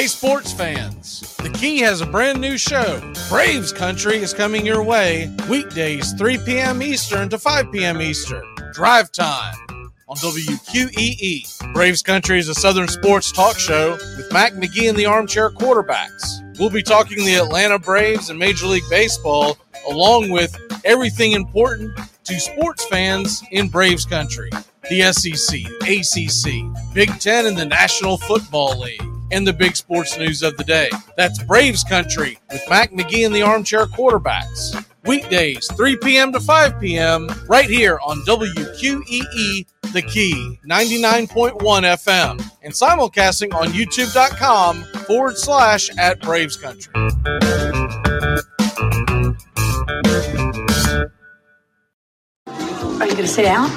[0.00, 1.36] Hey, sports fans.
[1.36, 3.02] The Key has a brand new show.
[3.28, 6.82] Braves Country is coming your way weekdays, 3 p.m.
[6.82, 8.00] Eastern to 5 p.m.
[8.00, 8.42] Eastern.
[8.72, 9.54] Drive time
[10.08, 11.74] on WQEE.
[11.74, 16.58] Braves Country is a Southern sports talk show with Mac McGee and the Armchair Quarterbacks.
[16.58, 21.94] We'll be talking the Atlanta Braves and Major League Baseball, along with everything important
[22.24, 24.48] to sports fans in Braves Country
[24.88, 30.42] the SEC, ACC, Big Ten, and the National Football League and the big sports news
[30.42, 30.88] of the day.
[31.16, 34.84] That's Braves Country with Mac McGee and the Armchair Quarterbacks.
[35.04, 36.32] Weekdays, 3 p.m.
[36.32, 44.82] to 5 p.m., right here on WQEE The Key, 99.1 FM, and simulcasting on youtube.com
[45.06, 46.92] forward slash at Braves Country.
[52.46, 53.70] Are you going to sit down?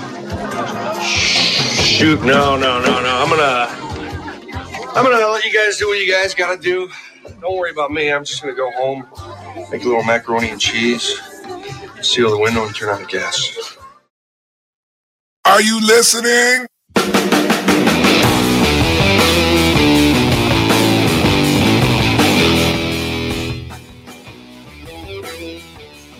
[1.01, 3.17] Shoot, no, no, no, no.
[3.23, 3.82] I'm gonna
[4.95, 6.89] I'm gonna let you guys do what you guys gotta do.
[7.41, 8.11] Don't worry about me.
[8.11, 9.07] I'm just gonna go home,
[9.71, 11.19] make a little macaroni and cheese,
[12.01, 13.77] seal the window, and turn on the gas.
[15.45, 16.67] Are you listening?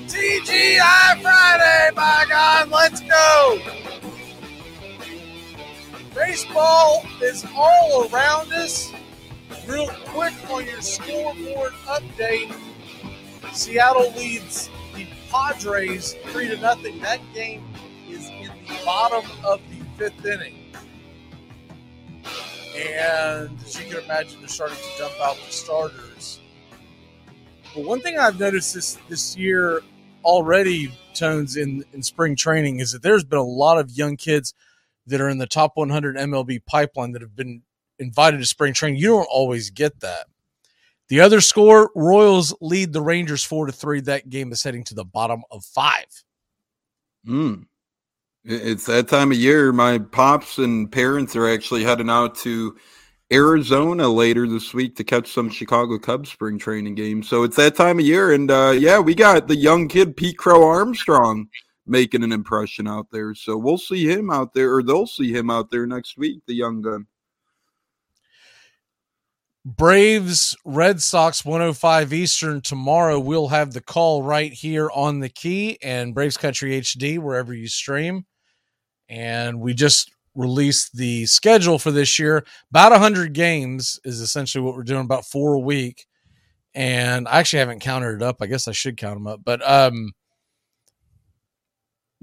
[0.08, 3.60] TGI Friday, by God, let's go!
[6.15, 8.91] Baseball is all around us.
[9.68, 12.53] Real quick on your scoreboard update
[13.53, 16.99] Seattle leads the Padres 3 to nothing.
[17.02, 17.64] That game
[18.10, 20.73] is in the bottom of the fifth inning.
[22.76, 26.40] And as you can imagine, they're starting to dump out the starters.
[27.76, 29.81] But one thing I've noticed this this year
[30.23, 34.56] already tones in in spring training is that there's been a lot of young kids
[35.07, 37.61] that are in the top 100 MLB pipeline that have been
[37.99, 38.99] invited to spring training.
[38.99, 40.27] You don't always get that.
[41.09, 44.01] The other score, Royals lead the Rangers four to three.
[44.01, 46.05] That game is heading to the bottom of five.
[47.27, 47.65] Mm.
[48.45, 49.71] It's that time of year.
[49.71, 52.77] My pops and parents are actually heading out to
[53.31, 57.27] Arizona later this week to catch some Chicago Cubs spring training games.
[57.30, 60.38] So it's that time of year, and uh, yeah, we got the young kid Pete
[60.38, 61.47] Crow-Armstrong
[61.85, 63.35] making an impression out there.
[63.35, 66.41] So we'll see him out there, or they'll see him out there next week.
[66.47, 67.07] The young gun.
[69.65, 73.18] Braves Red Sox 105 Eastern tomorrow.
[73.18, 77.69] We'll have the call right here on the key and Braves Country HD wherever you
[77.69, 78.26] stream.
[79.07, 82.45] And we just released the schedule for this year.
[82.72, 86.07] About 100 games is essentially what we're doing, about four a week.
[86.76, 88.38] And I actually haven't counted it up.
[88.41, 89.41] I guess I should count them up.
[89.45, 90.11] But um,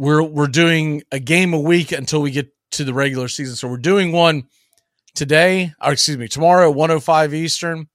[0.00, 3.54] we're we're doing a game a week until we get to the regular season.
[3.54, 4.44] So we're doing one
[5.14, 7.86] today, or excuse me, tomorrow, 105 Eastern.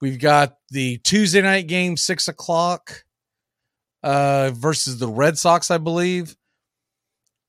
[0.00, 3.04] We've got the Tuesday night game, six o'clock,
[4.04, 6.36] uh, versus the Red Sox, I believe.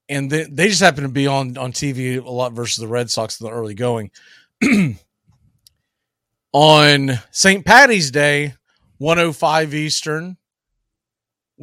[0.09, 3.11] And they, they just happen to be on on TV a lot versus the Red
[3.11, 4.09] Sox in the early going.
[6.51, 7.63] on St.
[7.63, 8.55] Patty's Day,
[8.97, 10.37] 105 Eastern,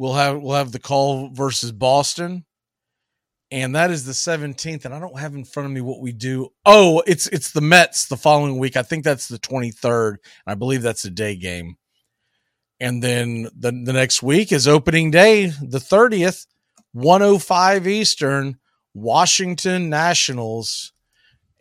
[0.01, 2.43] we'll have we'll have the call versus Boston.
[3.51, 6.11] And that is the 17th and i don't have in front of me what we
[6.11, 6.49] do.
[6.65, 8.75] Oh it's it's the mets the following week.
[8.75, 10.15] I think that's the 23rd
[10.47, 11.75] i believe that's a day game.
[12.79, 16.47] And then the, the next week is opening day the 30th
[16.93, 18.57] 105 eastern
[18.95, 20.93] washington nationals.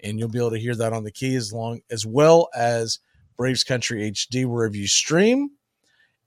[0.03, 3.01] And you'll be able to hear that on the key as long as well as
[3.37, 5.51] braves country hd wherever you stream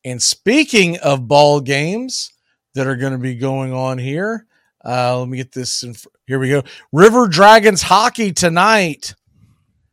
[0.05, 2.31] and speaking of ball games
[2.75, 4.47] that are going to be going on here
[4.85, 5.83] uh, let me get this.
[5.83, 5.95] In,
[6.27, 6.63] here we go.
[6.91, 9.15] River Dragons hockey tonight,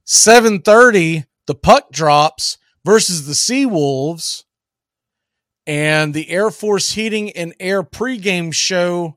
[0.04, 1.26] seven thirty.
[1.46, 4.44] The puck drops versus the Sea Wolves,
[5.66, 9.16] and the Air Force Heating and Air pregame show.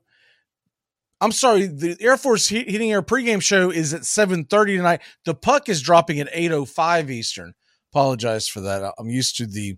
[1.20, 5.00] I'm sorry, the Air Force Heating Air pregame show is at seven thirty tonight.
[5.24, 7.54] The puck is dropping at eight oh five Eastern.
[7.92, 8.94] Apologize for that.
[8.96, 9.76] I'm used to the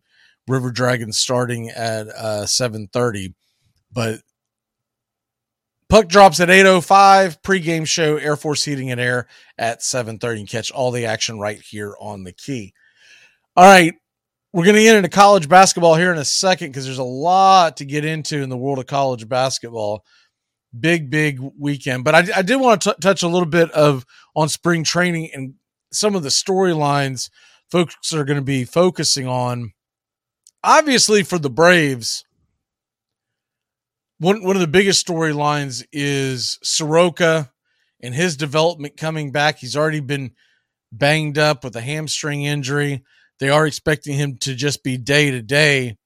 [0.49, 3.35] River Dragons starting at uh, seven thirty,
[3.93, 4.21] but
[5.89, 7.43] Puck drops at 8.05.
[7.43, 10.41] Pre-game show, Air Force Heating and Air at 7.30.
[10.41, 12.75] And catch all the action right here on the key.
[13.57, 13.95] All right.
[14.53, 17.77] We're going to get into college basketball here in a second because there's a lot
[17.77, 20.05] to get into in the world of college basketball.
[20.79, 22.05] Big, big weekend.
[22.05, 25.55] But I, I did want to touch a little bit of on spring training and
[25.93, 27.31] some of the storylines
[27.71, 29.73] folks are going to be focusing on.
[30.65, 32.25] Obviously, for the Braves–
[34.19, 37.51] one one of the biggest storylines is Soroka
[38.03, 39.59] and his development coming back.
[39.59, 40.33] He's already been
[40.91, 43.05] banged up with a hamstring injury.
[43.41, 45.99] They are expecting him to just be day to day.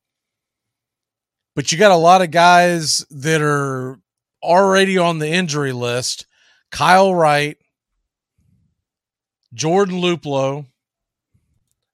[1.55, 4.01] But you got a lot of guys that are
[4.43, 6.27] already on the injury list.
[6.73, 7.59] Kyle Wright,
[9.55, 10.67] Jordan Luplow,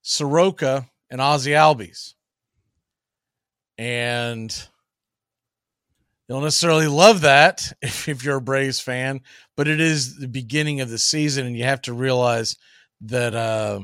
[0.03, 2.16] Soroka, and Ozzie Albies.
[3.79, 4.51] And
[6.29, 9.21] you don't necessarily love that if, if you're a Braves fan,
[9.57, 12.57] but it is the beginning of the season, and you have to realize
[13.03, 13.81] that uh,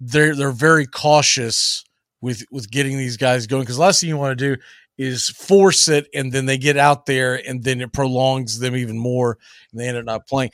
[0.00, 1.84] they're they're very cautious
[2.20, 4.62] with with getting these guys going because last thing you want to do
[4.98, 8.98] is force it, and then they get out there, and then it prolongs them even
[8.98, 9.38] more,
[9.70, 10.50] and they end up not playing.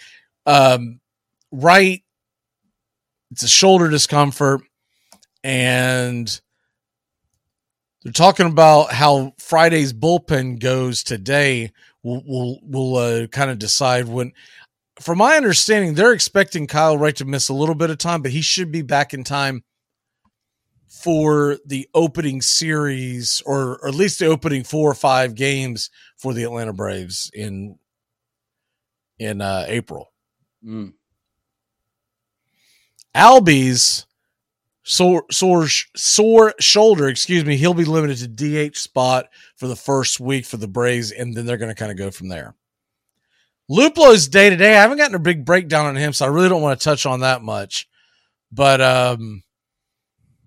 [0.46, 1.00] Um,
[1.50, 2.02] right,
[3.30, 4.60] it's a shoulder discomfort,
[5.42, 6.40] and
[8.08, 11.72] they're talking about how Friday's bullpen goes today.
[12.02, 14.32] We'll we'll, we'll uh, kind of decide when.
[14.98, 18.30] From my understanding, they're expecting Kyle Wright to miss a little bit of time, but
[18.30, 19.62] he should be back in time
[20.88, 26.32] for the opening series, or, or at least the opening four or five games for
[26.32, 27.78] the Atlanta Braves in
[29.18, 30.10] in uh, April.
[30.64, 30.94] Mm.
[33.14, 34.06] Albies
[34.88, 40.18] sore sore sore shoulder, excuse me, he'll be limited to DH spot for the first
[40.18, 42.54] week for the Braves, and then they're going to kind of go from there.
[43.68, 44.74] Luplow's day to day.
[44.74, 47.04] I haven't gotten a big breakdown on him, so I really don't want to touch
[47.04, 47.86] on that much.
[48.50, 49.42] But um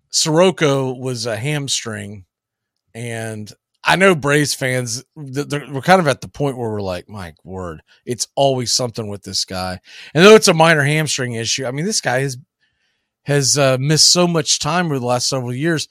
[0.09, 2.26] Soroka was a hamstring,
[2.95, 3.51] and
[3.84, 5.03] I know Braves fans.
[5.15, 9.22] We're kind of at the point where we're like, "My word, it's always something with
[9.22, 9.80] this guy."
[10.15, 12.38] And though it's a minor hamstring issue, I mean, this guy has
[13.23, 15.88] has uh, missed so much time over the last several years.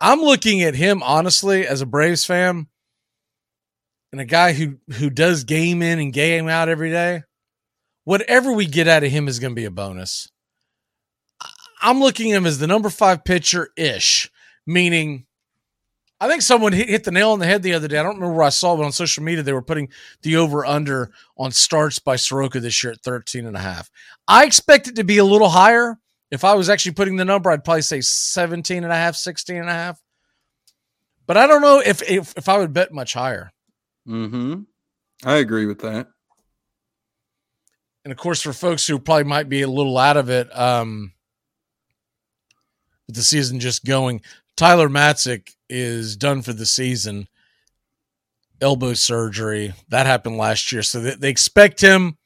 [0.00, 2.68] I'm looking at him honestly as a Braves fan
[4.12, 7.22] and a guy who who does game in and game out every day.
[8.04, 10.30] Whatever we get out of him is going to be a bonus.
[11.82, 14.30] I'm looking at him as the number five pitcher ish,
[14.66, 15.26] meaning
[16.20, 17.98] I think someone hit, hit the nail on the head the other day.
[17.98, 19.42] I don't remember where I saw it but on social media.
[19.42, 19.88] They were putting
[20.22, 23.90] the over under on starts by Soroka this year at 13 and a half.
[24.26, 25.98] I expect it to be a little higher.
[26.30, 29.56] If I was actually putting the number, I'd probably say 17 and a half, 16
[29.56, 30.00] and a half.
[31.26, 33.52] But I don't know if if, if I would bet much higher.
[34.08, 34.62] Mm-hmm.
[35.24, 36.08] I agree with that.
[38.04, 41.12] And of course, for folks who probably might be a little out of it, um,
[43.06, 44.22] with the season just going,
[44.56, 47.28] Tyler Matzek is done for the season.
[48.60, 52.18] Elbow surgery that happened last year, so they, they expect him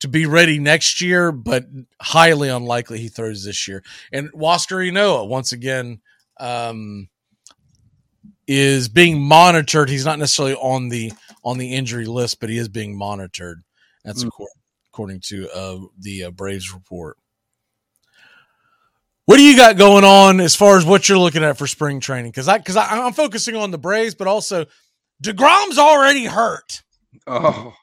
[0.00, 1.66] to be ready next year, but
[2.00, 3.82] highly unlikely he throws this year.
[4.12, 6.00] And Huascar Ynoa, once again,
[6.38, 7.08] um,
[8.46, 9.88] is being monitored.
[9.88, 11.12] He's not necessarily on the
[11.44, 13.62] on the injury list, but he is being monitored.
[14.04, 14.28] That's Mm.
[14.28, 14.54] according,
[14.92, 17.16] according to uh, the uh, Braves report.
[19.24, 21.98] What do you got going on as far as what you're looking at for spring
[21.98, 22.30] training?
[22.30, 24.66] Because I because I'm focusing on the Braves, but also
[25.20, 26.82] Degrom's already hurt.
[27.26, 27.74] Oh.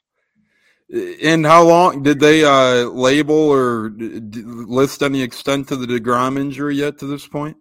[0.94, 6.38] And how long did they uh, label or d- list any extent of the Degrom
[6.38, 7.56] injury yet to this point?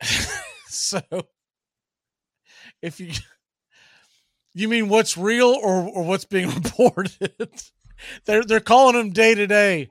[0.70, 1.00] So,
[2.82, 3.12] if you
[4.54, 7.32] you mean what's real or or what's being reported,
[8.26, 9.90] they're they're calling him day to day.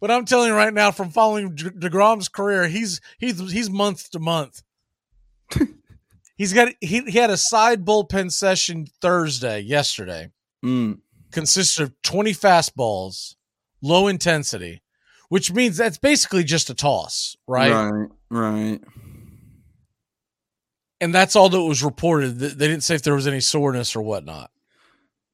[0.00, 4.10] But I'm telling you right now, from following De- Degrom's career, he's he's he's month
[4.10, 4.62] to month.
[6.36, 10.30] he's got he, he had a side bullpen session Thursday yesterday.
[10.64, 10.98] Mm.
[11.30, 13.34] Consisted of 20 fastballs,
[13.82, 14.82] low intensity,
[15.28, 17.70] which means that's basically just a toss, right?
[17.72, 18.08] Right.
[18.30, 18.80] Right.
[21.00, 22.38] and that's all that was reported.
[22.38, 24.50] Th- They didn't say if there was any soreness or whatnot.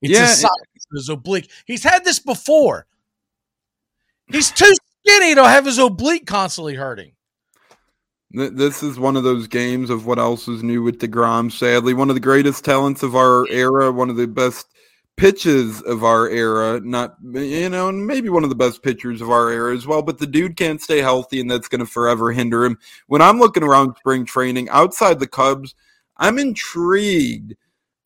[0.03, 1.51] It's Yeah, it's his oblique.
[1.67, 2.87] He's had this before.
[4.33, 4.73] He's too
[5.05, 7.13] skinny to have his oblique constantly hurting.
[8.33, 11.51] This is one of those games of what else is new with DeGrom.
[11.51, 14.67] Sadly, one of the greatest talents of our era, one of the best
[15.21, 19.29] pitches of our era, not, you know, and maybe one of the best pitchers of
[19.29, 20.01] our era as well.
[20.01, 22.79] But the dude can't stay healthy, and that's going to forever hinder him.
[23.07, 25.75] When I'm looking around spring training outside the Cubs,
[26.17, 27.55] I'm intrigued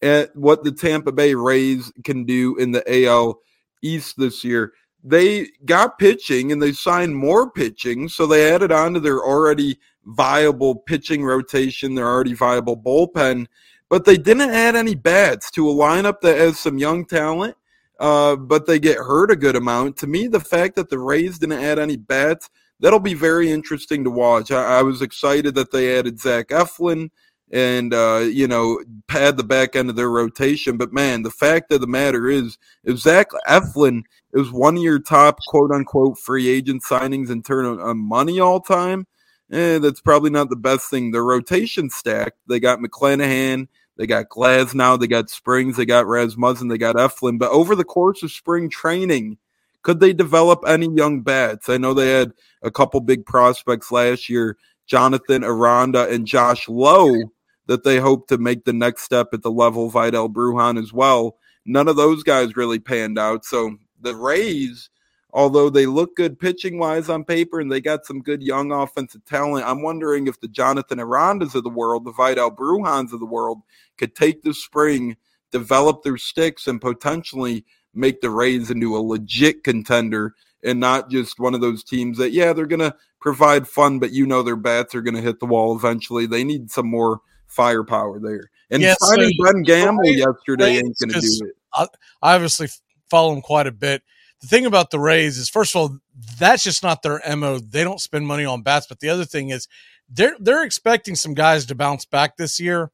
[0.02, 3.38] at what the Tampa Bay Rays can do in the AL
[3.80, 4.72] East this year.
[5.04, 9.78] They got pitching and they signed more pitching, so they added on to their already
[10.04, 13.46] viable pitching rotation, their already viable bullpen,
[13.90, 17.56] but they didn't add any bats to a lineup that has some young talent,
[18.00, 19.96] uh, but they get hurt a good amount.
[19.98, 22.50] To me, the fact that the Rays didn't add any bats,
[22.80, 24.50] that'll be very interesting to watch.
[24.50, 27.10] I, I was excited that they added Zach Eflin
[27.52, 30.76] and uh, you know pad the back end of their rotation.
[30.76, 34.02] But man, the fact of the matter is, if Zach Eflin
[34.32, 38.60] is one of your top quote unquote free agent signings in terms of money all
[38.60, 39.06] time,
[39.52, 41.10] eh, that's probably not the best thing.
[41.10, 46.68] Their rotation stack, they got McClanahan, they got Glasnow, they got Springs, they got Rasmussen,
[46.68, 47.38] they got Eflin.
[47.38, 49.38] But over the course of spring training,
[49.82, 51.68] could they develop any young bats?
[51.68, 54.56] I know they had a couple big prospects last year,
[54.86, 57.30] Jonathan Aranda and Josh Lowe,
[57.66, 60.92] that they hope to make the next step at the level of Vidal Brujan as
[60.92, 61.36] well.
[61.66, 63.44] None of those guys really panned out.
[63.44, 64.90] So the Rays,
[65.34, 69.24] although they look good pitching wise on paper and they got some good young offensive
[69.24, 73.26] talent, I'm wondering if the Jonathan Arandas of the world, the Vidal Brujans of the
[73.26, 73.58] world,
[73.98, 75.16] could take the spring,
[75.50, 81.38] develop their sticks, and potentially make the Rays into a legit contender and not just
[81.38, 84.56] one of those teams that, yeah, they're going to provide fun, but you know their
[84.56, 86.26] bats are going to hit the wall eventually.
[86.26, 88.50] They need some more firepower there.
[88.70, 91.88] And Yeah, so signing Ben the Gamble yesterday ain't going to do it.
[92.22, 92.68] Obviously
[93.10, 94.02] follow him quite a bit.
[94.44, 95.98] The thing about the Rays is, first of all,
[96.38, 97.58] that's just not their mo.
[97.58, 98.86] They don't spend money on bats.
[98.86, 99.68] But the other thing is,
[100.10, 102.90] they're they're expecting some guys to bounce back this year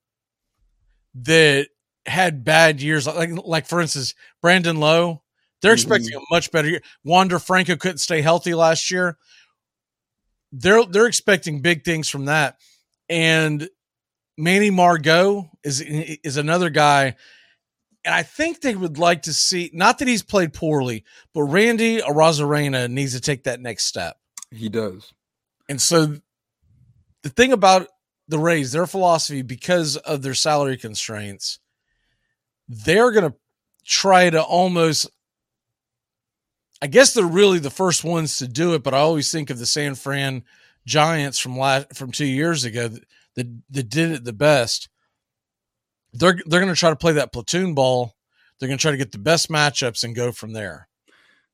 [1.17, 1.67] that
[2.07, 3.09] had bad years.
[3.09, 5.23] Like like for instance, Brandon Lowe.
[5.61, 5.93] They're mm-hmm.
[5.93, 6.83] expecting a much better year.
[7.03, 9.19] Wander Franco couldn't stay healthy last year.
[10.53, 12.59] They're they're expecting big things from that.
[13.09, 13.69] And
[14.39, 17.17] Manny Margot is is another guy
[18.05, 21.05] and I think they would like to see not that he's played poorly,
[21.35, 24.17] but Randy Arozarena needs to take that next step.
[24.51, 25.13] He does.
[25.69, 26.17] And so
[27.23, 27.89] the thing about
[28.29, 31.59] the Rays, their philosophy, because of their salary constraints,
[32.69, 33.37] they're going to
[33.85, 35.09] try to almost.
[36.83, 39.59] I guess they're really the first ones to do it, but I always think of
[39.59, 40.45] the San Fran
[40.87, 43.05] Giants from last from two years ago that
[43.37, 44.89] that, that did it the best.
[46.12, 48.15] They're they're going to try to play that platoon ball.
[48.59, 50.89] They're going to try to get the best matchups and go from there.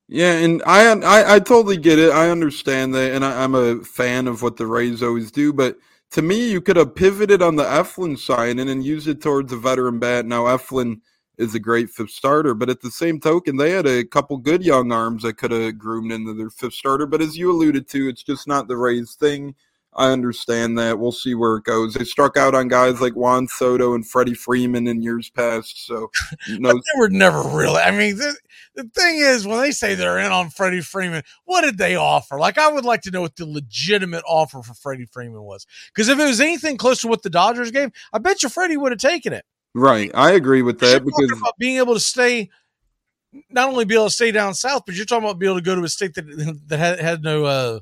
[0.09, 2.11] Yeah, and I, I I totally get it.
[2.11, 5.51] I understand that, and I, I'm a fan of what the Rays always do.
[5.51, 5.77] But
[6.11, 9.51] to me, you could have pivoted on the Eflin side and then use it towards
[9.51, 10.25] a veteran bat.
[10.25, 11.01] Now Eflin
[11.37, 14.63] is a great fifth starter, but at the same token, they had a couple good
[14.63, 17.05] young arms that could have groomed into their fifth starter.
[17.05, 19.55] But as you alluded to, it's just not the Rays thing.
[19.97, 20.99] I understand that.
[20.99, 21.95] We'll see where it goes.
[21.95, 25.87] They struck out on guys like Juan Soto and Freddie Freeman in years past.
[25.87, 26.11] So,
[26.49, 26.73] no.
[26.73, 27.81] they were never really.
[27.81, 28.35] I mean, the,
[28.75, 32.37] the thing is, when they say they're in on Freddie Freeman, what did they offer?
[32.37, 35.65] Like, I would like to know what the legitimate offer for Freddie Freeman was.
[35.93, 38.77] Because if it was anything close to what the Dodgers gave, I bet you Freddie
[38.77, 39.45] would have taken it.
[39.73, 40.11] Right.
[40.13, 42.49] I agree with that because about being able to stay,
[43.49, 45.65] not only be able to stay down south, but you're talking about being able to
[45.65, 47.79] go to a state that that had, had no uh,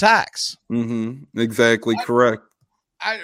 [0.00, 0.56] tax.
[0.72, 1.38] Mm-hmm.
[1.40, 2.42] Exactly I, correct.
[3.00, 3.20] I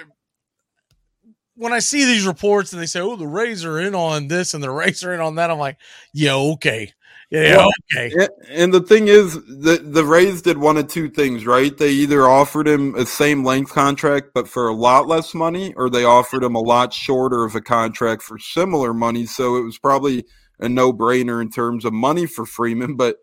[1.55, 4.53] when I see these reports and they say, "Oh, the Rays are in on this
[4.53, 5.77] and the Rays are in on that," I'm like,
[6.13, 6.93] "Yeah, okay,
[7.31, 11.45] yeah, well, okay." And the thing is, the the Rays did one of two things,
[11.45, 11.75] right?
[11.75, 15.89] They either offered him a same length contract but for a lot less money, or
[15.89, 19.25] they offered him a lot shorter of a contract for similar money.
[19.25, 20.25] So it was probably
[20.59, 23.17] a no brainer in terms of money for Freeman, but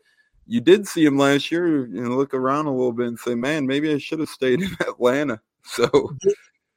[0.47, 3.67] you did see him last year and look around a little bit and say, man,
[3.67, 5.41] maybe I should have stayed in Atlanta.
[5.65, 6.17] So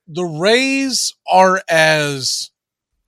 [0.07, 2.51] the Rays are as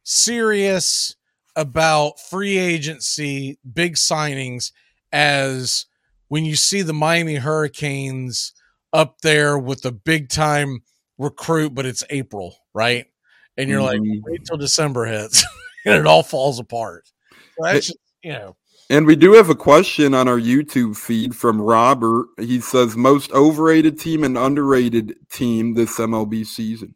[0.03, 1.15] serious
[1.55, 4.71] about free agency, big signings
[5.11, 5.85] as
[6.27, 8.53] when you see the Miami Hurricanes
[8.93, 10.81] up there with a big time
[11.17, 13.05] recruit, but it's April, right?
[13.57, 14.09] And you're mm-hmm.
[14.09, 15.45] like, wait till December hits
[15.85, 17.09] and it all falls apart.
[17.57, 18.55] So that's just, you know.
[18.89, 22.27] And we do have a question on our YouTube feed from Robert.
[22.39, 26.95] He says most overrated team and underrated team this MLB season.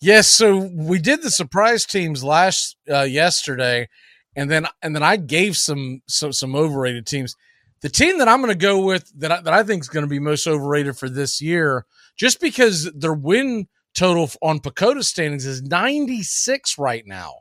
[0.00, 3.88] Yes, so we did the surprise teams last uh, yesterday,
[4.34, 7.36] and then and then I gave some some some overrated teams.
[7.80, 10.04] The team that I'm going to go with that I, that I think is going
[10.04, 11.86] to be most overrated for this year,
[12.18, 17.36] just because their win total on PECOTA standings is 96 right now,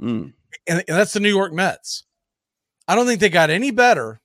[0.00, 0.32] mm.
[0.66, 2.04] and, and that's the New York Mets.
[2.86, 4.20] I don't think they got any better.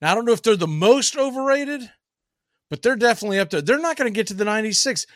[0.00, 1.88] Now, I don't know if they're the most overrated,
[2.70, 3.60] but they're definitely up there.
[3.60, 5.06] They're not going to get to the 96.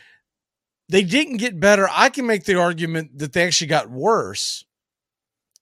[0.89, 1.87] They didn't get better.
[1.91, 4.63] I can make the argument that they actually got worse.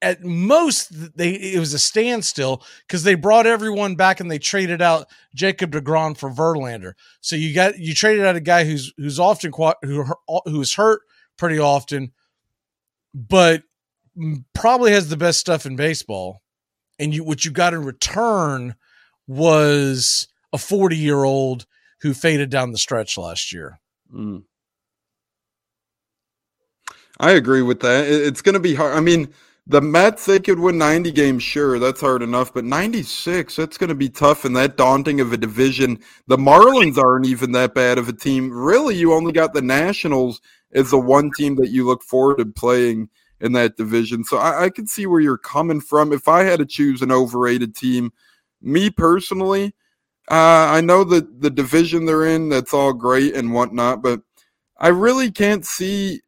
[0.02, 4.81] At most, they it was a standstill because they brought everyone back and they traded
[4.81, 6.93] out Jacob Degrom for Verlander.
[7.22, 10.06] So you got you traded out a guy who's who's often who
[10.45, 11.02] who's hurt
[11.38, 12.11] pretty often,
[13.14, 13.64] but
[14.53, 16.41] probably has the best stuff in baseball.
[16.99, 18.75] And you, what you got in return
[19.27, 21.65] was a 40 year old
[22.01, 23.79] who faded down the stretch last year.
[24.13, 24.43] Mm.
[27.19, 28.05] I agree with that.
[28.07, 28.95] It's going to be hard.
[28.95, 29.33] I mean,
[29.67, 33.87] the Mets, they could win 90 games, sure, that's hard enough, but 96, that's going
[33.87, 35.97] to be tough and that daunting of a division.
[36.27, 38.51] The Marlins aren't even that bad of a team.
[38.51, 40.39] Really, you only got the Nationals
[40.73, 43.09] as the one team that you look forward to playing
[43.41, 44.24] in that division.
[44.24, 46.14] So I, I can see where you're coming from.
[46.14, 48.12] If I had to choose an overrated team,
[48.62, 49.74] me personally,
[50.30, 54.22] uh, I know that the division they're in, that's all great and whatnot, but
[54.78, 56.22] I really can't see.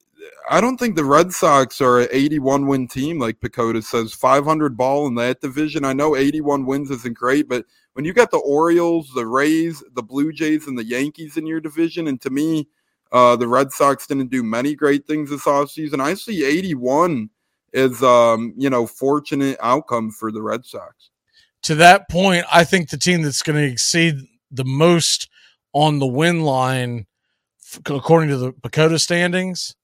[0.49, 4.13] I don't think the Red Sox are an 81 win team like PECOTA says.
[4.13, 5.83] 500 ball in that division.
[5.83, 10.03] I know 81 wins isn't great, but when you got the Orioles, the Rays, the
[10.03, 12.67] Blue Jays, and the Yankees in your division, and to me,
[13.11, 15.99] uh, the Red Sox didn't do many great things this offseason.
[15.99, 17.29] I see 81
[17.73, 21.09] is, um, you know, fortunate outcome for the Red Sox.
[21.63, 24.15] To that point, I think the team that's going to exceed
[24.51, 25.29] the most
[25.73, 27.05] on the win line,
[27.85, 29.75] according to the PECOTA standings,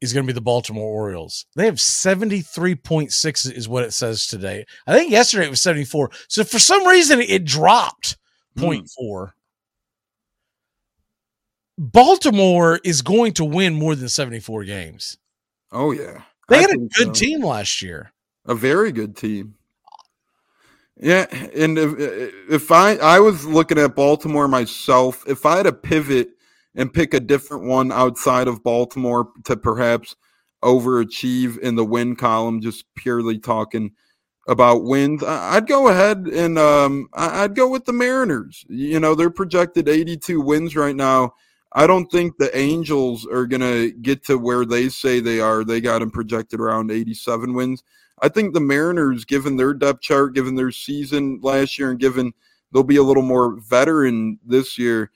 [0.00, 1.46] is going to be the Baltimore Orioles.
[1.56, 4.64] They have 73.6 is what it says today.
[4.86, 6.10] I think yesterday it was 74.
[6.28, 8.16] So for some reason it dropped
[8.56, 8.64] hmm.
[8.64, 9.32] 0.4.
[11.82, 15.16] Baltimore is going to win more than 74 games.
[15.72, 16.24] Oh, yeah.
[16.50, 17.12] They I had a good so.
[17.12, 18.12] team last year.
[18.44, 19.54] A very good team.
[21.02, 21.24] Yeah,
[21.56, 21.94] and if,
[22.50, 26.28] if I I was looking at Baltimore myself, if I had to pivot
[26.74, 30.14] and pick a different one outside of Baltimore to perhaps
[30.62, 33.92] overachieve in the win column, just purely talking
[34.46, 38.66] about wins, I'd go ahead and um, I'd go with the Mariners.
[38.68, 41.32] You know, they're projected 82 wins right now.
[41.72, 45.64] I don't think the Angels are going to get to where they say they are.
[45.64, 47.84] They got them projected around 87 wins.
[48.22, 52.32] I think the Mariners, given their depth chart, given their season last year, and given
[52.72, 55.10] they'll be a little more veteran this year.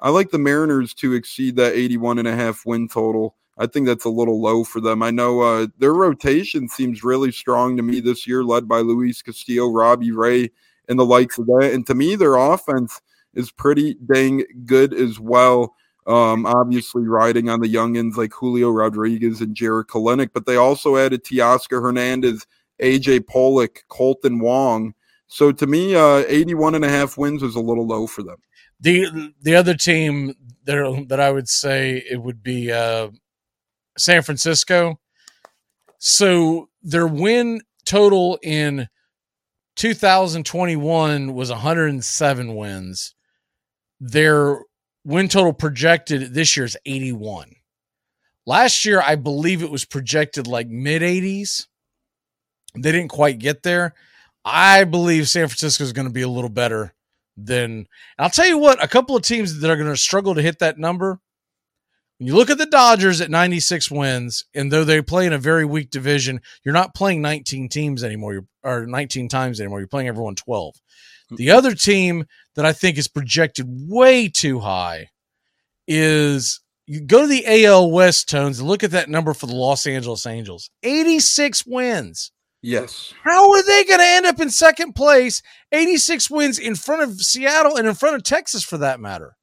[0.00, 3.36] I like the Mariners to exceed that 81 and a half win total.
[3.58, 5.02] I think that's a little low for them.
[5.02, 9.20] I know uh, their rotation seems really strong to me this year, led by Luis
[9.20, 10.50] Castillo, Robbie Ray,
[10.88, 11.70] and the likes of that.
[11.72, 13.00] And to me, their offense
[13.34, 15.76] is pretty dang good as well.
[16.10, 20.96] Um, obviously, riding on the youngins like Julio Rodriguez and Jarred Kelenic, but they also
[20.96, 22.46] added Teoscar Hernandez,
[22.82, 24.92] AJ Pollock, Kolten Wong.
[25.28, 28.38] So to me, uh, 81 and a half wins was a little low for them.
[28.80, 30.34] The the other team
[30.64, 33.10] that that I would say it would be uh,
[33.96, 34.98] San Francisco.
[35.98, 38.88] So their win total in
[39.76, 43.14] 2021 was 107 wins.
[44.00, 44.60] Their
[45.04, 47.54] win total projected this year is 81.
[48.46, 51.66] Last year, I believe it was projected like mid 80s.
[52.74, 53.94] They didn't quite get there.
[54.44, 56.94] I believe San Francisco is going to be a little better
[57.36, 57.86] than.
[58.18, 60.60] I'll tell you what, a couple of teams that are going to struggle to hit
[60.60, 61.20] that number.
[62.18, 65.38] When you look at the Dodgers at 96 wins, and though they play in a
[65.38, 69.80] very weak division, you're not playing 19 teams anymore, or 19 times anymore.
[69.80, 70.74] You're playing everyone 12.
[71.36, 72.26] The other team
[72.56, 75.08] that I think is projected way too high
[75.86, 79.54] is you go to the AL West tones and look at that number for the
[79.54, 82.32] Los Angeles Angels 86 wins.
[82.62, 83.14] Yes.
[83.24, 85.42] How are they going to end up in second place?
[85.72, 89.36] 86 wins in front of Seattle and in front of Texas for that matter.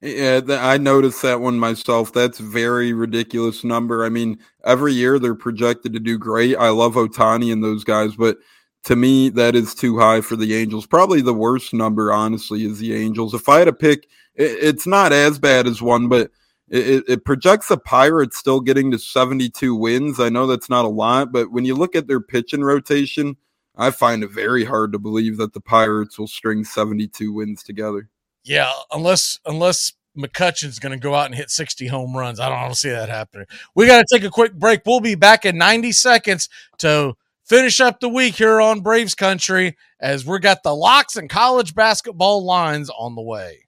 [0.00, 2.12] Yeah, I noticed that one myself.
[2.12, 4.04] That's very ridiculous number.
[4.04, 6.56] I mean, every year they're projected to do great.
[6.56, 8.38] I love Ohtani and those guys, but
[8.86, 10.86] to me, that is too high for the Angels.
[10.86, 13.34] Probably the worst number, honestly, is the Angels.
[13.34, 14.06] If I had to pick,
[14.36, 16.30] it's not as bad as one, but
[16.68, 20.20] it, it, projects the Pirates still getting to 72 wins.
[20.20, 23.36] I know that's not a lot, but when you look at their pitching rotation,
[23.76, 28.08] I find it very hard to believe that the Pirates will string 72 wins together.
[28.44, 32.38] Yeah, unless unless McCutchen's going to go out and hit 60 home runs.
[32.38, 33.46] I don't, I don't see that happening.
[33.74, 34.82] We got to take a quick break.
[34.86, 36.48] We'll be back in 90 seconds
[36.78, 41.30] to finish up the week here on Braves Country as we're got the locks and
[41.30, 43.66] college basketball lines on the way.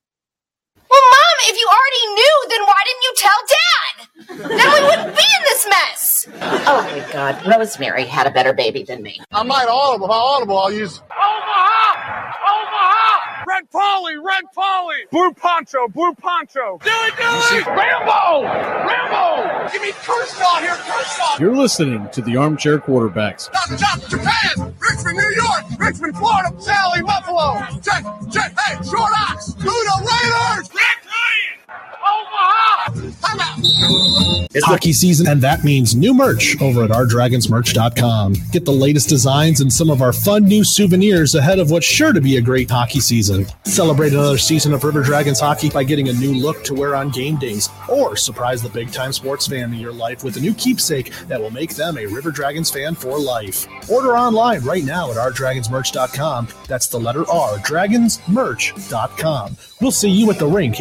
[0.90, 3.59] Well, Mom, if you already knew, then why didn't you tell Dad?
[4.59, 6.28] then we wouldn't be in this mess.
[6.66, 9.20] Oh my God, Rosemary had a better baby than me.
[9.32, 10.09] I'm not audible.
[10.09, 10.59] How audible?
[10.59, 12.32] I'll use Omaha!
[12.50, 13.18] Omaha!
[13.47, 14.16] Red Polly!
[14.16, 14.97] Red Polly!
[15.10, 15.89] Blue Poncho!
[15.89, 16.78] Blue Poncho!
[16.82, 17.66] Do it, do it!
[17.66, 18.43] Rambo!
[18.43, 19.69] Rambo!
[19.73, 21.39] Give me Kershaw here, Kershaw!
[21.39, 23.43] You're listening to the Armchair Quarterbacks.
[23.43, 24.74] Stop, stop, Japan!
[24.81, 25.78] Richmond, New York!
[25.78, 26.55] Richmond, Florida!
[26.60, 27.59] Sally, Buffalo!
[27.82, 29.55] Check, check, hey, Short Ox!
[29.55, 30.70] The Raiders!
[34.55, 38.35] It's hockey season, and that means new merch over at ourdragonsmerch.com.
[38.51, 42.12] Get the latest designs and some of our fun new souvenirs ahead of what's sure
[42.12, 43.47] to be a great hockey season.
[43.65, 47.10] Celebrate another season of River Dragons hockey by getting a new look to wear on
[47.10, 50.55] game days, or surprise the big time sports fan in your life with a new
[50.55, 53.66] keepsake that will make them a River Dragons fan for life.
[53.89, 56.48] Order online right now at ourdragonsmerch.com.
[56.66, 59.56] That's the letter R, dragonsmerch.com.
[59.81, 60.81] We'll see you at the rink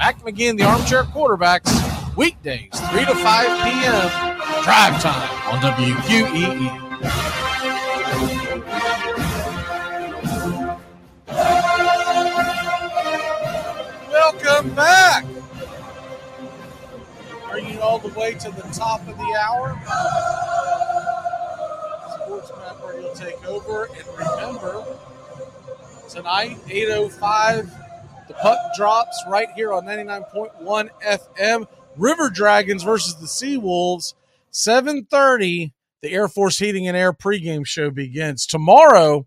[0.00, 4.08] Mac McGinn, the armchair Quarterbacks, weekdays, 3 to 5 p.m.
[4.64, 6.70] Drive time on WQEE.
[14.10, 15.26] Welcome back.
[17.50, 19.78] Are you all the way to the top of the hour?
[22.24, 23.84] Sports Mapper will take over.
[23.84, 24.82] And remember,
[26.08, 27.70] tonight, 805
[28.30, 31.66] the puck drops right here on 99.1 FM.
[31.96, 34.14] River Dragons versus the Sea Wolves.
[34.52, 35.72] 7:30.
[36.02, 39.26] The Air Force Heating and Air pregame show begins tomorrow,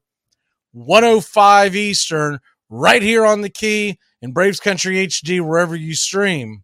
[0.71, 2.39] 105 Eastern,
[2.69, 6.63] right here on the key in Braves Country HD, wherever you stream.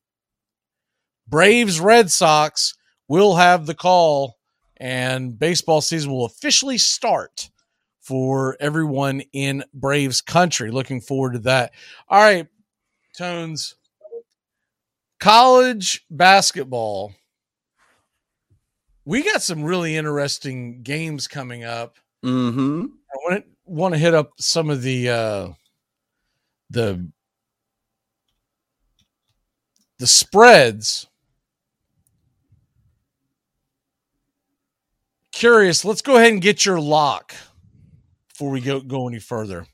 [1.28, 2.74] Braves Red Sox
[3.10, 4.38] will have the call,
[4.78, 7.50] and baseball season will officially start
[8.10, 10.72] for everyone in Braves country.
[10.72, 11.74] Looking forward to that.
[12.08, 12.48] All right,
[13.16, 13.76] Tones.
[15.20, 17.14] College basketball.
[19.06, 21.98] We got some really interesting games coming up.
[22.26, 22.86] Mm-hmm.
[22.86, 25.50] I want to, want to hit up some of the uh,
[26.72, 27.08] the
[30.00, 31.06] the spreads.
[35.32, 37.36] Curious, let's go ahead and get your lock
[38.40, 39.66] before we go go any further.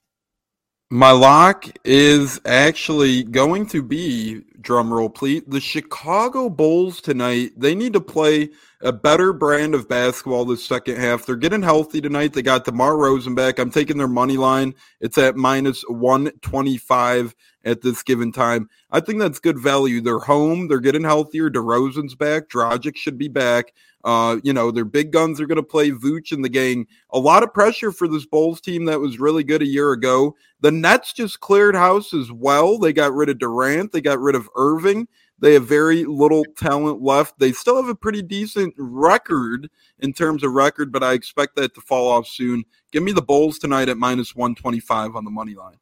[0.89, 7.51] My lock is actually going to be drumroll please the Chicago Bulls tonight.
[7.55, 8.49] They need to play
[8.81, 11.25] a better brand of basketball this second half.
[11.25, 12.33] They're getting healthy tonight.
[12.33, 13.59] They got DeMar DeRozan back.
[13.59, 14.73] I'm taking their money line.
[14.99, 17.35] It's at minus 125
[17.65, 18.69] at this given time.
[18.89, 20.01] I think that's good value.
[20.01, 20.67] They're home.
[20.67, 21.51] They're getting healthier.
[21.51, 22.47] DeRozan's back.
[22.49, 23.73] Dragic should be back.
[24.05, 26.85] Uh, you know, their big guns are going to play Vooch and the gang.
[27.09, 30.35] A lot of pressure for this Bulls team that was really good a year ago.
[30.61, 32.77] The Nets just cleared house as well.
[32.77, 33.91] They got rid of Durant.
[33.91, 35.07] They got rid of Irving.
[35.39, 37.39] They have very little talent left.
[37.39, 39.69] They still have a pretty decent record
[39.99, 42.63] in terms of record, but I expect that to fall off soon.
[42.91, 45.77] Give me the Bulls tonight at minus 125 on the money line.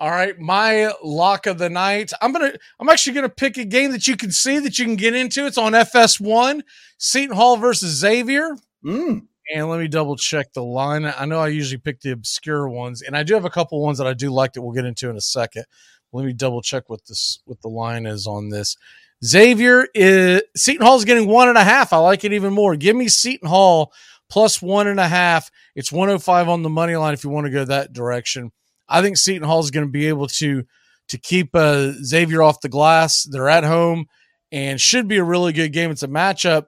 [0.00, 2.12] All right, my lock of the night.
[2.20, 2.52] I'm gonna.
[2.80, 5.46] I'm actually gonna pick a game that you can see that you can get into.
[5.46, 6.62] It's on FS1.
[6.98, 8.56] Seton Hall versus Xavier.
[8.84, 9.26] Mm.
[9.54, 11.04] And let me double check the line.
[11.04, 13.98] I know I usually pick the obscure ones, and I do have a couple ones
[13.98, 15.64] that I do like that we'll get into in a second.
[16.12, 18.76] Let me double check what this what the line is on this.
[19.24, 21.92] Xavier is Seton Hall is getting one and a half.
[21.92, 22.76] I like it even more.
[22.76, 23.92] Give me Seton Hall
[24.28, 25.50] plus one and a half.
[25.74, 28.52] It's 105 on the money line if you want to go that direction.
[28.88, 30.64] I think Seton Hall is going to be able to
[31.08, 33.24] to keep uh, Xavier off the glass.
[33.24, 34.06] They're at home
[34.50, 35.90] and should be a really good game.
[35.90, 36.66] It's a matchup.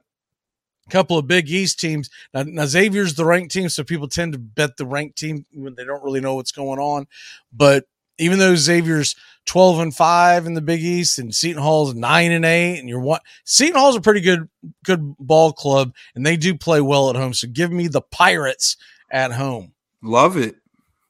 [0.86, 2.10] A couple of Big East teams.
[2.32, 5.74] Now, now Xavier's the ranked team, so people tend to bet the ranked team when
[5.74, 7.06] they don't really know what's going on.
[7.52, 7.86] But
[8.18, 9.16] even though Xavier's
[9.46, 13.00] 12 and 5 in the Big East and Seton Hall's 9 and 8 and you're
[13.00, 14.48] one Seton Hall's a pretty good
[14.84, 17.32] good ball club and they do play well at home.
[17.32, 18.76] So give me the Pirates
[19.10, 19.72] at home.
[20.02, 20.56] Love it.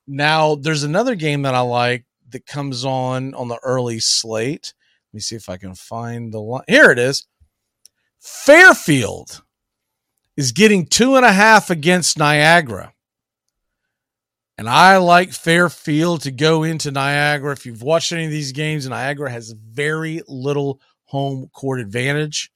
[0.07, 4.73] Now, there's another game that I like that comes on on the early slate.
[5.12, 6.65] Let me see if I can find the line.
[6.69, 7.27] Here it is.
[8.20, 9.43] Fairfield
[10.37, 12.93] is getting two and a half against Niagara.
[14.59, 17.53] And I like Fairfield to go into Niagara.
[17.53, 22.51] If you've watched any of these games, Niagara has very little home court advantage.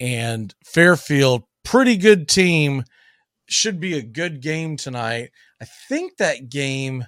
[0.00, 2.84] And Fairfield, pretty good team,
[3.46, 5.30] should be a good game tonight.
[5.62, 7.06] I think that game,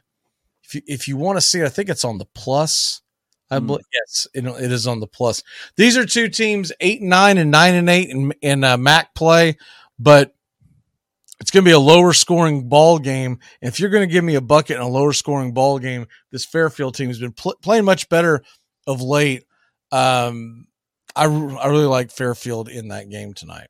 [0.62, 3.02] if you, if you want to see it, I think it's on the plus.
[3.50, 3.66] I Hmm.
[3.66, 5.42] believe yes, it, it is on the plus.
[5.76, 9.14] These are two teams, eight and nine and nine and eight in, in uh, MAC
[9.14, 9.58] play,
[9.98, 10.34] but
[11.40, 13.40] it's going to be a lower scoring ball game.
[13.60, 16.44] If you're going to give me a bucket in a lower scoring ball game, this
[16.46, 18.42] Fairfield team has been pl- playing much better
[18.86, 19.44] of late.
[19.92, 20.68] Um,
[21.16, 23.66] I, r- I really like Fairfield in that game tonight.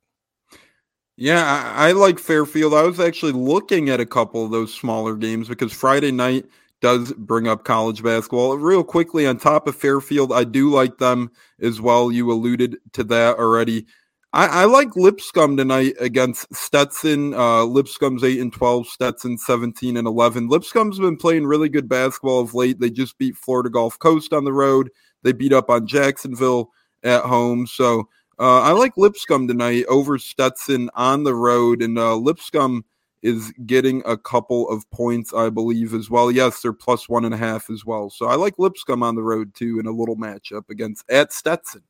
[1.17, 2.73] Yeah, I, I like Fairfield.
[2.73, 6.45] I was actually looking at a couple of those smaller games because Friday night
[6.81, 8.57] does bring up college basketball.
[8.57, 11.31] Real quickly, on top of Fairfield, I do like them
[11.61, 12.11] as well.
[12.11, 13.85] You alluded to that already.
[14.33, 17.33] I, I like Lipscomb tonight against Stetson.
[17.33, 20.49] Uh, Lipscomb's 8 and 12, Stetson 17 and 11.
[20.49, 22.81] Lipscomb's been playing really good basketball of late.
[22.81, 24.89] They just beat Florida Gulf Coast on the road.
[25.23, 26.71] They beat up on Jacksonville
[27.03, 27.65] at home.
[27.65, 28.09] So
[28.39, 32.83] uh, I like Lipscomb tonight over Stetson on the road, and uh, Lipscomb
[33.21, 36.29] is getting a couple of points, I believe, as well.
[36.29, 38.09] Yes, they're plus one and a half as well.
[38.09, 41.81] So I like Lipscomb on the road too in a little matchup against at Stetson.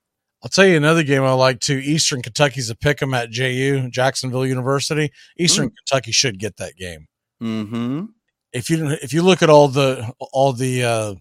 [0.43, 1.77] I'll tell you another game I like too.
[1.79, 5.11] Eastern Kentucky's a pick 'em at JU, Jacksonville University.
[5.37, 7.07] Eastern Kentucky should get that game.
[7.41, 8.05] Mm-hmm.
[8.53, 11.15] If you if you look at all the all the uh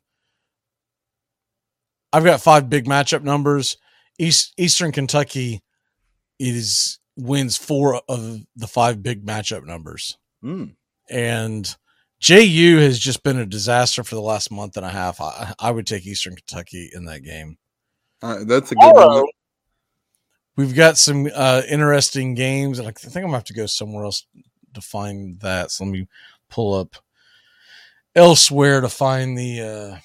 [2.12, 3.78] I've got five big matchup numbers.
[4.19, 5.62] East Eastern Kentucky
[6.39, 10.19] is wins four of the five big matchup numbers.
[10.43, 10.74] Mm.
[11.11, 11.77] And
[12.20, 15.20] JU has just been a disaster for the last month and a half.
[15.20, 17.59] I, I would take Eastern Kentucky in that game.
[18.23, 19.27] Uh, that's a good one.
[20.57, 24.05] We've got some uh, interesting games, and I think I'm gonna have to go somewhere
[24.05, 24.27] else
[24.73, 25.70] to find that.
[25.70, 26.09] So let me
[26.49, 26.97] pull up
[28.15, 29.61] elsewhere to find the.
[29.61, 29.99] Uh,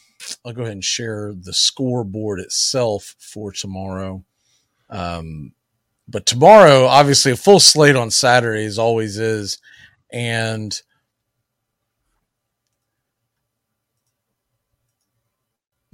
[0.45, 4.23] I'll go ahead and share the scoreboard itself for tomorrow.
[4.89, 5.53] Um,
[6.07, 9.59] but tomorrow, obviously, a full slate on Saturdays always is,
[10.11, 10.81] and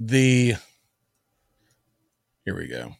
[0.00, 0.54] the
[2.44, 2.94] here we go.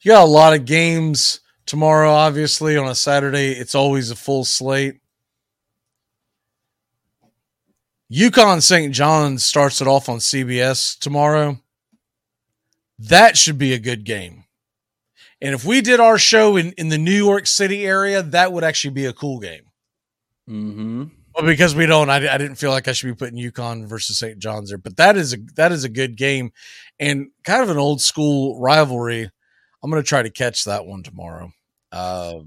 [0.00, 3.52] You got a lot of games tomorrow, obviously, on a Saturday.
[3.52, 5.00] It's always a full slate.
[8.12, 8.94] UConn St.
[8.94, 11.58] John's starts it off on CBS tomorrow.
[12.98, 14.44] That should be a good game.
[15.40, 18.64] And if we did our show in, in the New York City area, that would
[18.64, 19.62] actually be a cool game.
[20.48, 21.04] Mm-hmm.
[21.34, 24.18] Well, because we don't, I, I didn't feel like I should be putting UConn versus
[24.18, 24.38] St.
[24.38, 26.50] John's there, but that is a that is a good game
[26.98, 29.30] and kind of an old school rivalry.
[29.80, 31.52] I'm going to try to catch that one tomorrow.
[31.92, 32.40] Uh,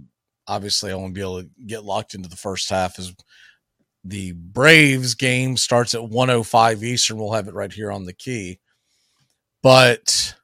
[0.46, 3.14] obviously, I won't be able to get locked into the first half as
[4.04, 7.18] the Braves game starts at 105 Eastern.
[7.18, 8.60] We'll have it right here on the key.
[9.62, 10.36] But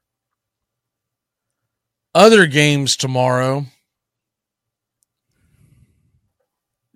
[2.14, 3.66] other games tomorrow.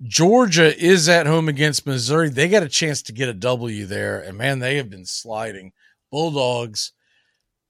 [0.05, 2.29] Georgia is at home against Missouri.
[2.29, 5.73] They got a chance to get a W there, and man, they have been sliding.
[6.11, 6.93] Bulldogs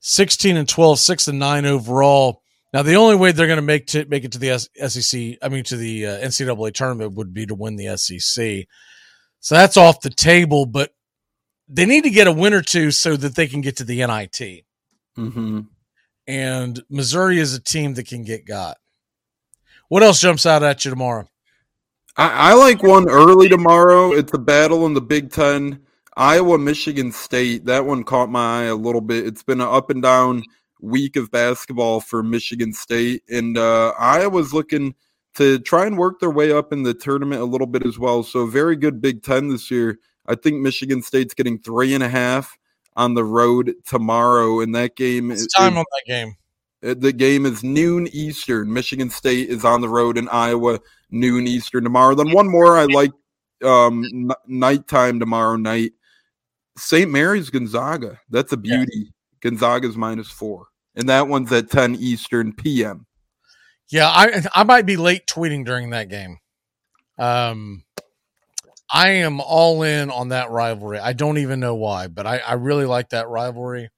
[0.00, 2.41] 16 and 12, 6 and 9 overall.
[2.72, 5.48] Now, the only way they're going to make to make it to the SEC, I
[5.48, 8.66] mean to the uh, NCAA tournament would be to win the SEC.
[9.40, 10.94] So that's off the table, but
[11.68, 13.98] they need to get a win or two so that they can get to the
[13.98, 14.64] NIT.
[15.18, 15.60] Mm-hmm.
[16.26, 18.78] And Missouri is a team that can get got.
[19.88, 21.26] What else jumps out at you tomorrow?
[22.16, 24.12] I, I like one early tomorrow.
[24.12, 25.80] It's a battle in the Big Ten.
[26.16, 27.66] Iowa, Michigan State.
[27.66, 29.26] That one caught my eye a little bit.
[29.26, 30.42] It's been an up and down
[30.82, 34.94] week of basketball for Michigan State, and uh, Iowa's looking
[35.34, 38.22] to try and work their way up in the tournament a little bit as well.
[38.22, 39.98] So very good Big Ten this year.
[40.26, 42.58] I think Michigan State's getting three and a half
[42.96, 45.30] on the road tomorrow, and that game.
[45.30, 46.34] It's time on that game.
[46.82, 48.72] The game is noon Eastern.
[48.72, 50.80] Michigan State is on the road in Iowa
[51.10, 52.16] noon Eastern tomorrow.
[52.16, 53.12] Then one more I like
[53.64, 55.92] um, n- nighttime tomorrow night.
[56.76, 57.08] St.
[57.08, 58.18] Mary's Gonzaga.
[58.30, 58.90] That's a beauty.
[58.92, 59.10] Yeah.
[59.42, 63.06] Gonzaga's minus four, and that one's at 10 Eastern PM.
[63.90, 66.38] Yeah, I I might be late tweeting during that game.
[67.18, 67.84] Um,
[68.90, 70.98] I am all in on that rivalry.
[70.98, 73.90] I don't even know why, but I, I really like that rivalry.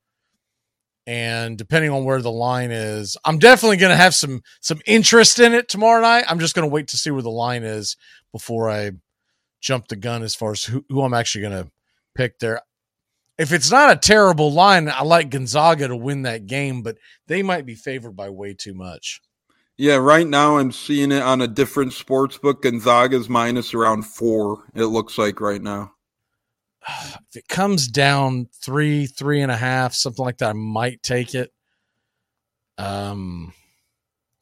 [1.07, 5.39] And depending on where the line is, I'm definitely going to have some some interest
[5.39, 6.25] in it tomorrow night.
[6.29, 7.97] I'm just going to wait to see where the line is
[8.33, 8.93] before I
[9.61, 11.71] jump the gun as far as who, who I'm actually going to
[12.15, 12.61] pick there.
[13.37, 17.43] If it's not a terrible line, I like Gonzaga to win that game, but they
[17.43, 19.21] might be favored by way too much.
[19.77, 22.63] Yeah, right now I'm seeing it on a different sports book.
[22.63, 25.93] Gonzaga's minus around four, it looks like right now.
[27.31, 31.35] If it comes down three, three and a half, something like that, I might take
[31.35, 31.53] it.
[32.79, 33.53] Um,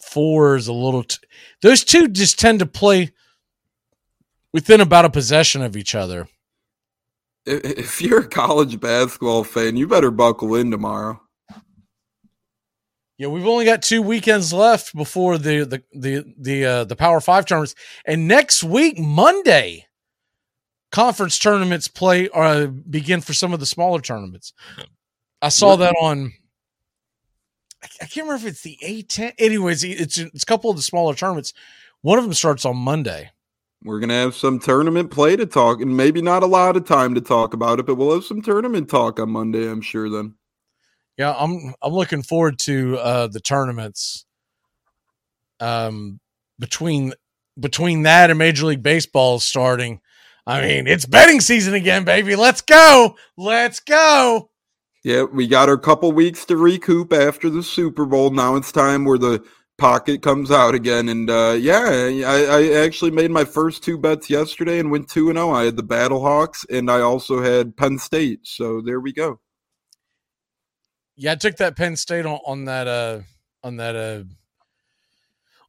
[0.02, 1.04] four is a little.
[1.04, 1.16] T-
[1.62, 3.12] Those two just tend to play
[4.52, 6.28] within about a possession of each other.
[7.44, 11.20] If you're a college basketball fan, you better buckle in tomorrow.
[13.18, 17.20] Yeah, we've only got two weekends left before the the the the uh, the Power
[17.20, 17.74] Five tournaments,
[18.04, 19.86] and next week Monday,
[20.90, 24.52] conference tournaments play or uh, begin for some of the smaller tournaments.
[25.40, 26.32] I saw that on.
[27.82, 29.34] I can't remember if it's the A10.
[29.38, 31.52] Anyways, it's it's a couple of the smaller tournaments.
[32.00, 33.30] One of them starts on Monday.
[33.84, 37.14] We're gonna have some tournament play to talk, and maybe not a lot of time
[37.14, 39.68] to talk about it, but we'll have some tournament talk on Monday.
[39.68, 40.34] I'm sure then.
[41.18, 44.24] Yeah, I'm I'm looking forward to uh, the tournaments.
[45.60, 46.20] Um,
[46.58, 47.12] between
[47.58, 50.00] between that and Major League Baseball starting,
[50.46, 52.36] I mean it's betting season again, baby.
[52.36, 54.50] Let's go, let's go.
[55.04, 58.30] Yeah, we got our couple weeks to recoup after the Super Bowl.
[58.30, 59.44] Now it's time where the
[59.78, 61.08] pocket comes out again.
[61.08, 61.82] And uh, yeah,
[62.26, 65.50] I, I, actually made my first two bets yesterday and went two and zero.
[65.50, 68.40] I had the Battlehawks and I also had Penn State.
[68.46, 69.40] So there we go.
[71.16, 73.20] Yeah, I took that Penn State on, on that uh
[73.62, 74.24] on that uh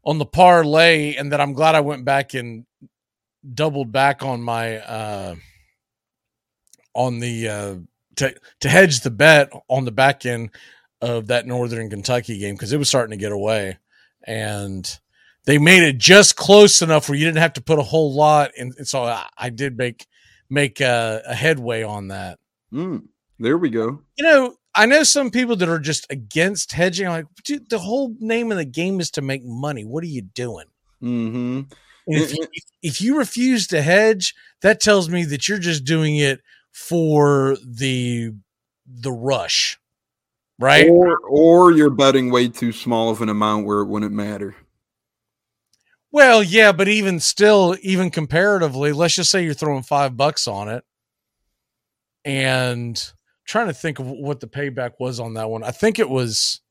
[0.05, 2.65] on the parlay, and that I'm glad I went back and
[3.53, 5.35] doubled back on my uh
[6.93, 7.75] on the uh
[8.17, 10.51] to to hedge the bet on the back end
[11.01, 13.77] of that Northern Kentucky game because it was starting to get away,
[14.23, 14.99] and
[15.45, 18.51] they made it just close enough where you didn't have to put a whole lot,
[18.57, 20.07] and, and so I, I, did make
[20.49, 22.39] make a, a headway on that.
[22.73, 23.07] Mm,
[23.39, 24.01] there we go.
[24.17, 27.07] You know, I know some people that are just against hedging.
[27.07, 29.83] I'm like, dude, the whole name of the game is to make money.
[29.83, 30.65] What are you doing?
[31.01, 31.61] Mm-hmm.
[32.05, 32.47] If you,
[32.81, 36.41] if you refuse to hedge, that tells me that you're just doing it
[36.71, 38.31] for the
[38.85, 39.79] the rush,
[40.63, 40.89] right?
[40.89, 44.55] Or or you're betting way too small of an amount where it wouldn't matter.
[46.11, 50.69] Well, yeah, but even still, even comparatively, let's just say you're throwing five bucks on
[50.69, 50.83] it,
[52.23, 53.01] and
[53.45, 55.63] trying to think of what the payback was on that one.
[55.63, 56.61] I think it was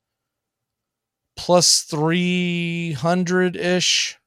[1.37, 4.19] plus 300 ish.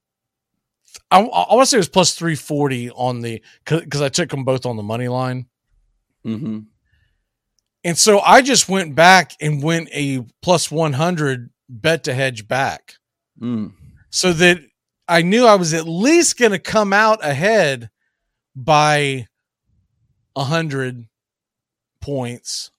[1.10, 4.44] I, I want to say it was plus 340 on the, because I took them
[4.44, 5.48] both on the money line.
[6.26, 6.60] Mm-hmm.
[7.86, 12.96] And so I just went back and went a plus 100 bet to hedge back.
[13.40, 13.72] Mm.
[14.10, 14.60] So that
[15.08, 17.90] I knew I was at least going to come out ahead
[18.56, 19.28] by
[20.36, 21.08] a hundred
[22.02, 22.72] points,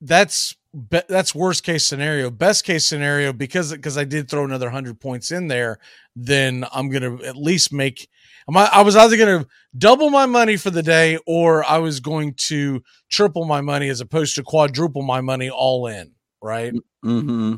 [0.00, 0.56] that's
[0.90, 2.30] be- that's worst case scenario.
[2.30, 5.78] Best case scenario because because I did throw another hundred points in there,
[6.16, 8.08] then I'm gonna at least make.
[8.48, 9.46] I was either gonna
[9.76, 14.00] double my money for the day, or I was going to triple my money as
[14.00, 16.12] opposed to quadruple my money all in.
[16.42, 16.74] Right.
[17.04, 17.54] Mm-hmm.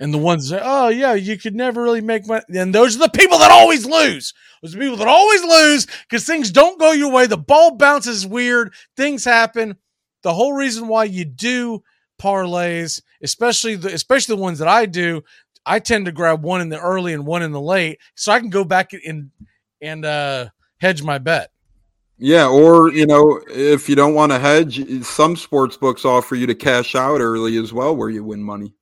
[0.00, 2.44] And the ones that, oh yeah, you could never really make money.
[2.54, 4.34] And those are the people that always lose.
[4.60, 7.26] Those are the people that always lose because things don't go your way.
[7.26, 8.74] The ball bounces weird.
[8.96, 9.76] Things happen.
[10.22, 11.82] The whole reason why you do
[12.20, 15.22] parlays, especially the especially the ones that I do,
[15.66, 18.40] I tend to grab one in the early and one in the late, so I
[18.40, 19.30] can go back and
[19.80, 21.50] and uh, hedge my bet.
[22.18, 26.46] Yeah, or you know, if you don't want to hedge, some sports books offer you
[26.46, 28.72] to cash out early as well, where you win money.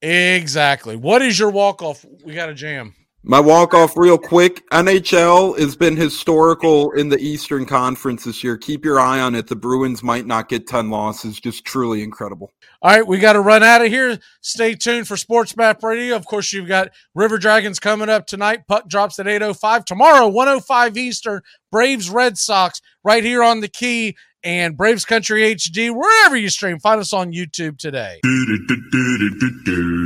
[0.00, 0.96] Exactly.
[0.96, 2.04] What is your walk off?
[2.24, 2.94] We got a jam.
[3.30, 4.66] My walk off, real quick.
[4.70, 8.56] NHL has been historical in the Eastern Conference this year.
[8.56, 9.48] Keep your eye on it.
[9.48, 11.38] The Bruins might not get 10 losses.
[11.38, 12.50] Just truly incredible.
[12.80, 14.18] All right, we got to run out of here.
[14.40, 16.16] Stay tuned for Sports Map Radio.
[16.16, 18.66] Of course, you've got River Dragons coming up tonight.
[18.66, 19.84] Puck drops at 8.05.
[19.84, 25.94] Tomorrow, 105 Eastern, Braves Red Sox right here on the key and Braves Country HD,
[25.94, 26.78] wherever you stream.
[26.78, 28.20] Find us on YouTube today.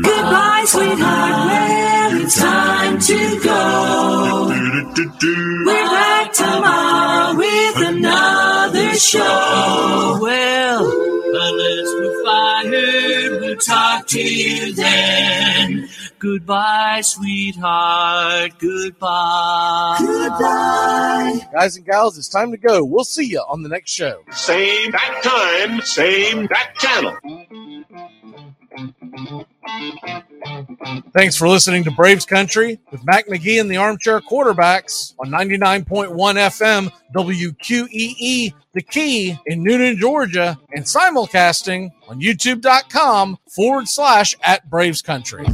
[0.03, 1.47] Goodbye, sweetheart.
[1.47, 4.49] Well, it's time to go.
[5.65, 10.19] We're back tomorrow with another show.
[10.21, 15.89] Well, unless we're fired, we'll talk to you then.
[16.23, 18.53] Goodbye, sweetheart.
[18.61, 19.97] Goodbye.
[19.99, 21.41] Goodbye.
[21.53, 22.85] Guys and gals, it's time to go.
[22.85, 24.23] We'll see you on the next show.
[24.31, 27.17] Same bat time, same bat channel.
[31.13, 36.15] Thanks for listening to Braves Country with Mac McGee and the Armchair Quarterbacks on 99.1
[36.15, 45.03] FM WQEE The Key in Newnan, Georgia, and simulcasting on youtube.com forward slash at Braves
[45.03, 45.47] Country.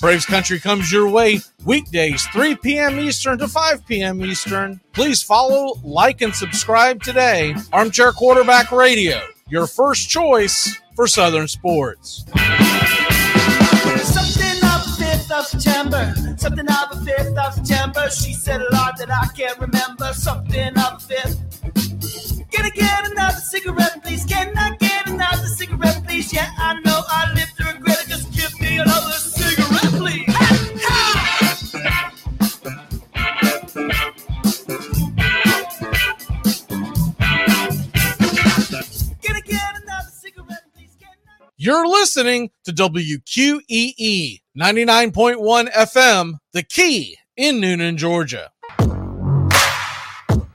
[0.00, 3.00] Braves Country comes your way weekdays, 3 p.m.
[3.00, 4.24] Eastern to 5 p.m.
[4.24, 4.80] Eastern.
[4.92, 7.54] Please follow, like, and subscribe today.
[7.72, 12.24] Armchair Quarterback Radio, your first choice for Southern sports.
[14.04, 16.14] Something of the 5th of September.
[16.36, 18.10] Something of the 5th of September.
[18.10, 20.12] She said a lot that I can't remember.
[20.12, 22.50] Something of the 5th.
[22.52, 24.24] Can I get another cigarette, please?
[24.24, 26.32] Can I get another cigarette, please?
[26.32, 28.08] Yeah, I know I live to regret it.
[28.08, 28.32] Just
[41.60, 48.50] You're listening to WQEE 99.1 FM, The Key in Newnan, Georgia.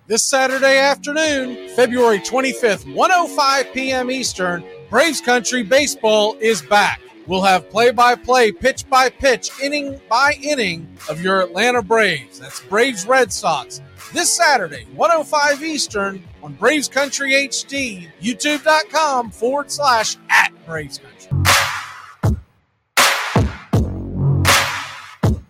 [0.07, 4.09] This Saturday afternoon, February 25th, 105 p.m.
[4.09, 6.99] Eastern, Braves Country Baseball is back.
[7.25, 12.39] We'll have play by play, pitch by pitch, inning by inning of your Atlanta Braves.
[12.39, 13.81] That's Braves Red Sox.
[14.11, 21.62] This Saturday, 105 Eastern on Braves Country HD, youtube.com forward slash at Braves Country.